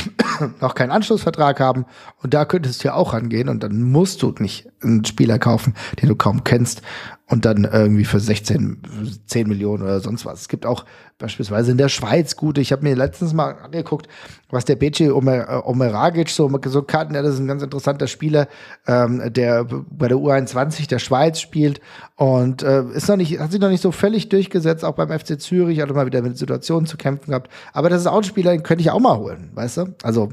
[0.60, 1.86] noch keinen Anschlussvertrag haben.
[2.22, 5.74] Und da könntest du ja auch rangehen und dann musst du nicht einen Spieler kaufen,
[6.00, 6.82] den du kaum kennst
[7.28, 8.82] und dann irgendwie für 16,
[9.26, 10.42] 10 Millionen oder sonst was.
[10.42, 10.84] Es gibt auch
[11.18, 12.60] beispielsweise in der Schweiz gute.
[12.60, 14.08] Ich habe mir letztens mal angeguckt,
[14.50, 18.48] was der Bece Omer, Omeragic so, so Karten, ja, das ist ein ganz interessanter Spieler,
[18.86, 21.80] ähm, der bei der U21 der Schweiz spielt
[22.16, 25.40] und äh, ist noch nicht, hat sich noch nicht so völlig durchgesetzt, auch beim FC
[25.40, 27.50] Zürich, hat mal wieder mit Situationen zu kämpfen gehabt.
[27.72, 29.94] Aber das ist auch ein Spieler, den könnte ich auch mal holen, weißt du?
[30.02, 30.30] Also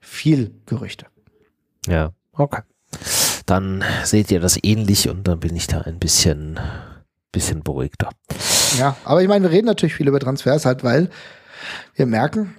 [0.00, 1.06] viel Gerüchte.
[1.86, 2.62] Ja, okay
[3.50, 6.60] dann seht ihr das ähnlich und dann bin ich da ein bisschen,
[7.32, 8.10] bisschen beruhigter.
[8.78, 11.10] Ja, aber ich meine, wir reden natürlich viel über Transfers halt, weil
[11.96, 12.54] wir merken,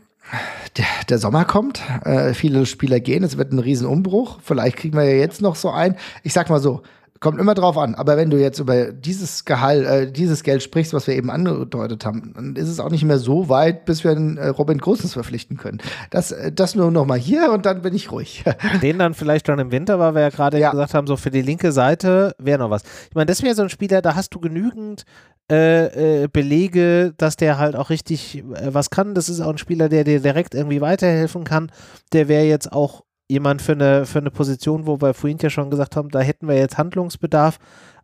[0.78, 4.40] der, der Sommer kommt, äh, viele Spieler gehen, es wird ein Riesenumbruch.
[4.44, 5.96] Vielleicht kriegen wir ja jetzt noch so ein.
[6.24, 6.84] Ich sag mal so,
[7.22, 7.94] Kommt immer drauf an.
[7.94, 12.04] Aber wenn du jetzt über dieses Gehalt, äh, dieses Geld sprichst, was wir eben angedeutet
[12.04, 15.14] haben, dann ist es auch nicht mehr so weit, bis wir einen äh, Robin Großens
[15.14, 15.78] verpflichten können.
[16.10, 18.44] Das, äh, das nur noch mal hier und dann bin ich ruhig.
[18.82, 20.72] Den dann vielleicht schon im Winter, weil wir ja gerade ja.
[20.72, 22.82] gesagt haben, so für die linke Seite wäre noch was.
[23.10, 25.06] Ich meine, das wäre so ein Spieler, da hast du genügend
[25.52, 29.14] äh, äh, Belege, dass der halt auch richtig äh, was kann.
[29.14, 31.72] Das ist auch ein Spieler, der dir direkt irgendwie weiterhelfen kann.
[32.14, 35.70] Der wäre jetzt auch jemand für eine, für eine Position, wo wir vorhin ja schon
[35.70, 37.60] gesagt haben, da hätten wir jetzt Handlungsbedarf.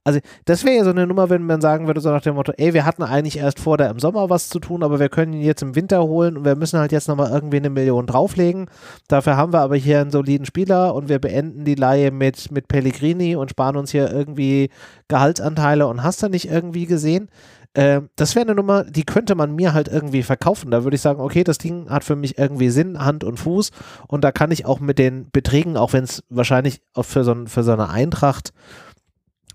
[0.05, 2.53] Also das wäre ja so eine Nummer, wenn man sagen würde, so nach dem Motto,
[2.55, 5.33] ey, wir hatten eigentlich erst vor, da im Sommer was zu tun, aber wir können
[5.33, 8.69] ihn jetzt im Winter holen und wir müssen halt jetzt nochmal irgendwie eine Million drauflegen.
[9.09, 12.69] Dafür haben wir aber hier einen soliden Spieler und wir beenden die Laie mit, mit
[12.69, 14.69] Pellegrini und sparen uns hier irgendwie
[15.09, 17.27] Gehaltsanteile und hast du nicht irgendwie gesehen.
[17.73, 20.71] Äh, das wäre eine Nummer, die könnte man mir halt irgendwie verkaufen.
[20.71, 23.71] Da würde ich sagen, okay, das Ding hat für mich irgendwie Sinn, Hand und Fuß
[24.07, 27.35] und da kann ich auch mit den Beträgen, auch wenn es wahrscheinlich auch für so,
[27.45, 28.53] für so eine Eintracht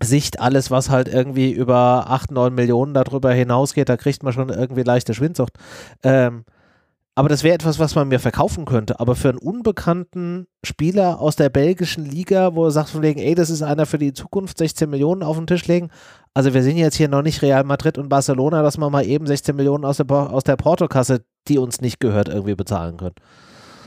[0.03, 4.49] Sicht alles, was halt irgendwie über 8, 9 Millionen darüber hinausgeht, da kriegt man schon
[4.49, 5.53] irgendwie leichte Schwindsucht.
[6.03, 6.45] Ähm,
[7.15, 8.99] aber das wäre etwas, was man mir verkaufen könnte.
[8.99, 13.35] Aber für einen unbekannten Spieler aus der belgischen Liga, wo du sagst von wegen, ey,
[13.35, 15.91] das ist einer für die Zukunft, 16 Millionen auf den Tisch legen.
[16.33, 19.27] Also wir sind jetzt hier noch nicht Real Madrid und Barcelona, dass man mal eben
[19.27, 23.17] 16 Millionen aus der, aus der Portokasse, die uns nicht gehört, irgendwie bezahlen können.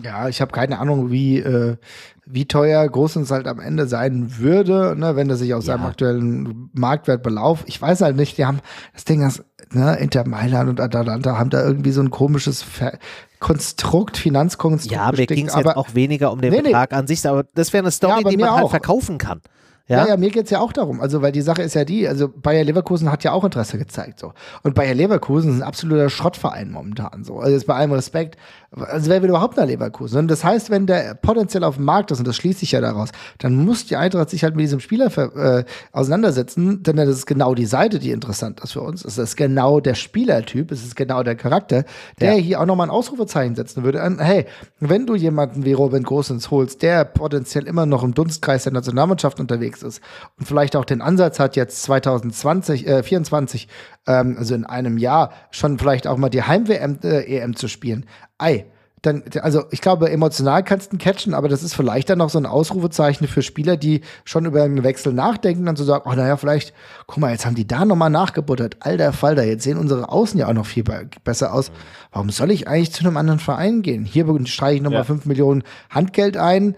[0.03, 1.77] Ja, ich habe keine Ahnung, wie, äh,
[2.25, 5.73] wie teuer Großens halt am Ende sein würde, ne, wenn er sich aus ja.
[5.73, 7.63] seinem aktuellen Marktwert belauft.
[7.67, 8.59] Ich weiß halt nicht, die haben
[8.93, 12.97] das Ding, das, ne, Inter Mailand und Atalanta haben da irgendwie so ein komisches Ver
[13.39, 14.95] Konstrukt, Finanzkonstrukt.
[14.95, 16.97] Ja, mir ging es jetzt auch weniger um den nee, Betrag nee.
[16.97, 19.41] an sich, aber das wäre eine Story, ja, die man halt verkaufen kann.
[19.87, 20.99] Ja, ja, ja mir geht's ja auch darum.
[20.99, 24.19] Also, weil die Sache ist ja die, also Bayer Leverkusen hat ja auch Interesse gezeigt.
[24.19, 24.33] so.
[24.63, 27.23] Und Bayer Leverkusen ist ein absoluter Schrottverein momentan.
[27.23, 27.39] so.
[27.39, 28.37] Also jetzt bei allem Respekt.
[28.75, 30.19] Also wer will überhaupt nach Leverkusen?
[30.19, 32.81] Und das heißt, wenn der potenziell auf dem Markt ist, und das schließt sich ja
[32.81, 37.25] daraus, dann muss die Eintracht sich halt mit diesem Spieler äh, auseinandersetzen, denn das ist
[37.25, 39.03] genau die Seite, die interessant ist für uns.
[39.03, 41.85] Es ist genau der Spielertyp, es ist genau der Charakter,
[42.19, 42.39] der ja.
[42.41, 44.01] hier auch nochmal ein Ausrufezeichen setzen würde.
[44.01, 44.45] An, hey,
[44.79, 49.39] wenn du jemanden wie Robin Großens holst, der potenziell immer noch im Dunstkreis der Nationalmannschaft
[49.39, 50.01] unterwegs unterwegs ist
[50.37, 53.67] und vielleicht auch den Ansatz hat, jetzt 2020, äh, 24,
[54.07, 58.05] ähm, also in einem Jahr, schon vielleicht auch mal die Heim-WM, äh, EM zu spielen.
[58.37, 58.65] Ei,
[59.05, 62.29] dann, also ich glaube, emotional kannst du ihn catchen, aber das ist vielleicht dann noch
[62.29, 66.09] so ein Ausrufezeichen für Spieler, die schon über einen Wechsel nachdenken, dann zu so sagen,
[66.09, 66.73] oh naja, vielleicht,
[67.05, 68.77] guck mal, jetzt haben die da nochmal nachgebuttert.
[68.79, 70.83] Alter Falter, jetzt sehen unsere Außen ja auch noch viel
[71.23, 71.71] besser aus.
[72.11, 74.05] Warum soll ich eigentlich zu einem anderen Verein gehen?
[74.05, 75.05] Hier streiche ich nochmal ja.
[75.05, 76.75] 5 Millionen Handgeld ein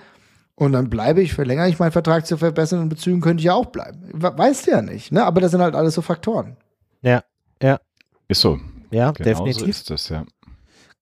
[0.56, 3.54] und dann bleibe ich, verlängere ich meinen Vertrag zu verbessern und Bezügen könnte ich ja
[3.54, 4.00] auch bleiben.
[4.12, 5.24] Weißt du ja nicht, ne?
[5.24, 6.58] Aber das sind halt alles so Faktoren.
[7.02, 7.24] Ja,
[7.62, 7.80] ja.
[8.28, 8.60] Ist so.
[8.92, 9.62] Ja, genau definitiv.
[9.62, 10.26] So ist das, ja.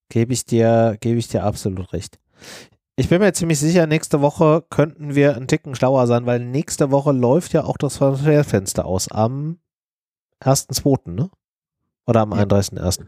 [0.10, 2.20] Gebe ich dir, gebe ich dir absolut recht.
[2.96, 6.92] Ich bin mir ziemlich sicher, nächste Woche könnten wir einen Ticken schlauer sein, weil nächste
[6.92, 9.60] Woche läuft ja auch das Transferfenster aus am
[10.42, 11.30] 1.2., ne?
[12.08, 12.44] Oder am ja.
[12.44, 13.08] 31.1.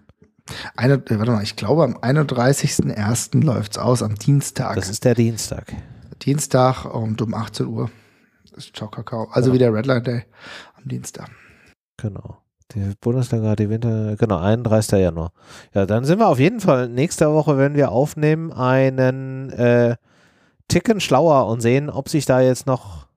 [0.75, 3.43] Eine, warte mal, ich glaube, am 31.01.
[3.43, 4.75] läuft es aus, am Dienstag.
[4.75, 5.73] Das ist der Dienstag.
[6.21, 7.91] Dienstag und um 18 Uhr
[8.55, 9.29] ist Ciao Kakao.
[9.31, 9.53] Also genau.
[9.53, 10.25] wieder Redline Day
[10.75, 11.29] am Dienstag.
[11.97, 12.37] Genau.
[12.73, 14.99] Die Bundesliga, die Winter, genau, 31.
[14.99, 15.31] Januar.
[15.73, 19.95] Ja, dann sind wir auf jeden Fall nächste Woche, wenn wir aufnehmen, einen äh,
[20.67, 23.07] Ticken schlauer und sehen, ob sich da jetzt noch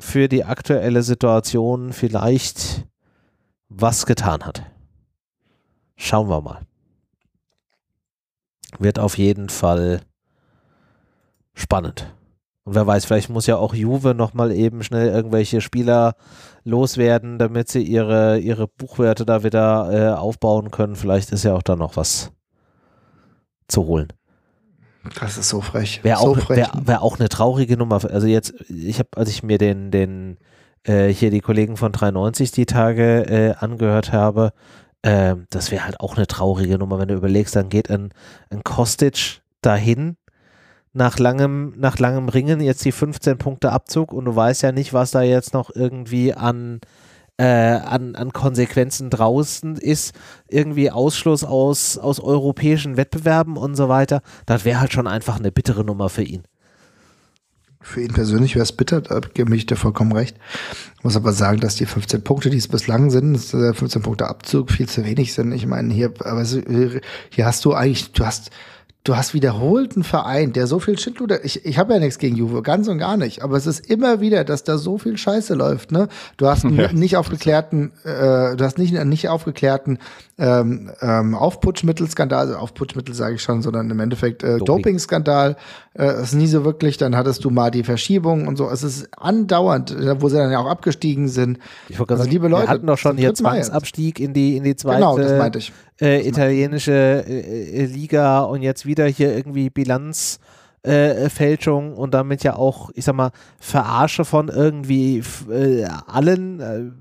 [0.00, 2.86] für die aktuelle Situation vielleicht
[3.68, 4.62] was getan hat.
[5.96, 6.60] Schauen wir mal.
[8.78, 10.02] Wird auf jeden Fall
[11.54, 12.12] spannend.
[12.64, 16.14] Und wer weiß, vielleicht muss ja auch Juve nochmal eben schnell irgendwelche Spieler
[16.64, 20.94] loswerden, damit sie ihre, ihre Buchwerte da wieder äh, aufbauen können.
[20.94, 22.30] Vielleicht ist ja auch da noch was
[23.66, 24.12] zu holen.
[25.18, 26.04] Das ist so frech.
[26.04, 28.04] Wäre so auch, wär, wär auch eine traurige Nummer.
[28.04, 30.38] Also jetzt, ich habe, als ich mir den, den
[30.84, 34.52] äh, hier die Kollegen von 93 die Tage äh, angehört habe,
[35.02, 38.10] äh, das wäre halt auch eine traurige Nummer, wenn du überlegst, dann geht ein,
[38.50, 40.16] ein Kostic dahin
[40.92, 44.92] nach langem, nach langem Ringen jetzt die 15 Punkte Abzug und du weißt ja nicht,
[44.92, 46.80] was da jetzt noch irgendwie an,
[47.38, 50.14] äh, an, an Konsequenzen draußen ist,
[50.48, 54.22] irgendwie Ausschluss aus, aus europäischen Wettbewerben und so weiter.
[54.44, 56.42] Das wäre halt schon einfach eine bittere Nummer für ihn.
[57.80, 60.36] Für ihn persönlich wäre es bitter, da gebe ich dir vollkommen recht.
[60.98, 64.28] Ich muss aber sagen, dass die 15 Punkte, die es bislang sind, 15 äh, Punkte
[64.28, 65.50] Abzug viel zu wenig sind.
[65.50, 66.12] Ich meine, hier,
[67.30, 68.50] hier hast du eigentlich, du hast
[69.04, 72.36] du hast wiederholt einen Verein, der so viel Schindluder, ich, ich habe ja nichts gegen
[72.36, 75.54] Juve, ganz und gar nicht, aber es ist immer wieder, dass da so viel Scheiße
[75.54, 76.08] läuft, ne?
[76.36, 76.92] Du hast einen ja.
[76.92, 79.98] nicht aufgeklärten, äh, du hast nicht einen nicht aufgeklärten
[80.38, 85.56] ähm, ähm, Aufputschmittelskandal, also Aufputschmittel sage ich schon, sondern im Endeffekt äh, Dopingskandal,
[85.94, 89.08] äh, ist nie so wirklich, dann hattest du mal die Verschiebung und so, es ist
[89.18, 91.58] andauernd, äh, wo sie dann ja auch abgestiegen sind.
[91.88, 94.76] Ich wollte also, liebe Leute, wir hatten doch schon hier Zwangsabstieg in die, in die
[94.76, 95.00] zweite.
[95.00, 95.72] Genau, das meinte ich
[96.02, 102.56] äh, italienische äh, äh, Liga und jetzt wieder hier irgendwie Bilanzfälschung äh, und damit ja
[102.56, 103.30] auch, ich sag mal,
[103.60, 106.98] Verarsche von irgendwie äh, allen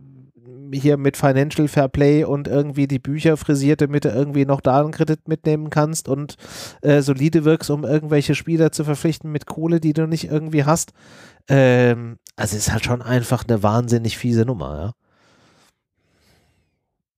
[0.74, 4.80] hier mit Financial Fair Play und irgendwie die Bücher frisiert, damit du irgendwie noch da
[4.80, 6.38] einen Kredit mitnehmen kannst und
[6.82, 10.94] äh, solide wirkst, um irgendwelche Spieler zu verpflichten mit Kohle, die du nicht irgendwie hast.
[11.50, 14.94] Ähm, also ist halt schon einfach eine wahnsinnig fiese Nummer, ja.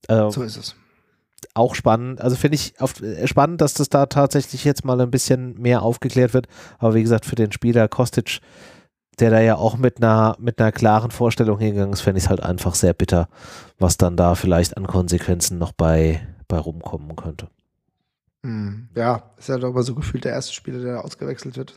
[0.07, 0.75] Also, so ist es.
[1.55, 5.11] Auch spannend, also finde ich auf, äh, spannend, dass das da tatsächlich jetzt mal ein
[5.11, 6.47] bisschen mehr aufgeklärt wird.
[6.79, 8.41] Aber wie gesagt, für den Spieler Kostic
[9.19, 12.29] der da ja auch mit einer, mit einer klaren Vorstellung hingegangen ist, fände ich es
[12.29, 13.27] halt einfach sehr bitter,
[13.79, 17.47] was dann da vielleicht an Konsequenzen noch bei, bei rumkommen könnte.
[18.45, 21.73] Hm, ja, ist ja doch aber so gefühlt der erste Spieler, der ausgewechselt wird.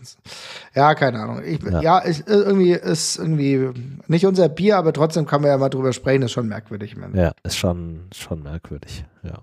[0.74, 1.43] Ja, keine Ahnung.
[1.44, 3.70] Ich, ja, ja ich, irgendwie ist irgendwie
[4.09, 6.97] nicht unser Bier, aber trotzdem kann man ja mal drüber sprechen, ist schon merkwürdig.
[7.15, 9.43] Ja, ist schon, schon merkwürdig, ja.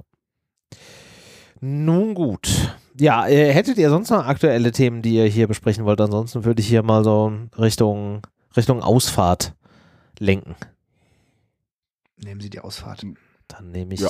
[1.65, 2.75] Nun gut.
[2.99, 6.01] Ja, äh, hättet ihr sonst noch aktuelle Themen, die ihr hier besprechen wollt?
[6.01, 8.19] Ansonsten würde ich hier mal so Richtung,
[8.57, 9.55] Richtung Ausfahrt
[10.19, 10.57] lenken.
[12.21, 13.05] Nehmen Sie die Ausfahrt.
[13.47, 14.09] Dann nehme ich, ja.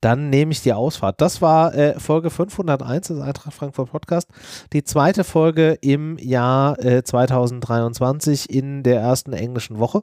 [0.00, 1.20] dann nehme ich die Ausfahrt.
[1.20, 4.30] Das war äh, Folge 501 des Eintracht Frankfurt Podcast.
[4.72, 10.02] Die zweite Folge im Jahr äh, 2023 in der ersten englischen Woche.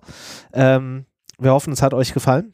[0.53, 1.07] Ähm,
[1.39, 2.53] wir hoffen, es hat euch gefallen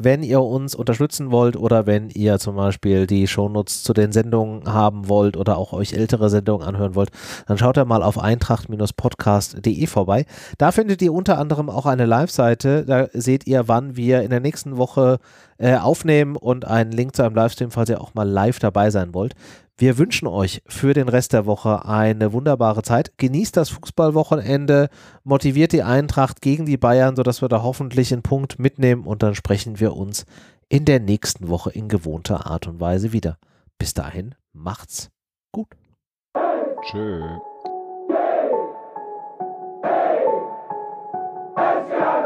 [0.00, 4.72] wenn ihr uns unterstützen wollt oder wenn ihr zum Beispiel die Shownotes zu den Sendungen
[4.72, 7.10] haben wollt oder auch euch ältere Sendungen anhören wollt,
[7.46, 10.26] dann schaut ihr mal auf eintracht-podcast.de vorbei.
[10.58, 12.84] Da findet ihr unter anderem auch eine Live-Seite.
[12.84, 15.18] Da seht ihr, wann wir in der nächsten Woche
[15.58, 19.14] äh, aufnehmen und einen Link zu einem Livestream, falls ihr auch mal live dabei sein
[19.14, 19.34] wollt.
[19.80, 23.12] Wir wünschen euch für den Rest der Woche eine wunderbare Zeit.
[23.16, 24.88] Genießt das Fußballwochenende,
[25.22, 29.36] motiviert die Eintracht gegen die Bayern, sodass wir da hoffentlich einen Punkt mitnehmen und dann
[29.36, 30.26] sprechen wir uns
[30.68, 33.38] in der nächsten Woche in gewohnter Art und Weise wieder.
[33.78, 35.10] Bis dahin, macht's
[35.52, 35.68] gut.
[36.82, 37.38] Tschö.
[41.86, 42.17] Hey!